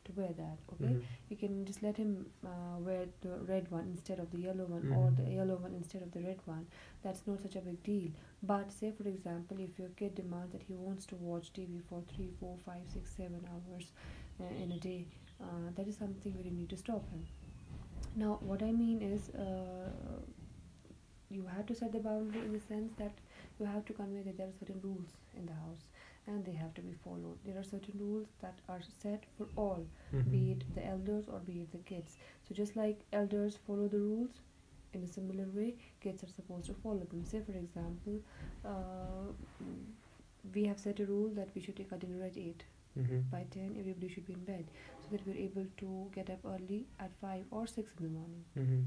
to 0.06 0.12
wear 0.15 0.30
that 0.38 0.58
okay 0.74 0.93
Mhm. 0.93 1.04
you 1.30 1.36
can 1.38 1.65
just 1.65 1.82
let 1.84 1.98
him 1.98 2.12
uh, 2.46 2.78
wear 2.80 3.06
the 3.22 3.34
red 3.52 3.70
one 3.72 3.88
instead 3.93 4.20
of 4.20 4.32
the 4.32 4.39
yellow 4.39 4.65
one 4.65 4.88
or 5.00 5.08
Mhm. 5.08 5.15
the 5.17 5.30
yellow 5.38 5.56
one 5.65 5.74
instead 5.80 6.02
of 6.02 6.12
the 6.12 6.22
red 6.28 6.39
one 6.46 6.65
that's 7.04 7.26
not 7.28 7.41
such 7.41 7.56
a 7.56 7.62
big 7.70 7.82
deal 7.84 8.12
but 8.43 8.72
say 8.72 8.91
for 8.91 9.08
example 9.08 9.58
if 9.67 9.78
your 9.80 9.89
kid 10.02 10.15
demands 10.15 10.52
that 10.54 10.63
he 10.63 10.76
wants 10.76 11.06
to 11.06 11.15
watch 11.15 11.52
tv 11.54 11.82
for 11.89 12.02
three 12.13 12.30
four 12.39 12.56
five 12.65 12.86
six 12.93 13.12
seven 13.17 13.41
hours 13.54 13.91
uh, 14.41 14.63
in 14.63 14.72
a 14.72 14.80
day 14.80 15.06
uh, 15.41 15.70
that 15.76 15.88
is 15.88 15.98
something 15.98 16.34
where 16.36 16.46
you 16.46 16.52
need 16.52 16.70
to 16.70 16.78
stop 16.78 17.10
him 17.12 17.26
now 18.15 18.38
what 18.41 18.63
i 18.63 18.72
mean 18.72 19.02
is 19.02 19.30
uh, 19.32 19.89
you 21.30 21.46
have 21.56 21.66
to 21.66 21.76
set 21.76 21.92
the 21.92 22.00
boundary 22.00 22.42
in 22.42 22.54
the 22.54 22.60
sense 22.60 22.92
that 22.98 23.12
you 23.60 23.66
have 23.66 23.86
to 23.86 23.94
convey 23.94 24.22
that 24.22 24.38
there 24.38 24.48
are 24.48 24.58
certain 24.60 24.80
rules 24.84 25.13
in 25.36 25.46
the 25.46 25.54
house 25.54 25.86
and 26.28 26.46
they 26.46 26.54
have 26.54 26.74
to 26.74 26.82
be 26.82 26.94
followed 27.04 27.38
there 27.46 27.58
are 27.60 27.63
certain 27.63 28.00
rules 28.00 28.28
that 28.42 28.60
are 28.70 28.82
set 29.02 29.26
for 29.38 29.48
all 29.56 29.86
Mhm. 30.13 30.32
be 30.32 30.52
it 30.52 30.63
the 30.76 30.86
elders 30.86 31.28
or 31.28 31.40
be 31.40 31.62
it 31.62 31.72
the 31.72 31.84
kids. 31.92 32.18
So 32.48 32.56
just 32.56 32.76
like 32.76 33.00
elders 33.12 33.58
follow 33.68 33.88
the 33.88 34.00
rules, 34.00 34.40
in 34.94 35.04
a 35.04 35.08
similar 35.08 35.46
way, 35.56 35.76
kids 36.00 36.24
are 36.24 36.28
supposed 36.34 36.66
to 36.68 36.74
follow 36.74 37.04
them. 37.13 37.24
Say, 37.26 37.42
for 37.42 37.52
example, 37.52 38.22
uh, 38.66 39.32
we 40.54 40.63
have 40.66 40.80
set 40.80 41.00
a 41.02 41.06
rule 41.06 41.30
that 41.40 41.50
we 41.56 41.62
should 41.62 41.76
take 41.76 41.92
our 41.92 41.98
dinner 41.98 42.24
at 42.24 42.38
eight. 42.38 42.63
Mhm. 42.98 43.30
By 43.30 43.44
ten, 43.56 43.76
everybody 43.80 44.08
should 44.13 44.26
be 44.26 44.34
in 44.34 44.44
bed, 44.46 44.66
so 45.02 45.10
that 45.12 45.26
we're 45.28 45.42
able 45.48 45.66
to 45.82 46.10
get 46.16 46.30
up 46.30 46.46
early 46.54 46.80
at 47.00 47.12
five 47.26 47.46
or 47.52 47.68
six 47.68 47.92
in 48.00 48.06
the 48.06 48.10
morning. 48.20 48.46
Mhm 48.56 48.86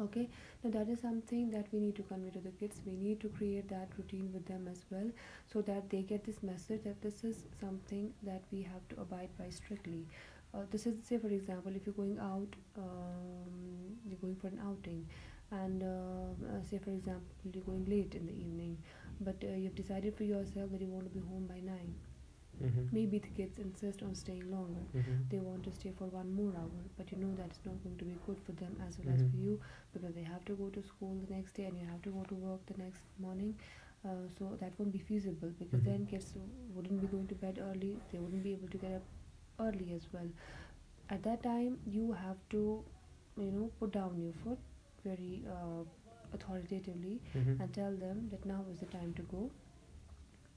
okay? 0.00 0.28
Now 0.62 0.70
that 0.70 0.88
is 0.88 1.00
something 1.00 1.50
that 1.50 1.66
we 1.72 1.80
need 1.80 1.96
to 1.96 2.02
convey 2.02 2.30
to 2.30 2.40
the 2.40 2.50
kids. 2.50 2.80
We 2.86 2.92
need 2.92 3.20
to 3.20 3.28
create 3.28 3.68
that 3.68 3.88
routine 3.96 4.30
with 4.32 4.46
them 4.46 4.68
as 4.70 4.84
well 4.90 5.10
so 5.52 5.62
that 5.62 5.90
they 5.90 6.02
get 6.02 6.24
this 6.24 6.42
message 6.42 6.82
that 6.84 7.00
this 7.02 7.24
is 7.24 7.44
something 7.60 8.12
that 8.22 8.42
we 8.52 8.62
have 8.62 8.86
to 8.90 9.00
abide 9.00 9.30
by 9.38 9.48
strictly. 9.50 10.06
Uh, 10.54 10.60
this 10.70 10.86
is 10.86 10.94
say 11.06 11.18
for 11.18 11.28
example 11.28 11.72
if 11.76 11.84
you're 11.84 11.94
going 11.94 12.18
out 12.18 12.48
um, 12.78 13.98
you're 14.08 14.18
going 14.18 14.36
for 14.36 14.46
an 14.46 14.58
outing 14.66 15.06
and 15.50 15.82
uh, 15.82 16.46
uh 16.46 16.62
say 16.70 16.78
for 16.78 16.90
example 16.90 17.28
you're 17.52 17.64
going 17.64 17.84
late 17.84 18.14
in 18.14 18.24
the 18.24 18.32
evening 18.32 18.76
but 19.20 19.36
uh, 19.44 19.54
you've 19.54 19.74
decided 19.74 20.16
for 20.16 20.24
yourself 20.24 20.70
that 20.72 20.80
you 20.80 20.86
want 20.86 21.04
to 21.04 21.10
be 21.10 21.20
home 21.20 21.46
by 21.46 21.60
9 21.60 21.94
Mm-hmm. 22.62 22.86
Maybe 22.92 23.18
the 23.18 23.28
kids 23.28 23.58
insist 23.58 24.02
on 24.02 24.14
staying 24.14 24.50
longer. 24.50 24.80
Mm-hmm. 24.96 25.12
They 25.30 25.38
want 25.38 25.64
to 25.64 25.72
stay 25.72 25.92
for 25.96 26.06
one 26.06 26.34
more 26.34 26.52
hour, 26.56 26.80
but 26.96 27.10
you 27.12 27.18
know 27.18 27.34
that 27.36 27.46
it's 27.46 27.60
not 27.64 27.82
going 27.82 27.96
to 27.98 28.04
be 28.04 28.16
good 28.26 28.38
for 28.44 28.52
them 28.52 28.76
as 28.86 28.98
well 28.98 29.14
as 29.14 29.22
mm-hmm. 29.22 29.30
for 29.30 29.36
you 29.36 29.60
because 29.92 30.14
they 30.14 30.22
have 30.22 30.44
to 30.46 30.54
go 30.54 30.68
to 30.68 30.82
school 30.82 31.16
the 31.26 31.34
next 31.34 31.52
day 31.52 31.64
and 31.64 31.78
you 31.78 31.86
have 31.86 32.02
to 32.02 32.10
go 32.10 32.24
to 32.28 32.34
work 32.34 32.60
the 32.66 32.82
next 32.82 33.02
morning. 33.18 33.54
Uh, 34.04 34.26
so 34.38 34.56
that 34.60 34.72
won't 34.78 34.92
be 34.92 34.98
feasible 34.98 35.52
because 35.58 35.80
mm-hmm. 35.80 35.90
then 35.90 36.06
kids 36.06 36.34
wouldn't 36.74 37.00
be 37.00 37.06
going 37.06 37.26
to 37.26 37.34
bed 37.34 37.60
early. 37.70 37.96
They 38.12 38.18
wouldn't 38.18 38.42
be 38.42 38.52
able 38.52 38.68
to 38.68 38.78
get 38.78 38.92
up 38.92 39.02
early 39.60 39.92
as 39.94 40.06
well. 40.12 40.28
At 41.10 41.22
that 41.24 41.42
time, 41.42 41.78
you 41.86 42.12
have 42.12 42.36
to, 42.50 42.84
you 43.36 43.50
know, 43.50 43.70
put 43.80 43.92
down 43.92 44.18
your 44.18 44.32
foot 44.44 44.58
very 45.04 45.42
uh, 45.48 45.84
authoritatively 46.34 47.20
mm-hmm. 47.36 47.60
and 47.60 47.72
tell 47.72 47.92
them 47.92 48.28
that 48.30 48.44
now 48.44 48.64
is 48.72 48.80
the 48.80 48.86
time 48.86 49.14
to 49.14 49.22
go 49.22 49.50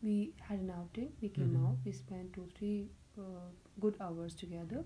we 0.04 0.34
had 0.42 0.60
an 0.60 0.72
outing, 0.72 1.12
we 1.22 1.30
came 1.30 1.56
Mhm. 1.56 1.66
out, 1.68 1.78
we 1.86 1.92
spent 1.92 2.34
two, 2.34 2.48
three 2.58 2.90
uh, 3.18 3.50
good 3.80 3.96
hours 4.02 4.36
together, 4.36 4.84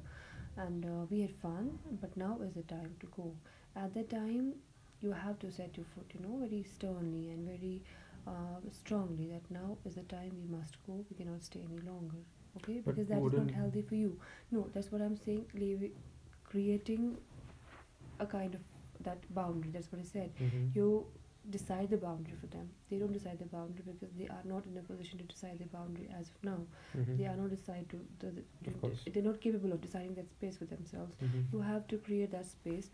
and 0.57 0.85
uh, 0.85 1.05
we 1.09 1.21
had 1.21 1.33
fun, 1.43 1.79
but 2.01 2.15
now 2.17 2.39
is 2.47 2.53
the 2.53 2.63
time 2.63 2.95
to 2.99 3.07
go. 3.15 3.27
At 3.75 3.93
that 3.93 4.09
time, 4.09 4.53
you 5.01 5.11
have 5.11 5.39
to 5.39 5.51
set 5.51 5.77
your 5.77 5.85
foot, 5.93 6.11
you 6.13 6.21
know, 6.27 6.37
very 6.45 6.63
sternly 6.63 7.29
and 7.31 7.45
very 7.47 7.81
uh, 8.27 8.59
strongly 8.71 9.27
that 9.27 9.49
now 9.51 9.77
is 9.85 9.95
the 9.95 10.03
time 10.03 10.31
we 10.41 10.47
must 10.57 10.77
go, 10.87 11.05
we 11.09 11.15
cannot 11.15 11.43
stay 11.43 11.61
any 11.69 11.79
longer. 11.89 12.23
Okay, 12.57 12.81
But 12.85 12.95
because 12.95 13.09
that 13.09 13.17
is 13.23 13.33
not 13.33 13.51
healthy 13.51 13.81
for 13.81 13.95
you. 13.95 14.17
No, 14.51 14.69
that's 14.73 14.91
what 14.91 15.01
I'm 15.01 15.17
saying. 15.17 15.45
Leave, 15.53 15.91
creating 16.45 17.17
a 18.19 18.25
kind 18.25 18.55
of 18.55 18.61
that 19.03 19.17
boundary. 19.33 19.71
That's 19.71 19.91
what 19.91 20.01
I 20.01 20.05
said 20.05 20.31
Mhm. 20.39 20.71
you 20.75 21.05
decide 21.51 21.89
the 21.89 21.97
boundary 21.97 22.33
for 22.39 22.47
them 22.47 22.69
they 22.89 22.97
don't 22.97 23.13
decide 23.13 23.37
the 23.39 23.45
boundary 23.45 23.83
because 23.85 24.09
they 24.17 24.27
are 24.27 24.43
not 24.43 24.65
in 24.65 24.77
a 24.77 24.81
position 24.81 25.17
to 25.19 25.23
decide 25.25 25.57
the 25.59 25.65
boundary 25.77 26.07
as 26.19 26.29
of 26.29 26.43
now 26.43 26.59
Mhm. 26.97 27.17
they 27.17 27.25
are 27.25 27.35
not 27.35 27.49
decide 27.49 27.87
to, 27.89 27.99
the, 28.19 28.31
the, 28.63 28.69
Of 28.71 28.81
course. 28.81 29.03
they're 29.13 29.23
not 29.31 29.39
capable 29.41 29.71
of 29.73 29.81
deciding 29.81 30.15
that 30.15 30.29
space 30.31 30.57
for 30.57 30.65
themselves 30.65 31.15
Mhm. 31.21 31.43
you 31.53 31.61
have 31.61 31.87
to 31.87 31.97
create 31.97 32.31
that 32.31 32.45
space 32.45 32.89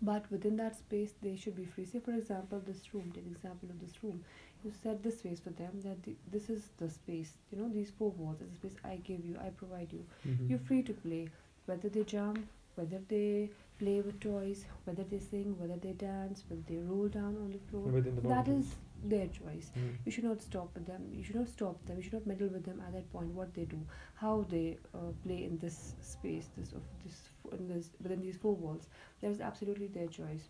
but 0.00 0.30
within 0.30 0.56
that 0.56 0.74
space 0.76 1.12
they 1.22 1.34
should 1.36 1.56
be 1.56 1.64
free 1.64 1.84
say 1.84 2.00
for 2.00 2.12
example 2.12 2.60
this 2.60 2.92
room 2.94 3.10
take 3.14 3.26
example 3.26 3.68
of 3.70 3.80
this 3.80 4.02
room 4.02 4.24
you 4.64 4.70
set 4.82 5.02
this 5.02 5.18
space 5.18 5.40
for 5.40 5.50
them 5.50 5.80
that 5.82 6.02
the, 6.04 6.14
this 6.30 6.48
is 6.50 6.68
the 6.78 6.88
space 6.90 7.34
you 7.50 7.58
know 7.58 7.68
these 7.68 7.90
four 7.90 8.10
walls 8.12 8.40
is 8.40 8.50
the 8.50 8.56
space 8.56 8.76
i 8.84 8.96
give 9.10 9.24
you 9.24 9.36
i 9.46 9.50
provide 9.50 9.92
you 9.92 10.04
Mhm. 10.26 10.48
you're 10.50 10.58
free 10.70 10.82
to 10.82 10.92
play 10.92 11.28
whether 11.66 11.88
they 11.88 12.04
jump 12.04 12.44
whether 12.74 12.98
they 13.08 13.50
play 13.82 13.98
with 14.06 14.18
toys 14.20 14.64
whether 14.84 15.04
they 15.12 15.18
sing 15.18 15.54
whether 15.58 15.76
they 15.84 15.92
dance 15.92 16.44
whether 16.48 16.62
they 16.70 16.78
roll 16.90 17.08
down 17.18 17.36
on 17.44 17.50
the 17.56 17.60
floor. 17.70 18.00
The 18.00 18.28
that 18.34 18.48
is 18.48 18.66
their 19.12 19.26
choice. 19.36 19.70
Mhm. 19.76 19.94
you 20.06 20.12
should 20.14 20.24
not 20.30 20.40
stop 20.48 20.68
with 20.74 20.86
them. 20.86 21.06
You 21.12 21.22
should 21.24 21.38
not 21.42 21.48
stop 21.48 21.84
them. 21.86 21.96
You 21.96 22.02
should 22.04 22.12
not 22.18 22.26
meddle 22.32 22.48
with 22.56 22.64
them 22.70 22.80
at 22.86 22.92
that 22.96 23.06
point 23.12 23.30
what 23.40 23.52
they 23.54 23.64
do 23.76 23.80
how 24.14 24.34
they 24.54 24.66
uh, 24.94 25.10
play 25.24 25.38
in 25.44 25.58
this 25.58 25.78
space 26.14 26.48
this 26.56 26.72
of 26.80 26.82
this 27.04 27.16
in 27.58 27.68
this 27.72 27.90
within 28.02 28.20
these 28.26 28.36
four 28.46 28.54
walls. 28.64 28.88
That 29.20 29.30
is 29.36 29.40
absolutely 29.40 29.88
their 29.98 30.06
choice 30.18 30.44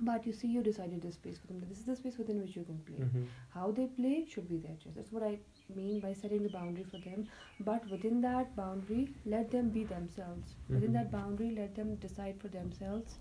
but 0.00 0.26
you 0.26 0.32
see 0.32 0.48
you 0.48 0.62
decided 0.62 1.02
this 1.02 1.14
space 1.14 1.38
for 1.38 1.46
them. 1.48 1.60
This 1.68 1.78
is 1.78 1.84
the 1.84 1.96
space 1.96 2.18
within 2.18 2.40
which 2.42 2.56
you 2.56 2.64
can 2.70 2.78
play. 2.90 3.02
Mhm. 3.06 3.26
how 3.54 3.70
they 3.76 3.84
play 3.98 4.12
should 4.32 4.48
be 4.48 4.56
their 4.64 4.74
choice. 4.82 4.94
That's 4.98 5.12
what 5.16 5.24
i 5.28 5.30
mean 5.78 6.00
by 6.04 6.12
setting 6.22 6.42
the 6.46 6.52
boundary 6.56 6.84
for 6.92 6.98
them. 7.06 7.26
But 7.70 7.88
within 7.94 8.20
that 8.26 8.54
boundary 8.60 9.00
let 9.34 9.50
them 9.56 9.70
be 9.78 9.84
themselves. 9.94 10.54
Within 10.74 10.92
Mhm. 10.92 10.96
that 10.98 11.10
boundary 11.16 11.50
let 11.60 11.74
them 11.80 11.94
decide 12.06 12.40
for 12.44 12.48
themselves 12.58 13.18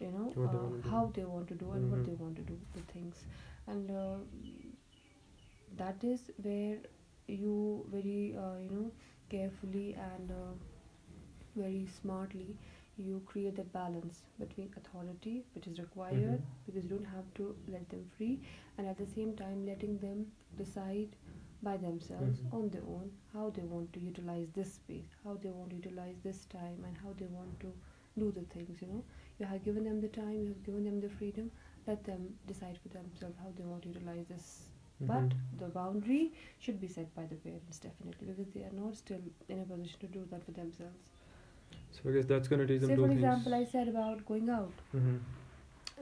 you 0.00 0.10
know 0.10 0.28
What 0.34 0.50
uh, 0.54 0.88
how 0.90 1.10
they 1.14 1.24
want 1.24 1.48
to 1.48 1.54
do 1.54 1.72
and 1.72 1.90
what 1.90 2.00
Mhm. 2.00 2.06
they 2.06 2.14
want 2.24 2.36
to 2.36 2.42
do 2.42 2.58
the 2.74 2.80
things. 2.92 3.24
And 3.66 3.90
uh, 3.90 4.16
that 5.76 6.02
is 6.04 6.30
where 6.42 6.78
you 7.26 7.84
very 7.90 8.34
uh, 8.36 8.56
you 8.62 8.70
know 8.70 8.90
carefully 9.28 9.94
and 9.94 10.30
uh, 10.30 10.52
very 11.56 11.86
smartly 11.86 12.56
you 12.96 13.22
create 13.26 13.56
that 13.56 13.72
balance 13.72 14.22
between 14.38 14.70
authority 14.76 15.44
which 15.54 15.66
is 15.66 15.78
required 15.78 16.40
Mhm. 16.40 16.62
because 16.66 16.84
you 16.84 16.90
don't 16.90 17.12
have 17.16 17.32
to 17.34 17.54
let 17.68 17.88
them 17.90 18.04
free 18.16 18.40
and 18.78 18.86
at 18.86 18.96
the 18.98 19.06
same 19.06 19.34
time 19.36 19.64
letting 19.66 19.98
them 19.98 20.26
decide 20.56 21.16
by 21.62 21.76
themselves 21.76 22.40
Mhm. 22.40 22.52
on 22.52 22.68
their 22.70 22.82
own 22.94 23.10
how 23.32 23.50
they 23.50 23.62
want 23.62 23.92
to 23.92 24.00
utilize 24.00 24.48
this 24.54 24.74
space 24.74 25.08
how 25.24 25.34
they 25.42 25.50
want 25.50 25.70
to 25.70 25.76
utilize 25.76 26.16
this 26.22 26.44
time 26.46 26.84
and 26.86 26.96
how 27.02 27.12
they 27.18 27.26
want 27.26 27.58
to 27.60 27.72
do 28.18 28.30
the 28.32 28.42
things 28.54 28.80
you 28.82 28.88
know 28.88 29.02
you 29.38 29.46
have 29.46 29.62
given 29.64 29.84
them 29.84 30.00
the 30.00 30.08
time 30.16 30.42
you 30.42 30.48
have 30.48 30.64
given 30.64 30.84
them 30.84 31.00
the 31.00 31.08
freedom 31.08 31.50
let 31.86 32.04
them 32.04 32.26
decide 32.46 32.78
for 32.82 32.88
themselves 32.88 33.36
how 33.42 33.50
they 33.56 33.64
want 33.64 33.82
to 33.82 33.88
utilize 33.88 34.24
this 34.28 34.68
but 35.06 35.24
Mhm. 35.24 35.48
the 35.58 35.66
boundary 35.78 36.32
should 36.58 36.80
be 36.80 36.88
set 36.88 37.14
by 37.14 37.24
the 37.26 37.36
parents 37.46 37.78
definitely 37.78 38.26
because 38.32 38.50
they 38.52 38.62
are 38.62 38.76
not 38.80 38.96
still 38.96 39.22
in 39.48 39.60
a 39.60 39.64
position 39.64 39.98
to 40.00 40.06
do 40.18 40.26
that 40.30 40.44
for 40.44 40.52
themselves 40.52 41.21
So 41.94 42.08
I 42.08 42.12
guess 42.12 42.24
that's 42.26 42.48
gonna 42.48 42.66
teach 42.66 42.80
them 42.80 42.90
say 42.90 42.96
for 42.96 43.08
things. 43.08 43.22
example 43.22 43.54
i 43.54 43.64
said 43.72 43.88
about 43.88 44.24
going 44.30 44.48
out 44.58 44.72
Mhm. 44.94 45.18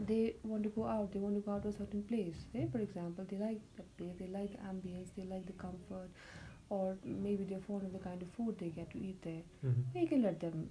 they 0.09 0.35
want 0.51 0.63
to 0.63 0.71
go 0.77 0.85
out 0.87 1.13
they 1.13 1.19
want 1.25 1.35
to 1.39 1.41
go 1.47 1.53
out 1.55 1.63
to 1.65 1.69
a 1.69 1.73
certain 1.79 2.03
place 2.11 2.37
say 2.53 2.67
for 2.75 2.79
example 2.89 3.25
they 3.31 3.39
like 3.45 3.61
the 3.79 3.83
place 3.99 4.15
they 4.21 4.29
like 4.39 4.53
the 4.57 4.61
ambience 4.73 5.09
they 5.17 5.25
like 5.33 5.47
the 5.47 5.57
comfort 5.65 6.11
or 6.77 6.97
maybe 7.05 7.45
they're 7.45 7.65
fond 7.71 7.83
of 7.89 7.93
the 7.93 7.99
kind 8.11 8.23
of 8.23 8.29
food 8.37 8.57
they 8.59 8.69
get 8.77 8.89
to 8.97 8.99
eat 9.09 9.21
there 9.23 9.43
Mhm. 9.65 10.03
you 10.03 10.07
can 10.13 10.23
let 10.29 10.39
them 10.47 10.71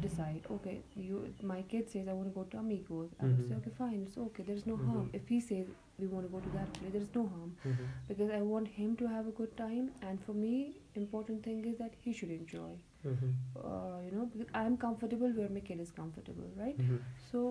decide 0.00 0.42
okay 0.50 0.80
you 0.96 1.18
my 1.50 1.62
kid 1.72 1.88
says 1.88 2.08
i 2.08 2.12
want 2.12 2.28
to 2.28 2.34
go 2.38 2.44
to 2.54 2.58
amigos 2.58 3.10
i 3.20 3.26
would 3.26 3.40
say 3.42 3.54
Mhm. 3.54 3.58
okay 3.58 3.70
fine 3.78 4.00
it's 4.06 4.18
okay 4.24 4.42
there's 4.48 4.66
no 4.70 4.76
Mhm. 4.76 4.86
harm 4.88 5.10
if 5.18 5.28
he 5.34 5.38
says 5.50 5.68
we 5.98 6.06
want 6.14 6.26
to 6.26 6.32
go 6.32 6.40
to 6.46 6.50
that 6.56 6.72
place 6.78 6.92
there's 6.96 7.14
no 7.14 7.24
harm 7.34 7.52
Mhm. 7.64 7.86
because 8.08 8.30
i 8.38 8.40
want 8.54 8.68
him 8.80 8.96
to 9.02 9.06
have 9.14 9.28
a 9.32 9.34
good 9.40 9.54
time 9.62 9.86
and 10.10 10.20
for 10.26 10.34
me 10.42 10.54
important 11.04 11.44
thing 11.50 11.64
is 11.72 11.78
that 11.84 11.94
he 12.06 12.12
should 12.20 12.32
enjoy 12.40 12.72
Mhm. 13.12 13.32
uh, 13.68 13.98
you 14.04 14.10
know 14.16 14.26
because 14.32 14.48
i'm 14.62 14.76
comfortable 14.84 15.30
where 15.40 15.48
my 15.56 15.60
kid 15.70 15.80
is 15.86 15.90
comfortable 16.02 16.50
right 16.64 16.78
Mhm. 16.84 16.98
so 17.30 17.42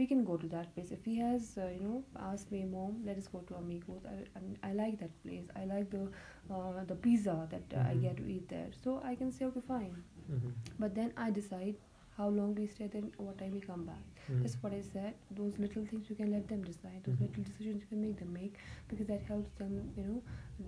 we 0.00 0.06
can 0.10 0.24
go 0.28 0.36
to 0.42 0.48
that 0.52 0.68
place 0.74 0.90
if 0.96 1.04
he 1.10 1.14
has 1.18 1.48
uh, 1.62 1.66
you 1.74 1.80
know 1.86 1.96
asked 2.28 2.50
me 2.56 2.60
mom 2.74 2.94
let 3.08 3.18
us 3.22 3.28
go 3.36 3.40
to 3.50 3.54
amigos 3.62 4.06
i, 4.12 4.16
I, 4.40 4.70
I 4.70 4.72
like 4.82 4.98
that 5.04 5.16
place 5.24 5.48
i 5.62 5.64
like 5.74 5.90
the 5.96 6.02
uh, 6.50 6.84
the 6.92 6.94
pizza 7.06 7.36
that 7.54 7.76
uh, 7.78 7.88
i 7.90 7.94
get 8.04 8.16
to 8.22 8.26
eat 8.36 8.48
there 8.48 8.70
so 8.84 9.00
i 9.12 9.14
can 9.22 9.30
say 9.38 9.44
okay 9.50 9.64
fine 9.72 9.96
Mhm. 10.30 10.52
but 10.84 10.94
then 11.00 11.12
i 11.26 11.30
decide 11.40 11.76
how 12.16 12.28
long 12.38 12.54
we 12.60 12.66
stay 12.72 12.86
then 12.94 13.10
what 13.26 13.36
time 13.42 13.52
we 13.58 13.60
come 13.66 13.84
back 13.90 14.04
Mhm. 14.30 14.40
that's 14.42 14.56
what 14.62 14.72
i 14.78 14.80
said 14.88 15.14
those 15.40 15.58
little 15.64 15.84
things 15.92 16.10
you 16.10 16.16
can 16.22 16.30
let 16.36 16.48
them 16.54 16.62
decide 16.70 16.98
those 17.04 17.16
Mhm. 17.18 17.26
little 17.28 17.44
decisions 17.50 17.80
you 17.84 17.88
can 17.92 18.02
make 18.06 18.18
them 18.22 18.32
make 18.40 18.58
because 18.88 19.06
that 19.12 19.22
helps 19.32 19.52
them 19.62 19.76
you 20.00 20.04
know 20.10 20.18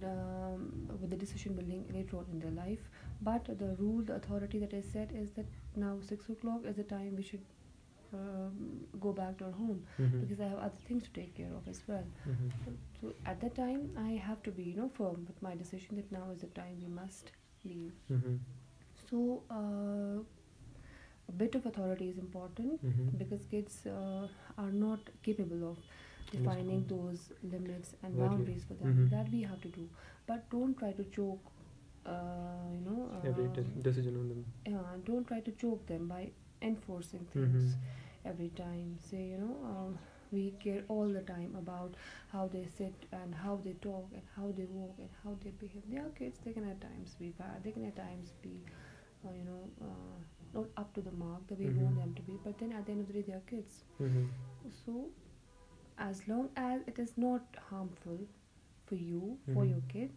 um, 0.02 0.88
with 1.00 1.10
the 1.10 1.16
decision 1.16 1.54
building 1.54 1.84
later 1.92 2.16
on 2.18 2.26
in 2.32 2.38
their 2.40 2.50
life 2.52 2.88
but 3.22 3.44
the 3.58 3.74
rule 3.78 4.02
the 4.02 4.14
authority 4.14 4.58
that 4.58 4.72
is 4.72 4.84
set 4.92 5.12
is 5.12 5.30
that 5.32 5.46
now 5.76 5.98
six 6.00 6.28
o'clock 6.28 6.60
is 6.64 6.76
the 6.76 6.82
time 6.84 7.14
we 7.16 7.22
should 7.22 7.44
um, 8.12 8.86
go 9.00 9.12
back 9.12 9.36
to 9.38 9.44
our 9.46 9.52
home 9.52 9.84
Mhm. 9.98 10.20
because 10.20 10.40
I 10.40 10.48
have 10.48 10.58
other 10.58 10.80
things 10.88 11.02
to 11.04 11.10
take 11.10 11.34
care 11.34 11.52
of 11.60 11.66
as 11.68 11.80
well. 11.88 12.04
Mhm. 12.26 12.50
So 13.00 13.12
at 13.26 13.40
that 13.40 13.54
time, 13.56 13.90
I 13.96 14.10
have 14.26 14.42
to 14.44 14.52
be, 14.52 14.62
you 14.62 14.76
know, 14.76 14.88
firm 14.98 15.24
with 15.30 15.40
my 15.42 15.54
decision 15.56 15.96
that 15.96 16.12
now 16.12 16.30
is 16.34 16.40
the 16.42 16.52
time 16.60 16.76
we 16.80 16.86
must 17.00 17.32
leave. 17.64 17.92
Mhm. 18.10 18.38
So 19.10 19.42
uh, 19.50 20.22
a 21.28 21.32
bit 21.32 21.54
of 21.54 21.66
authority 21.66 22.08
is 22.10 22.18
important 22.18 22.82
Mhm. 22.84 23.18
because 23.18 23.46
kids 23.54 23.76
uh, 23.86 24.28
are 24.58 24.72
not 24.72 25.10
capable 25.22 25.64
of 25.70 25.78
defining 26.38 26.86
those 26.92 27.24
limits 27.42 27.94
and 28.02 28.14
Exactly. 28.14 28.20
boundaries 28.28 28.64
for 28.70 28.74
them. 28.82 28.92
Mhm. 28.94 29.10
That 29.16 29.30
we 29.36 29.42
have 29.42 29.60
to 29.66 29.68
do, 29.80 29.88
but 30.32 30.48
don't 30.56 30.76
try 30.84 30.92
to 31.02 31.04
choke. 31.18 31.52
Uh, 32.06 32.70
you 32.72 32.80
know, 32.86 33.10
uh, 33.18 33.26
Every 33.28 33.48
de- 33.58 33.82
decision 33.90 34.16
on 34.22 34.28
them. 34.28 34.40
yeah, 34.72 34.96
don't 35.04 35.26
try 35.26 35.40
to 35.40 35.52
choke 35.52 35.86
them 35.92 36.08
by 36.08 36.22
enforcing 36.70 37.24
things 37.36 37.70
Mhm. 37.76 38.32
every 38.32 38.48
time. 38.58 38.90
Say, 39.10 39.22
you 39.30 39.38
know, 39.44 39.54
um, 39.70 39.98
we 40.32 40.42
care 40.64 40.82
all 40.96 41.08
the 41.16 41.22
time 41.30 41.54
about 41.60 41.94
how 42.34 42.44
they 42.56 42.64
sit 42.76 43.06
and 43.20 43.34
how 43.44 43.56
they 43.64 43.72
talk 43.86 44.12
and 44.20 44.22
how 44.36 44.50
they 44.60 44.66
walk 44.66 44.98
and 45.06 45.08
how 45.22 45.34
they 45.44 45.50
behave. 45.64 45.88
They 45.94 45.98
are 46.04 46.10
kids. 46.20 46.38
They 46.44 46.52
can 46.58 46.68
at 46.74 46.80
times 46.84 47.14
be 47.24 47.30
bad. 47.42 47.62
They 47.64 47.72
can 47.78 47.84
at 47.90 47.96
times 47.96 48.32
be, 48.46 48.54
uh, 49.24 49.32
you 49.38 49.44
know, 49.50 49.62
uh, 49.88 50.16
not 50.52 50.68
up 50.76 50.92
to 50.94 51.00
the 51.10 51.12
mark 51.24 51.46
that 51.48 51.58
we 51.58 51.66
Mhm. 51.70 51.82
want 51.84 51.96
them 52.04 52.14
to 52.14 52.22
be. 52.30 52.38
But 52.44 52.58
then 52.58 52.72
at 52.72 52.84
the 52.86 52.92
end 52.92 53.00
of 53.02 53.06
the 53.06 53.14
day, 53.14 53.22
they 53.22 53.32
are 53.40 53.46
kids. 53.54 53.84
Mhm. 53.98 54.28
So, 54.84 55.08
as 55.98 56.26
long 56.28 56.50
as 56.56 56.82
it 56.86 56.98
is 56.98 57.16
not 57.16 57.56
harmful 57.70 58.20
for 58.86 58.96
you, 58.96 59.38
for 59.52 59.64
Mhm. 59.64 59.70
your 59.70 59.82
kid, 59.88 60.12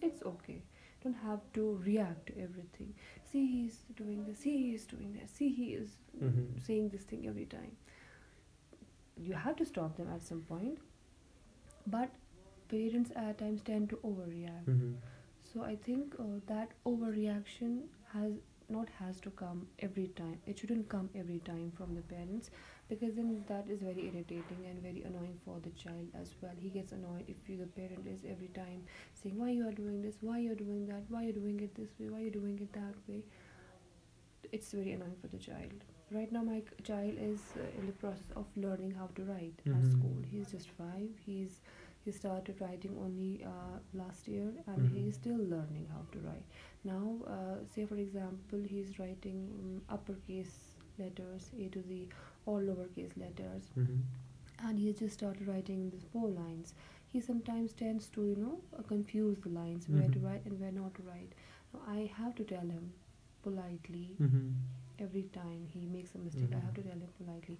it's 0.00 0.22
okay. 0.22 0.62
Don't 1.02 1.14
have 1.22 1.40
to 1.54 1.64
react 1.86 2.26
to 2.26 2.38
everything. 2.38 2.94
See, 3.24 3.46
he's 3.46 3.78
doing 4.02 4.24
this. 4.24 4.38
See, 4.40 4.56
he 4.58 4.74
is 4.74 4.86
doing 4.86 5.12
that. 5.14 5.28
See, 5.30 5.48
he 5.60 5.74
is 5.74 5.96
Mhm. 6.20 6.60
saying 6.68 6.88
this 6.90 7.04
thing 7.04 7.26
every 7.28 7.46
time. 7.46 7.76
You 9.16 9.34
have 9.34 9.56
to 9.56 9.64
stop 9.64 9.96
them 9.96 10.08
at 10.08 10.22
some 10.22 10.42
point, 10.42 10.78
but 11.86 12.10
parents 12.68 13.10
at 13.14 13.38
times 13.38 13.62
tend 13.68 13.90
to 13.90 13.96
overreact. 14.10 14.66
Mhm. 14.72 14.96
So 15.52 15.62
I 15.62 15.76
think 15.76 16.14
uh, 16.18 16.24
that 16.46 16.72
overreaction 16.92 17.76
has 18.12 18.32
not 18.68 18.88
has 18.98 19.20
to 19.26 19.30
come 19.40 19.66
every 19.88 20.06
time. 20.20 20.38
It 20.46 20.58
shouldn't 20.58 20.88
come 20.88 21.10
every 21.22 21.38
time 21.48 21.70
from 21.80 21.94
the 21.94 22.02
parents 22.12 22.50
because 22.88 23.14
then 23.14 23.44
that 23.48 23.68
is 23.68 23.80
very 23.80 24.06
irritating 24.08 24.66
and 24.68 24.80
very 24.82 25.02
annoying 25.02 25.38
for 25.44 25.58
the 25.60 25.70
child 25.70 26.08
as 26.20 26.34
well. 26.42 26.52
He 26.58 26.68
gets 26.70 26.92
annoyed 26.92 27.24
if 27.28 27.48
you, 27.48 27.56
the 27.56 27.66
parent 27.66 28.06
is 28.06 28.20
every 28.28 28.48
time 28.48 28.82
saying 29.14 29.38
why 29.38 29.50
you 29.50 29.66
are 29.68 29.72
doing 29.72 30.02
this, 30.02 30.16
why 30.20 30.38
you 30.38 30.52
are 30.52 30.56
doing 30.66 30.86
that, 30.86 31.02
why 31.08 31.22
you 31.24 31.30
are 31.30 31.40
doing 31.40 31.60
it 31.60 31.74
this 31.74 31.90
way, 31.98 32.08
why 32.08 32.20
you 32.20 32.28
are 32.28 32.38
doing 32.40 32.58
it 32.60 32.72
that 32.72 32.94
way. 33.08 33.22
It's 34.52 34.72
very 34.72 34.92
annoying 34.92 35.16
for 35.20 35.26
the 35.28 35.38
child. 35.38 35.72
Right 36.10 36.30
now, 36.30 36.42
my 36.42 36.62
child 36.84 37.14
is 37.18 37.40
uh, 37.56 37.78
in 37.78 37.86
the 37.86 37.92
process 37.92 38.30
of 38.36 38.46
learning 38.56 38.92
how 38.92 39.08
to 39.16 39.24
write 39.24 39.60
at 39.66 39.72
Mhm. 39.82 39.90
school. 39.92 40.18
He's 40.30 40.50
just 40.52 40.70
five. 40.82 41.10
He's 41.26 41.60
he 42.04 42.12
started 42.12 42.60
writing 42.60 42.96
only 43.02 43.42
uh, 43.50 43.78
last 44.00 44.28
year 44.28 44.48
and 44.66 44.82
Mhm. 44.82 44.90
he 44.94 45.02
is 45.08 45.14
still 45.18 45.38
learning 45.52 45.86
how 45.92 46.02
to 46.14 46.18
write 46.24 46.58
now 46.88 47.04
uh, 47.34 47.54
say 47.74 47.86
for 47.92 47.96
example 48.02 48.60
he's 48.72 48.90
writing 48.98 49.38
um, 49.60 49.70
uppercase 49.96 50.52
letters 50.98 51.46
a 51.58 51.68
to 51.76 51.82
z 51.88 52.10
or 52.46 52.60
lowercase 52.62 53.16
letters. 53.26 53.70
Mhm. 53.76 54.02
and 54.66 54.78
he 54.78 54.86
has 54.88 54.98
just 54.98 55.14
started 55.18 55.46
writing 55.48 55.80
the 55.92 55.98
four 56.12 56.28
lines. 56.34 56.74
He 57.12 57.20
sometimes 57.20 57.72
tends 57.80 58.06
to 58.16 58.22
you 58.26 58.36
know 58.42 58.52
uh, 58.78 58.82
confuse 58.90 59.38
the 59.46 59.50
lines 59.56 59.88
where 59.94 60.08
to 60.14 60.18
Mhm. 60.20 60.24
write 60.26 60.46
and 60.50 60.60
where 60.60 60.72
not 60.76 60.94
to 60.98 61.02
write. 61.08 61.32
Now 61.72 61.80
i 61.94 61.98
have 62.20 62.34
to 62.40 62.44
tell 62.52 62.70
him 62.76 62.86
politely 63.42 64.06
Mhm. 64.20 64.52
every 65.06 65.24
time 65.36 65.66
he 65.74 65.86
makes 65.96 66.14
a 66.14 66.18
mistake. 66.18 66.54
I 66.54 66.60
have 66.66 66.74
to 66.80 66.82
tell 66.88 66.98
him 67.06 67.12
politely. 67.18 67.58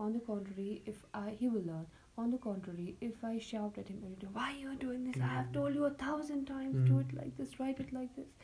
On 0.00 0.12
the 0.12 0.20
contrary 0.28 0.82
if 0.92 1.04
i 1.22 1.30
he 1.42 1.48
will 1.56 1.66
learn. 1.72 1.86
On 2.22 2.30
the 2.36 2.38
contrary 2.46 2.88
if 3.10 3.22
i 3.30 3.38
shout 3.50 3.78
at 3.82 3.88
him 3.92 4.02
every 4.08 4.16
time 4.24 4.34
why 4.40 4.48
you 4.62 4.68
are 4.72 4.80
doing 4.86 5.04
this? 5.08 5.20
I 5.28 5.32
have 5.36 5.46
Mhm. 5.50 5.54
told 5.58 5.74
you 5.80 5.84
a 5.90 5.94
thousand 6.04 6.46
times 6.52 6.80
do 6.90 6.98
it 7.04 7.14
like 7.20 7.36
this 7.42 7.58
write 7.60 7.80
it 7.86 7.92
like 8.00 8.14
this. 8.20 8.34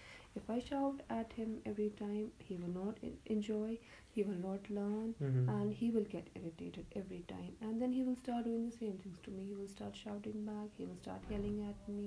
If 0.41 0.49
i 0.55 0.59
shout 0.71 1.03
at 1.21 1.33
him 1.41 1.55
every 1.73 1.91
time 2.01 2.31
he 2.49 2.57
will 2.63 2.75
not 2.81 2.99
en- 3.11 3.19
enjoy 3.37 3.79
he 4.19 4.25
will 4.29 4.41
not 4.45 4.71
learn 4.79 5.11
Mhm. 5.29 5.49
and 5.57 5.75
he 5.83 5.91
will 5.97 6.09
get 6.15 6.31
irritated 6.41 6.97
every 7.03 7.21
time. 7.35 7.53
And 7.69 7.83
then 7.85 7.93
he 7.99 8.05
will 8.11 8.17
start 8.25 8.45
doing 8.51 8.65
the 8.71 8.77
same 8.79 8.99
things 9.05 9.21
to 9.29 9.35
me. 9.39 9.45
He 9.53 9.59
will 9.63 9.73
start 9.77 9.97
shouting 10.05 10.45
back. 10.53 10.79
He 10.83 10.87
will 10.93 11.01
start 11.05 11.31
yelling 11.35 11.61
at 11.73 11.89
me. 11.95 12.07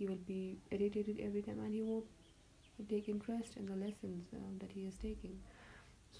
He 0.00 0.06
will 0.12 0.24
be 0.34 0.40
irritated 0.78 1.20
every 1.30 1.42
time 1.50 1.60
and 1.68 1.74
he 1.80 1.82
won't 1.90 2.06
take 2.88 3.08
interest 3.08 3.56
in 3.56 3.66
the 3.66 3.76
lessons 3.76 4.26
um, 4.34 4.58
that 4.60 4.72
he 4.72 4.86
is 4.86 4.96
taking. 5.08 5.38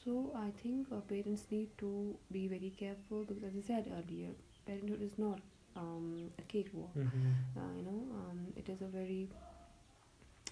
So 0.04 0.14
i 0.40 0.50
think 0.62 0.90
uh, 0.92 1.00
parents 1.12 1.44
need 1.50 1.70
to 1.82 1.90
be 2.36 2.42
very 2.52 2.70
careful 2.82 3.24
because 3.30 3.44
as 3.50 3.56
i 3.60 3.62
said 3.68 3.88
earlier 3.98 4.32
parenthood 4.66 5.02
is 5.08 5.16
not 5.18 5.40
um, 5.82 6.06
a 6.38 6.42
cakewalk. 6.54 6.94
Mhm. 6.96 7.34
uh, 7.56 7.70
you 7.78 7.82
know 7.88 8.00
um, 8.20 8.40
it 8.62 8.68
is 8.76 8.82
a 8.82 8.90
very 8.98 9.20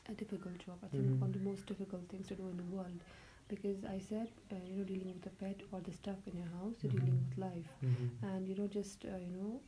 a 0.09 0.12
difficult 0.12 0.59
job. 0.59 0.78
I 0.85 0.89
think 0.89 1.05
Mhm. 1.05 1.20
one 1.20 1.30
of 1.30 1.35
the 1.37 1.45
most 1.51 1.66
difficult 1.66 2.09
things 2.09 2.26
to 2.28 2.35
do 2.41 2.49
in 2.49 2.57
the 2.57 2.68
world 2.76 3.01
because 3.49 3.84
i 3.84 3.99
said 3.99 4.28
uh, 4.53 4.57
you 4.66 4.76
know 4.76 4.84
dealing 4.84 5.12
with 5.14 5.26
a 5.26 5.34
pet 5.42 5.61
or 5.72 5.80
the 5.80 5.92
stuff 5.92 6.26
in 6.26 6.36
your 6.40 6.51
house 6.59 6.82
you're 6.82 6.92
dealing 6.97 7.16
Mhm. 7.16 7.24
with 7.24 7.38
life 7.45 7.70
Mhm. 7.82 8.09
and 8.30 8.49
you 8.49 8.55
know 8.61 8.66
just 8.76 9.05
uh, 9.12 9.16
you 9.24 9.30
know 9.36 9.61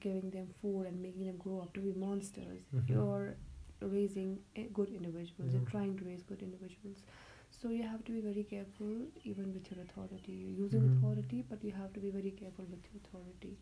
giving 0.00 0.30
them 0.30 0.48
food 0.60 0.86
and 0.86 1.00
making 1.02 1.26
them 1.26 1.36
grow 1.44 1.60
up 1.62 1.72
to 1.74 1.80
be 1.86 1.92
monsters 2.04 2.62
Mhm. 2.72 2.88
you're 2.94 3.34
raising 3.94 4.32
a 4.56 4.64
good 4.78 4.88
individuals 4.98 5.52
you're 5.52 5.68
trying 5.74 5.96
to 5.98 6.04
raise 6.10 6.22
good 6.32 6.42
individuals 6.48 7.02
so 7.58 7.68
you 7.78 7.82
have 7.92 8.04
to 8.04 8.12
be 8.16 8.20
very 8.28 8.44
careful 8.54 8.92
even 9.32 9.52
with 9.56 9.70
your 9.72 9.80
authority 9.86 10.32
you're 10.42 10.58
using 10.64 10.84
Mhm. 10.84 10.92
authority 10.92 11.44
but 11.50 11.62
you 11.68 11.72
have 11.80 11.92
to 11.92 12.00
be 12.06 12.10
very 12.18 12.32
careful 12.42 12.64
with 12.74 12.88
your 12.92 13.00
authority 13.04 13.56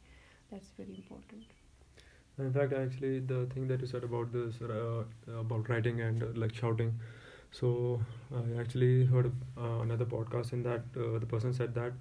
that's 0.51 0.71
very 0.83 0.95
important 1.03 1.57
In 2.39 2.53
fact, 2.53 2.73
actually, 2.73 3.21
the 3.21 3.47
thing 3.47 3.67
that 3.69 3.81
you 3.81 3.87
said 3.87 4.03
about 4.05 4.33
this, 4.33 4.61
uh, 4.63 5.05
about 5.39 5.69
writing 5.69 6.01
and 6.01 6.23
uh, 6.23 6.27
like 6.35 6.55
shouting, 6.55 6.99
so 7.51 8.01
I 8.35 8.61
actually 8.61 9.07
heard 9.07 9.33
uh, 9.59 9.81
another 9.81 10.05
podcast 10.05 10.53
in 10.53 10.63
that 10.63 10.83
uh, 10.97 11.19
the 11.19 11.27
person 11.27 11.53
said 11.53 11.75
that 11.75 11.93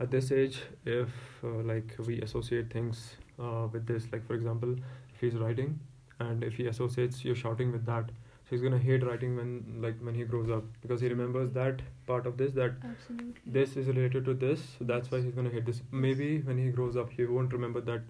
at 0.00 0.10
this 0.10 0.30
age, 0.30 0.62
if 0.84 1.08
uh, 1.42 1.48
like 1.64 1.94
we 2.06 2.20
associate 2.20 2.72
things 2.72 3.16
uh, 3.38 3.66
with 3.72 3.86
this, 3.86 4.04
like 4.12 4.26
for 4.26 4.34
example, 4.34 4.76
if 5.14 5.20
he's 5.20 5.34
writing 5.34 5.78
and 6.20 6.44
if 6.44 6.54
he 6.54 6.66
associates 6.66 7.24
you 7.24 7.34
shouting 7.34 7.72
with 7.72 7.84
that, 7.86 8.04
so 8.06 8.50
he's 8.50 8.62
gonna 8.62 8.78
hate 8.78 9.04
writing 9.04 9.36
when 9.36 9.80
like 9.80 9.98
when 10.00 10.14
he 10.14 10.24
grows 10.24 10.50
up 10.50 10.64
because 10.82 11.00
he 11.00 11.08
remembers 11.08 11.50
that 11.52 11.80
part 12.06 12.26
of 12.26 12.36
this 12.36 12.52
that 12.52 12.72
absolutely. 12.84 13.34
this 13.46 13.76
is 13.76 13.88
related 13.88 14.24
to 14.24 14.34
this 14.34 14.60
so 14.78 14.84
that's 14.84 15.10
why 15.10 15.20
he's 15.20 15.34
going 15.34 15.46
to 15.46 15.52
hate 15.52 15.66
this. 15.66 15.82
Maybe 15.92 16.40
when 16.40 16.56
he 16.56 16.70
grows 16.70 16.96
up 16.96 17.10
he 17.10 17.26
won't 17.26 17.52
remember 17.52 17.82
that 17.82 18.00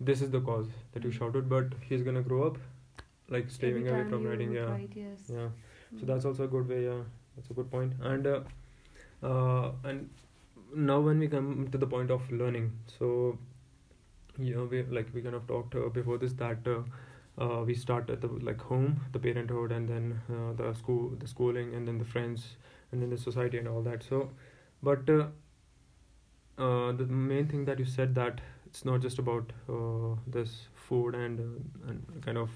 this 0.00 0.20
is 0.20 0.30
the 0.30 0.40
cause 0.40 0.66
that 0.92 1.04
you 1.04 1.10
shouted 1.10 1.48
but 1.48 1.72
he's 1.88 2.02
going 2.02 2.16
to 2.16 2.22
grow 2.22 2.46
up 2.46 2.58
like 3.30 3.50
staying 3.50 3.88
away 3.88 4.04
from 4.10 4.24
writing 4.24 4.52
yeah. 4.52 4.60
write, 4.62 4.92
yes. 4.94 5.20
Yeah 5.28 5.48
so 5.98 6.06
that's 6.06 6.24
also 6.24 6.44
a 6.44 6.48
good 6.48 6.68
way 6.68 6.84
yeah 6.84 7.02
that's 7.36 7.50
a 7.50 7.54
good 7.54 7.70
point. 7.70 7.92
And 8.02 8.26
uh, 8.26 8.40
uh, 9.22 9.72
and 9.84 10.10
now 10.74 11.00
when 11.00 11.18
we 11.18 11.28
come 11.28 11.68
to 11.70 11.78
the 11.78 11.86
point 11.86 12.10
of 12.10 12.30
learning 12.30 12.72
so 12.98 13.38
you 14.38 14.54
know 14.54 14.64
we 14.64 14.82
like 14.84 15.08
we 15.14 15.20
kind 15.22 15.34
of 15.34 15.46
talked 15.46 15.74
uh, 15.74 15.88
before 15.88 16.18
this 16.18 16.32
that 16.34 16.58
uh, 16.66 16.82
uh, 17.42 17.62
we 17.64 17.74
start 17.74 18.10
at 18.10 18.20
the 18.20 18.28
like 18.48 18.60
home 18.60 19.00
the 19.12 19.18
parenthood 19.18 19.72
and 19.72 19.88
then 19.88 20.20
uh, 20.30 20.52
the 20.54 20.74
school 20.74 21.10
the 21.18 21.26
schooling 21.26 21.74
and 21.74 21.86
then 21.88 21.98
the 21.98 22.04
friends 22.04 22.56
and 22.92 23.02
then 23.02 23.10
the 23.10 23.18
society 23.18 23.58
and 23.58 23.68
all 23.68 23.82
that. 23.82 24.02
So 24.02 24.30
but 24.82 25.08
uh, 25.10 25.26
the 26.58 27.06
main 27.06 27.46
thing 27.46 27.64
that 27.64 27.78
you 27.78 27.84
said 27.84 28.14
that 28.14 28.40
it's 28.66 28.84
not 28.84 29.00
just 29.00 29.18
about 29.18 29.52
this 30.26 30.68
food 30.74 31.14
and 31.14 31.40
and 31.88 32.22
kind 32.24 32.38
of 32.38 32.50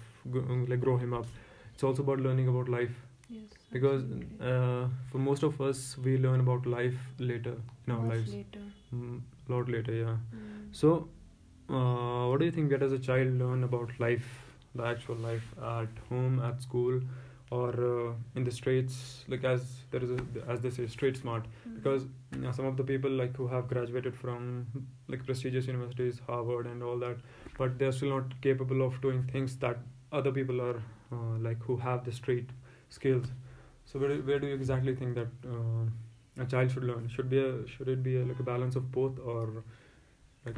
like 0.68 0.80
grow 0.80 0.96
him 0.96 1.14
up. 1.14 1.26
It's 1.74 1.82
also 1.82 2.02
about 2.02 2.20
learning 2.20 2.48
about 2.48 2.68
life 2.68 2.94
yes 3.34 3.56
because 3.74 4.02
uh, 4.50 4.86
for 5.10 5.18
most 5.26 5.42
of 5.48 5.60
us 5.68 5.82
we 6.06 6.16
learn 6.26 6.40
about 6.46 6.66
life 6.66 6.98
later 7.18 7.54
in 7.86 7.92
our 7.94 8.00
Much 8.00 8.14
lives. 8.16 8.32
later. 8.34 8.64
Mm, 8.94 9.20
lot 9.48 9.68
later 9.68 9.94
yeah. 9.94 10.16
Mm. 10.36 10.68
so 10.82 11.08
uh, 11.70 12.28
what 12.28 12.40
do 12.40 12.44
you 12.44 12.52
think 12.52 12.70
that 12.70 12.82
as 12.82 12.92
a 12.92 12.98
child 12.98 13.38
learn 13.42 13.64
about 13.64 13.90
life 13.98 14.30
the 14.74 14.84
actual 14.84 15.16
life 15.16 15.44
at 15.70 15.88
home 16.08 16.40
at 16.50 16.62
school 16.62 17.00
or 17.50 17.70
uh, 17.86 18.12
in 18.36 18.44
the 18.44 18.50
streets? 18.50 19.24
Like 19.28 19.44
as 19.44 19.64
there 19.90 20.02
is 20.02 20.10
a 20.10 20.18
as 20.48 20.60
they 20.60 20.70
say 20.70 20.86
street 20.86 21.16
smart. 21.16 21.44
Mm. 21.68 21.74
because 21.76 22.04
you 22.34 22.40
know, 22.42 22.52
some 22.52 22.66
of 22.66 22.76
the 22.76 22.84
people 22.92 23.10
like 23.10 23.36
who 23.36 23.46
have 23.48 23.68
graduated 23.68 24.14
from 24.16 24.66
like 25.08 25.24
prestigious 25.26 25.66
universities 25.66 26.20
harvard 26.26 26.66
and 26.66 26.82
all 26.82 26.98
that 26.98 27.16
but 27.58 27.78
they're 27.78 27.92
still 27.92 28.10
not 28.10 28.40
capable 28.42 28.82
of 28.86 29.00
doing 29.02 29.22
things 29.32 29.56
that 29.66 29.78
other 30.20 30.32
people 30.32 30.60
are 30.68 30.76
uh, 31.12 31.36
like 31.46 31.62
who 31.62 31.76
have 31.76 32.04
the 32.04 32.12
street 32.12 32.48
skills 32.92 33.26
so 33.86 33.98
where, 33.98 34.16
where 34.28 34.38
do 34.38 34.46
you 34.46 34.54
exactly 34.54 34.94
think 34.94 35.14
that 35.14 35.28
uh, 35.46 36.42
a 36.42 36.46
child 36.46 36.70
should 36.70 36.84
learn 36.84 37.08
should 37.08 37.28
be 37.30 37.38
a 37.38 37.66
should 37.66 37.88
it 37.88 38.02
be 38.02 38.16
a, 38.20 38.24
like 38.24 38.40
a 38.40 38.42
balance 38.52 38.76
of 38.76 38.90
both 38.92 39.18
or 39.18 39.64
like? 40.46 40.56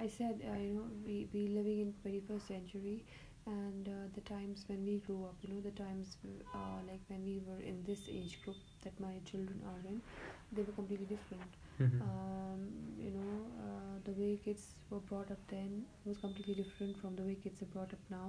I 0.00 0.08
said, 0.08 0.42
uh, 0.48 0.58
you 0.58 0.74
know, 0.74 0.86
we 1.06 1.28
we 1.32 1.48
living 1.48 1.78
in 1.84 1.92
21st 2.02 2.46
century, 2.48 3.04
and 3.46 3.88
uh, 3.88 3.92
the 4.14 4.20
times 4.30 4.64
when 4.68 4.84
we 4.88 4.96
grew 5.06 5.24
up 5.28 5.36
you 5.42 5.48
know 5.54 5.60
the 5.66 5.72
times 5.80 6.16
uh, 6.54 6.78
like 6.88 7.00
when 7.08 7.24
we 7.30 7.34
were 7.48 7.60
in 7.70 7.82
this 7.88 8.02
age 8.18 8.34
group 8.44 8.56
that 8.84 8.98
my 9.06 9.14
children 9.30 9.60
are 9.72 9.80
in 9.92 10.00
they 10.52 10.62
were 10.68 10.76
completely 10.80 11.06
different 11.14 11.56
Mhm. 11.78 12.02
um, 12.06 12.60
you 13.06 13.10
know 13.16 13.34
uh, 13.66 13.94
the 14.08 14.12
way 14.20 14.30
kids 14.44 14.66
were 14.90 15.00
brought 15.12 15.30
up 15.30 15.42
then 15.54 15.84
was 16.04 16.18
completely 16.18 16.54
different 16.62 17.00
from 17.00 17.14
the 17.16 17.22
way 17.30 17.36
kids 17.46 17.62
are 17.62 17.70
brought 17.76 17.92
up 17.98 18.04
now 18.10 18.28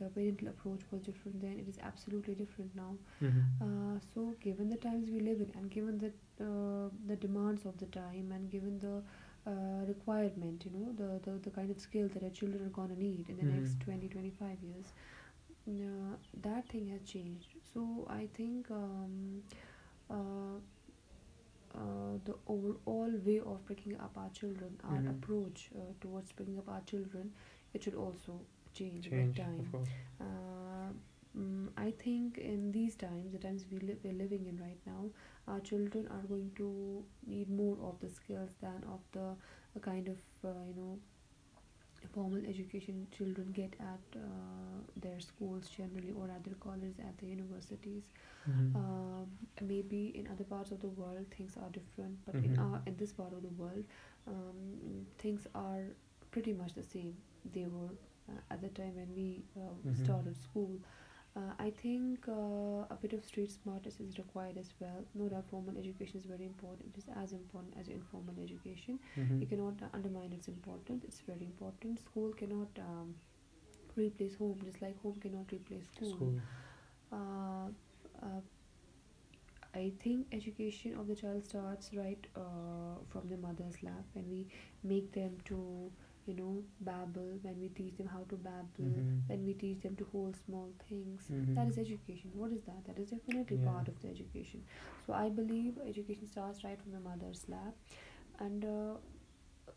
the 0.00 0.08
parental 0.10 0.48
approach 0.48 0.82
was 0.90 1.02
different 1.02 1.40
then 1.40 1.58
it 1.58 1.68
is 1.68 1.78
absolutely 1.82 2.34
different 2.34 2.74
now 2.76 2.94
Mhm. 3.20 3.42
uh, 3.60 3.98
so 4.14 4.34
given 4.40 4.68
the 4.68 4.76
times 4.76 5.10
we 5.10 5.20
live 5.20 5.40
in 5.40 5.50
and 5.56 5.70
given 5.70 5.98
the 5.98 6.10
uh, 6.44 6.88
the 7.06 7.16
demands 7.16 7.64
of 7.64 7.76
the 7.78 7.86
time 7.86 8.32
and 8.32 8.50
given 8.50 8.78
the 8.78 9.02
uh, 9.50 9.84
requirement 9.86 10.64
you 10.64 10.70
know 10.76 10.92
the, 11.02 11.10
the 11.30 11.38
the 11.38 11.50
kind 11.50 11.70
of 11.70 11.80
skills 11.80 12.12
that 12.12 12.22
our 12.22 12.30
children 12.40 12.64
are 12.64 12.74
going 12.80 12.88
to 12.88 12.98
need 12.98 13.28
in 13.28 13.36
the 13.36 13.44
next 13.54 13.78
Mhm. 13.78 13.80
20 13.80 14.08
25 14.08 14.58
years 14.62 14.92
uh, 15.68 16.16
that 16.42 16.68
thing 16.68 16.88
has 16.88 17.02
changed 17.02 17.54
so 17.72 18.06
i 18.10 18.26
think 18.34 18.70
um, 18.70 19.42
uh, 20.10 20.58
uh, 21.74 22.18
the 22.24 22.34
overall 22.46 23.10
way 23.24 23.40
of 23.40 23.64
bringing 23.66 23.98
up 24.00 24.16
our 24.16 24.28
children 24.30 24.78
our 24.84 24.98
Mhm. 24.98 25.08
approach 25.08 25.70
uh, 25.76 25.80
towards 26.00 26.32
bringing 26.32 26.58
up 26.58 26.68
our 26.68 26.80
children 26.82 27.30
it 27.74 27.82
should 27.82 27.94
also 27.94 28.40
change, 28.72 29.10
Change, 29.10 29.14
with 29.14 29.34
time 29.34 29.74
uh, 30.20 30.90
mm, 31.38 31.68
I 31.76 31.90
think 31.92 32.38
in 32.38 32.72
these 32.72 32.94
times, 32.96 33.32
the 33.32 33.38
times 33.38 33.64
we 33.70 33.78
li- 33.78 33.96
we're 34.02 34.12
living 34.12 34.46
in 34.46 34.58
right 34.60 34.78
now, 34.86 35.06
our 35.48 35.60
children 35.60 36.08
are 36.08 36.22
going 36.28 36.50
to 36.56 37.04
need 37.26 37.48
more 37.50 37.76
of 37.82 37.98
the 38.00 38.08
skills 38.10 38.50
than 38.60 38.84
of 38.92 39.00
the 39.12 39.28
uh, 39.76 39.80
kind 39.80 40.08
of 40.08 40.18
uh, 40.44 40.48
you 40.68 40.74
know 40.76 40.98
formal 42.12 42.40
education 42.48 43.06
children 43.16 43.50
get 43.52 43.74
at 43.80 44.18
uh, 44.18 44.20
their 44.96 45.20
schools 45.20 45.68
generally 45.68 46.12
or 46.12 46.28
at 46.30 46.44
their 46.44 46.54
colleges 46.54 46.98
at 46.98 47.16
the 47.18 47.26
universities. 47.26 48.02
Mhm. 48.46 48.74
Um, 48.74 49.26
maybe 49.62 50.12
in 50.14 50.28
other 50.28 50.44
parts 50.44 50.70
of 50.70 50.80
the 50.80 50.88
world 50.88 51.26
things 51.36 51.56
are 51.56 51.70
different, 51.70 52.18
but 52.26 52.36
in 52.42 52.54
Mhm. 52.54 52.58
our 52.58 52.80
in 52.86 52.96
this 52.96 53.12
part 53.12 53.32
of 53.32 53.42
the 53.42 53.48
world, 53.62 53.84
um, 54.26 55.06
things 55.18 55.46
are 55.54 55.84
pretty 56.30 56.52
much 56.52 56.74
the 56.74 56.82
same 56.82 57.14
they 57.54 57.66
were 57.66 57.90
at 58.50 58.60
the 58.60 58.68
time 58.68 58.94
when 58.96 59.14
we 59.14 59.44
uh, 59.56 59.60
Mhm. 59.84 60.04
started 60.04 60.36
school. 60.36 60.78
Uh, 61.34 61.52
I 61.58 61.70
think 61.70 62.28
uh, 62.28 62.94
a 62.94 62.98
bit 63.00 63.12
of 63.14 63.24
street 63.24 63.50
smartness 63.50 64.00
is 64.00 64.18
required 64.18 64.58
as 64.58 64.70
well. 64.80 65.04
No 65.14 65.28
doubt, 65.28 65.46
formal 65.50 65.78
education 65.78 66.20
is 66.20 66.26
very 66.26 66.44
important. 66.44 66.90
It 66.94 66.98
is 66.98 67.08
as 67.16 67.32
important 67.32 67.74
as 67.80 67.88
informal 67.88 68.34
education. 68.42 68.98
Mhm. 69.16 69.40
You 69.40 69.46
cannot 69.46 69.82
uh, 69.82 69.88
undermine 69.94 70.32
its 70.32 70.48
importance. 70.48 71.04
It's 71.04 71.20
very 71.20 71.44
important. 71.46 72.00
School 72.00 72.32
cannot 72.34 72.68
um, 72.78 73.14
replace 73.96 74.34
home, 74.36 74.58
just 74.64 74.82
like 74.82 75.00
home 75.02 75.16
cannot 75.20 75.50
replace 75.52 75.86
school. 75.94 76.10
School. 76.10 76.40
Uh, 77.12 77.68
uh, 78.22 78.40
I 79.74 79.90
think 80.00 80.26
education 80.32 80.94
of 80.98 81.06
the 81.06 81.14
child 81.16 81.46
starts 81.46 81.90
right 81.94 82.26
uh, 82.36 82.96
from 83.08 83.28
the 83.28 83.38
mother's 83.38 83.82
lap 83.82 84.04
when 84.12 84.28
we 84.28 84.46
make 84.84 85.12
them 85.12 85.38
to, 85.46 85.90
you 86.26 86.34
know, 86.34 86.62
babble, 86.80 87.38
when 87.42 87.60
we 87.60 87.68
teach 87.68 87.96
them 87.96 88.06
how 88.06 88.24
to 88.28 88.36
babble, 88.36 88.88
Mhm. 88.88 89.22
when 89.28 89.44
we 89.44 89.54
teach 89.54 89.80
them 89.80 89.96
to 89.96 90.04
hold 90.12 90.36
small 90.36 90.68
things. 90.88 91.28
Mhm. 91.30 91.54
That 91.54 91.68
is 91.68 91.78
education. 91.78 92.30
What 92.34 92.52
is 92.52 92.62
that? 92.64 92.84
That 92.86 92.98
is 92.98 93.10
definitely 93.10 93.58
Yeah. 93.58 93.64
part 93.72 93.88
of 93.88 94.00
the 94.00 94.08
education. 94.08 94.64
So 95.06 95.12
I 95.14 95.28
believe 95.30 95.78
education 95.86 96.26
starts 96.26 96.64
right 96.64 96.80
from 96.80 96.92
the 96.92 97.00
mother's 97.00 97.48
lap, 97.48 97.74
and 98.38 98.64
uh, 98.64 98.94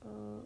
uh, 0.05 0.41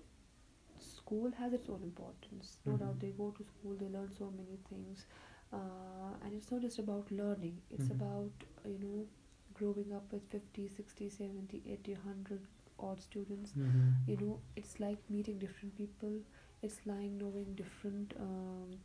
school 0.79 1.31
has 1.37 1.53
its 1.53 1.69
own 1.69 1.83
importance. 1.83 2.57
No 2.65 2.77
doubt, 2.77 2.95
Mhm. 2.97 2.99
they 2.99 3.11
go 3.11 3.31
to 3.31 3.43
school, 3.43 3.75
they 3.75 3.89
learn 3.89 4.11
so 4.17 4.31
many 4.31 4.57
things, 4.69 5.05
uh, 5.53 6.13
and 6.23 6.33
it's 6.33 6.51
not 6.51 6.61
just 6.61 6.79
about 6.79 7.11
learning. 7.11 7.61
It's 7.69 7.89
Mhm. 7.89 7.91
about 7.91 8.31
you 8.65 8.79
know 8.79 9.07
growing 9.53 9.91
up 9.93 10.11
with 10.13 10.23
50 10.31 10.67
60 10.69 11.09
70 11.09 11.61
80 11.67 11.93
100 11.95 12.47
odd 12.81 13.01
students. 13.01 13.53
Mhm. 13.57 13.93
you 14.07 14.17
know 14.17 14.39
it's 14.55 14.79
like 14.79 14.99
meeting 15.09 15.39
different 15.39 15.75
people. 15.77 16.19
It's 16.61 16.79
like 16.85 17.11
knowing 17.23 17.53
different 17.55 18.13
um, 18.19 18.77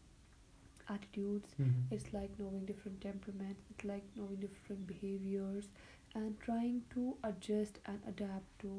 attitudes. 0.95 1.55
Mhm. 1.59 1.85
it's 1.95 2.13
like 2.13 2.33
knowing 2.39 2.65
different 2.71 3.01
temperaments 3.03 3.63
it's 3.71 3.85
like 3.91 4.05
knowing 4.17 4.37
different 4.45 4.87
behaviors 4.87 5.69
and 6.21 6.39
trying 6.41 6.83
to 6.95 7.05
adjust 7.29 7.79
and 7.93 7.99
adapt 8.11 8.59
to 8.65 8.73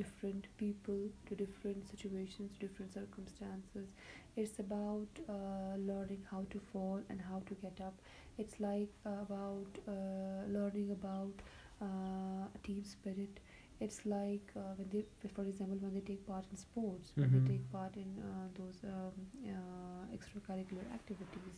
different 0.00 0.46
people 0.62 1.02
to 1.26 1.36
different 1.42 1.88
situations 1.90 2.56
different 2.64 2.92
circumstances. 2.94 3.92
It's 4.36 4.58
about 4.58 5.20
uh, 5.28 5.76
learning 5.90 6.22
how 6.30 6.42
to 6.50 6.60
fall 6.72 7.00
and 7.10 7.20
how 7.20 7.42
to 7.50 7.54
get 7.62 7.80
up. 7.80 7.94
It's 8.38 8.58
like 8.60 8.88
about 9.04 9.78
uh, 9.86 10.46
learning 10.56 10.90
about 10.92 11.42
uh, 11.82 12.46
team 12.62 12.82
spirit 12.84 13.40
it's 13.80 14.04
like 14.06 14.52
uh, 14.56 14.74
when 14.76 14.88
they 14.90 15.04
for 15.34 15.42
example 15.44 15.76
when 15.80 15.94
they 15.94 16.00
take 16.00 16.26
part 16.26 16.44
in 16.50 16.56
sports 16.56 17.12
when 17.16 17.30
Mhm. 17.30 17.34
they 17.34 17.52
take 17.52 17.64
part 17.72 17.96
in 17.96 18.10
uh, 18.18 18.48
those 18.58 18.80
um, 18.84 19.12
uh, 19.46 20.04
extracurricular 20.16 20.86
activities 20.94 21.54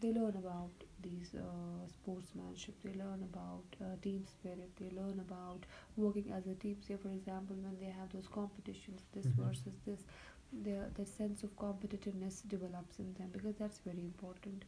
they 0.00 0.12
learn 0.12 0.34
about 0.36 0.70
these 1.02 1.34
uh, 1.34 1.86
sportsmanship 1.86 2.74
they 2.84 2.94
learn 2.94 3.22
about 3.32 3.64
uh, 3.80 3.96
team 4.02 4.24
spirit 4.26 4.70
they 4.80 4.90
learn 4.96 5.20
about 5.20 5.64
working 5.96 6.30
as 6.36 6.46
a 6.46 6.54
team 6.54 6.76
say 6.86 6.96
for 6.96 7.10
example 7.10 7.56
when 7.62 7.78
they 7.78 7.92
have 8.00 8.10
those 8.12 8.28
competitions 8.28 9.02
this 9.12 9.26
Mhm. 9.26 9.36
versus 9.38 9.74
this 9.86 10.04
their, 10.52 10.88
the 10.96 11.06
sense 11.06 11.42
of 11.44 11.56
competitiveness 11.56 12.46
develops 12.48 12.98
in 12.98 13.12
them 13.14 13.28
because 13.32 13.54
that's 13.56 13.78
very 13.80 14.00
important 14.00 14.64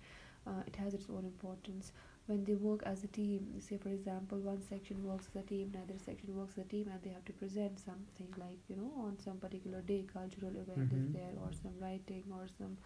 uh, 0.47 0.63
it 0.67 0.77
has 0.77 0.95
its 0.95 1.07
own 1.11 1.25
importance 1.25 1.93
when 2.27 2.45
they 2.45 2.55
work 2.55 2.83
as 2.87 3.03
a 3.05 3.09
team 3.09 3.47
say 3.61 3.77
for 3.77 3.89
example 3.91 4.39
one 4.39 4.63
section 4.63 5.03
works 5.05 5.29
as 5.31 5.43
a 5.43 5.47
team 5.47 5.71
another 5.75 5.99
section 6.05 6.35
works 6.37 6.53
as 6.59 6.65
a 6.65 6.69
team 6.69 6.89
and 6.93 7.03
they 7.03 7.11
have 7.11 7.25
to 7.25 7.33
present 7.33 7.79
something 7.79 8.29
like 8.39 8.59
you 8.69 8.77
know 8.77 8.93
on 9.05 9.19
some 9.19 9.37
particular 9.39 9.81
day 9.83 10.05
cultural 10.13 10.57
event 10.65 10.93
is 10.93 11.07
Mhm. 11.07 11.13
there 11.13 11.35
or 11.45 11.51
some 11.53 11.75
writing 11.81 12.25
or 12.39 12.47
some 12.59 12.77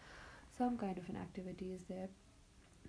some 0.58 0.76
kind 0.78 0.98
of 0.98 1.08
an 1.08 1.16
activity 1.16 1.72
is 1.72 1.82
there 1.84 2.08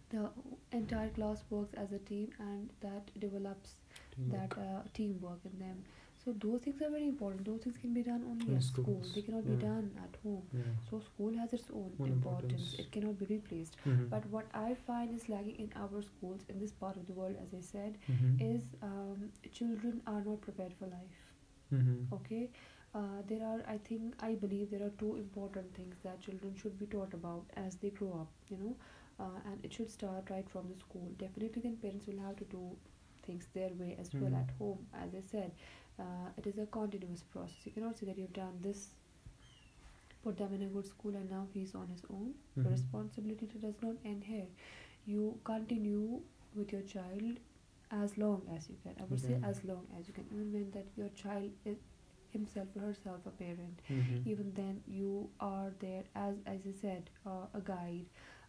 the 0.09 0.29
entire 0.71 1.09
class 1.09 1.43
works 1.49 1.73
as 1.73 1.91
a 1.91 1.99
team 1.99 2.29
and 2.39 2.69
that 2.81 3.11
develops 3.19 3.75
Teamwork. 4.15 4.55
that 4.55 4.61
uh, 4.61 4.81
teamwork 4.93 5.39
in 5.45 5.59
them 5.59 5.83
so 6.27 6.33
those 6.45 6.61
things 6.63 6.81
are 6.85 6.89
very 6.93 7.07
important 7.07 7.45
those 7.49 7.61
things 7.65 7.77
can 7.81 7.93
be 7.97 8.03
done 8.07 8.23
only 8.29 8.47
In 8.53 8.57
at 8.57 8.63
school 8.67 9.01
they 9.15 9.21
cannot 9.27 9.45
yeah. 9.45 9.55
be 9.55 9.61
done 9.65 9.91
at 10.05 10.17
home 10.23 10.43
Yeah. 10.59 10.63
so 10.89 10.99
school 11.09 11.37
has 11.41 11.53
its 11.57 11.69
own 11.71 11.91
importance. 11.99 12.15
importance. 12.15 12.75
It 12.83 12.91
cannot 12.95 13.19
be 13.19 13.27
replaced. 13.33 13.77
Mhm. 13.85 14.09
But 14.15 14.27
what 14.37 14.47
I 14.61 14.73
find 14.87 15.15
is 15.19 15.27
lacking 15.35 15.59
in 15.67 15.71
our 15.85 16.01
schools 16.09 16.45
in 16.49 16.59
this 16.65 16.73
part 16.83 16.97
of 17.03 17.07
the 17.11 17.17
world, 17.21 17.37
as 17.45 17.53
I 17.59 17.61
said, 17.69 17.97
Mhm. 18.15 18.41
is 18.49 18.67
um, 18.89 19.29
children 19.59 20.01
are 20.15 20.21
not 20.29 20.41
prepared 20.49 20.73
for 20.81 20.87
life. 20.95 21.23
Mhm. 21.79 21.95
Okay, 22.19 22.49
uh, 23.01 23.21
there 23.31 23.43
are. 23.51 23.61
I 23.75 23.77
think 23.89 24.15
I 24.29 24.35
believe 24.45 24.69
there 24.75 24.85
are 24.89 24.93
two 25.05 25.15
important 25.23 25.73
things 25.79 26.03
that 26.03 26.21
children 26.29 26.55
should 26.63 26.77
be 26.83 26.87
taught 26.97 27.13
about 27.21 27.57
as 27.65 27.75
they 27.85 27.91
grow 28.01 28.11
up. 28.21 28.53
You 28.53 28.57
know, 28.65 28.75
uh, 29.25 29.39
and 29.51 29.65
it 29.69 29.73
should 29.79 29.91
start 29.97 30.29
right 30.37 30.49
from 30.55 30.69
the 30.73 30.79
school. 30.83 31.09
Definitely, 31.25 31.61
then 31.67 31.77
parents 31.87 32.07
will 32.13 32.23
have 32.27 32.37
to 32.43 32.49
do 32.57 32.63
things 33.27 33.47
their 33.59 33.71
way 33.83 33.95
as 34.05 34.13
well 34.21 34.31
Mhm. 34.31 34.41
at 34.43 34.51
home. 34.61 34.85
As 35.05 35.15
I 35.15 35.21
said, 35.33 35.51
uh, 35.99 36.29
it 36.37 36.47
is 36.47 36.57
a 36.57 36.65
continuous 36.67 37.23
process. 37.23 37.65
You 37.65 37.71
cannot 37.71 37.97
say 37.97 38.05
that 38.07 38.17
you've 38.17 38.33
done 38.33 38.59
this 38.61 38.89
put 40.23 40.37
them 40.37 40.53
in 40.53 40.61
a 40.63 40.65
good 40.67 40.85
school 40.85 41.15
and 41.15 41.29
now 41.29 41.47
he's 41.53 41.73
on 41.75 41.87
his 41.87 42.03
own 42.09 42.33
the 42.63 42.69
Mhm. 42.69 42.71
responsibility 42.71 43.47
does 43.65 43.81
not 43.81 43.95
end 44.11 44.23
here 44.23 44.47
you 45.05 45.39
continue 45.49 46.21
with 46.55 46.71
your 46.73 46.81
child 46.93 47.39
as 47.99 48.17
long 48.23 48.41
as 48.55 48.69
you 48.69 48.75
can 48.83 48.95
i 49.01 49.05
would 49.11 49.19
say 49.25 49.37
as 49.51 49.63
long 49.69 49.85
as 49.99 50.07
you 50.07 50.13
can 50.13 50.25
even 50.33 50.51
when 50.55 50.71
that 50.71 50.97
your 51.01 51.09
child 51.21 51.51
is 51.73 51.77
himself 52.31 52.75
or 52.75 52.81
herself 52.87 53.25
a 53.25 53.33
parent 53.43 53.81
Mhm. 53.89 54.27
even 54.33 54.53
then 54.59 54.81
you 54.99 55.29
are 55.39 55.71
there 55.85 56.03
as 56.25 56.35
as 56.55 56.65
i 56.71 56.73
said 56.81 57.09
uh, 57.25 57.45
a 57.53 57.61
guide 57.61 58.05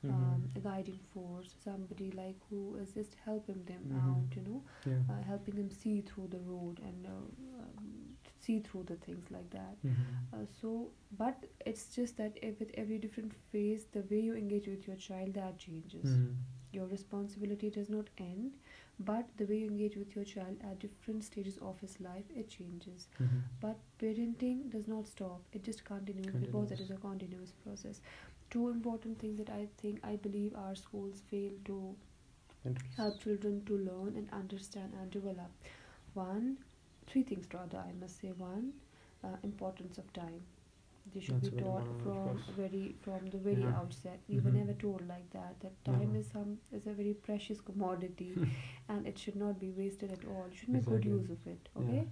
um, 0.08 0.48
Mhm. 0.48 0.56
a 0.56 0.60
guiding 0.60 0.98
force 1.12 1.54
somebody 1.64 2.10
like 2.12 2.36
who 2.50 2.76
is 2.76 2.94
just 2.94 3.16
helping 3.24 3.64
them 3.64 3.86
Mhm. 3.86 3.94
out 3.94 4.26
you 4.36 4.42
know 4.42 4.62
Yeah. 4.84 5.02
uh, 5.08 5.22
helping 5.26 5.54
them 5.56 5.70
see 5.70 6.00
through 6.00 6.28
the 6.28 6.40
road 6.40 6.80
and 6.82 7.06
uh, 7.06 7.62
um, 7.62 8.16
see 8.36 8.60
through 8.60 8.84
the 8.84 8.96
things 8.96 9.30
like 9.30 9.50
that 9.50 9.76
Mhm. 9.84 10.28
uh, 10.32 10.44
so, 10.60 10.90
but 11.16 11.44
it's 11.64 11.94
just 11.94 12.16
that 12.18 12.38
if 12.42 12.58
with 12.60 12.70
every 12.74 12.98
different 12.98 13.32
phase, 13.52 13.86
the 13.92 14.00
way 14.10 14.20
you 14.20 14.34
engage 14.34 14.66
with 14.66 14.86
your 14.86 14.96
child 14.96 15.34
that 15.34 15.58
changes. 15.58 16.18
Mhm. 16.18 16.36
Your 16.72 16.86
responsibility 16.86 17.70
does 17.70 17.88
not 17.88 18.08
end, 18.18 18.52
but 19.00 19.28
the 19.36 19.44
way 19.46 19.58
you 19.58 19.66
engage 19.68 19.96
with 19.96 20.14
your 20.16 20.24
child 20.24 20.56
at 20.70 20.78
different 20.80 21.24
stages 21.24 21.58
of 21.58 21.78
his 21.80 22.00
life 22.00 22.24
it 22.42 22.48
changes. 22.48 23.06
Mhm. 23.20 23.42
But 23.60 23.78
parenting 24.00 24.62
does 24.70 24.88
not 24.88 25.06
stop; 25.06 25.42
it 25.52 25.64
just 25.70 25.84
continues 25.84 26.34
because 26.46 26.70
it 26.72 26.80
is 26.80 26.90
a 26.90 26.96
continuous 27.06 27.52
process. 27.64 28.00
Two 28.50 28.68
important 28.68 29.18
things 29.18 29.38
that 29.38 29.50
I 29.50 29.68
think 29.82 30.00
I 30.12 30.16
believe 30.16 30.54
our 30.56 30.74
schools 30.74 31.20
fail 31.30 31.52
to 31.66 31.80
help 32.96 33.18
children 33.20 33.64
to 33.66 33.76
learn 33.78 34.16
and 34.16 34.28
understand 34.32 34.92
and 35.00 35.10
develop. 35.10 35.50
One, 36.14 36.58
three 37.06 37.22
things 37.22 37.46
rather, 37.52 37.78
I 37.78 37.92
must 38.00 38.20
say. 38.20 38.32
One, 38.32 38.72
uh, 39.24 39.36
importance 39.42 39.98
of 39.98 40.12
time. 40.12 40.42
They 41.14 41.20
should 41.20 41.40
That's 41.40 41.50
be 41.50 41.58
taught 41.62 41.86
from 42.02 42.42
very 42.56 42.82
from 43.06 43.26
the 43.34 43.38
very 43.46 43.62
Yeah. 43.62 43.78
outset 43.80 44.20
we 44.28 44.38
were 44.40 44.50
Mhm. 44.50 44.58
never 44.60 44.74
told 44.84 45.06
like 45.12 45.28
that 45.36 45.60
that 45.66 45.78
time 45.88 46.12
No. 46.14 46.20
is 46.20 46.28
some 46.36 46.52
is 46.78 46.86
a 46.92 46.94
very 47.00 47.14
precious 47.28 47.60
commodity 47.70 48.30
and 48.88 49.06
it 49.12 49.18
should 49.24 49.36
not 49.44 49.58
be 49.64 49.70
wasted 49.80 50.12
at 50.18 50.24
all 50.34 50.46
you 50.50 50.56
should 50.62 50.74
make 50.78 50.86
good 50.92 51.04
use 51.12 51.30
of 51.36 51.46
it 51.54 51.68
okay 51.82 52.02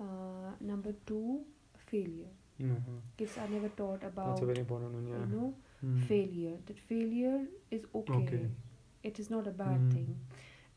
uh, 0.00 0.50
number 0.72 0.92
two 1.12 1.44
failure 1.92 2.32
Mhm. 2.60 3.00
kids 3.16 3.36
are 3.38 3.48
never 3.48 3.68
taught 3.80 4.02
about 4.04 4.26
That's 4.30 4.42
a 4.42 4.46
very 4.46 4.60
important 4.66 4.94
one. 5.00 5.06
Yeah. 5.12 5.20
you 5.20 5.26
know 5.34 5.54
Mm. 5.84 6.00
failure 6.06 6.56
that 6.66 6.78
failure 6.92 7.36
is 7.76 7.84
okay, 8.00 8.16
Okay. 8.22 8.46
it 9.10 9.18
is 9.24 9.30
not 9.34 9.46
a 9.46 9.52
bad 9.60 9.80
Mm. 9.82 9.92
thing 9.92 10.16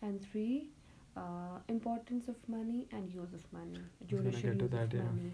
and 0.01 0.21
three 0.27 0.69
uh, 1.21 1.57
importance 1.67 2.27
of 2.33 2.37
money 2.47 2.87
and 2.97 3.09
use 3.15 3.33
of 3.39 3.45
money 3.55 3.79
judicial 4.11 4.53
use 4.53 4.69
that, 4.75 4.85
of 4.87 4.93
yeah. 4.99 5.03
money 5.07 5.31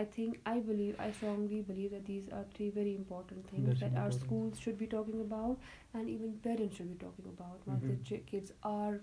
i 0.00 0.04
think 0.16 0.38
i 0.52 0.54
believe 0.68 0.98
i 1.04 1.10
strongly 1.18 1.60
believe 1.70 1.90
that 1.96 2.04
these 2.10 2.28
are 2.38 2.44
three 2.56 2.68
very 2.78 2.94
important 3.00 3.48
things 3.50 3.66
That's 3.68 3.80
that 3.84 3.96
our 4.02 4.12
schools 4.18 4.58
should 4.64 4.78
be 4.82 4.86
talking 4.94 5.20
about 5.22 5.58
and 5.94 6.08
even 6.16 6.34
parents 6.48 6.76
should 6.76 6.90
be 6.94 6.98
talking 7.06 7.30
about 7.36 7.66
once 7.72 7.84
Mhm. 7.84 7.92
the 7.92 7.98
ch- 8.10 8.26
kids 8.32 8.52
are 8.74 9.00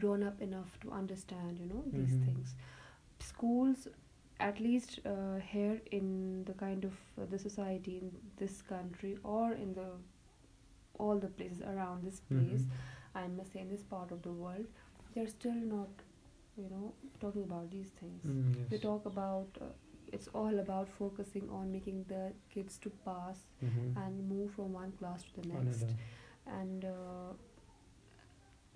grown 0.00 0.22
up 0.30 0.40
enough 0.48 0.78
to 0.80 0.90
understand 1.00 1.58
you 1.64 1.66
know 1.74 1.82
these 1.98 2.14
Mhm. 2.16 2.24
things 2.26 2.54
schools 3.30 3.88
at 4.48 4.58
least 4.60 4.98
uh, 5.12 5.36
here 5.52 5.80
in 5.98 6.08
the 6.50 6.54
kind 6.64 6.84
of 6.90 6.96
uh, 7.20 7.26
the 7.34 7.38
society 7.48 7.98
in 8.02 8.10
this 8.42 8.60
country 8.74 9.16
or 9.36 9.52
in 9.66 9.72
the 9.80 9.88
all 10.98 11.18
the 11.18 11.28
places 11.38 11.62
around 11.72 12.04
this 12.08 12.20
place 12.32 12.62
Mhm. 12.66 13.22
i 13.22 13.26
must 13.38 13.52
say 13.52 13.60
in 13.64 13.68
this 13.74 13.82
part 13.94 14.12
of 14.16 14.22
the 14.26 14.32
world 14.42 14.66
they're 15.14 15.32
still 15.34 15.60
not 15.72 16.04
you 16.62 16.68
know 16.74 16.92
talking 17.24 17.44
about 17.48 17.70
these 17.74 17.90
things 18.00 18.28
Mm, 18.32 18.68
they 18.70 18.78
talk 18.84 19.06
about 19.10 19.58
uh, 19.66 19.70
it's 20.16 20.28
all 20.42 20.58
about 20.64 20.88
focusing 20.98 21.48
on 21.60 21.72
making 21.78 22.04
the 22.14 22.22
kids 22.56 22.78
to 22.86 22.90
pass 23.08 23.44
Mhm. 23.68 23.88
and 24.04 24.28
move 24.34 24.52
from 24.58 24.72
one 24.82 24.92
class 25.02 25.24
to 25.30 25.40
the 25.40 25.48
next 25.48 25.82
Another. 25.82 26.60
and 26.60 26.84
uh, 26.92 27.32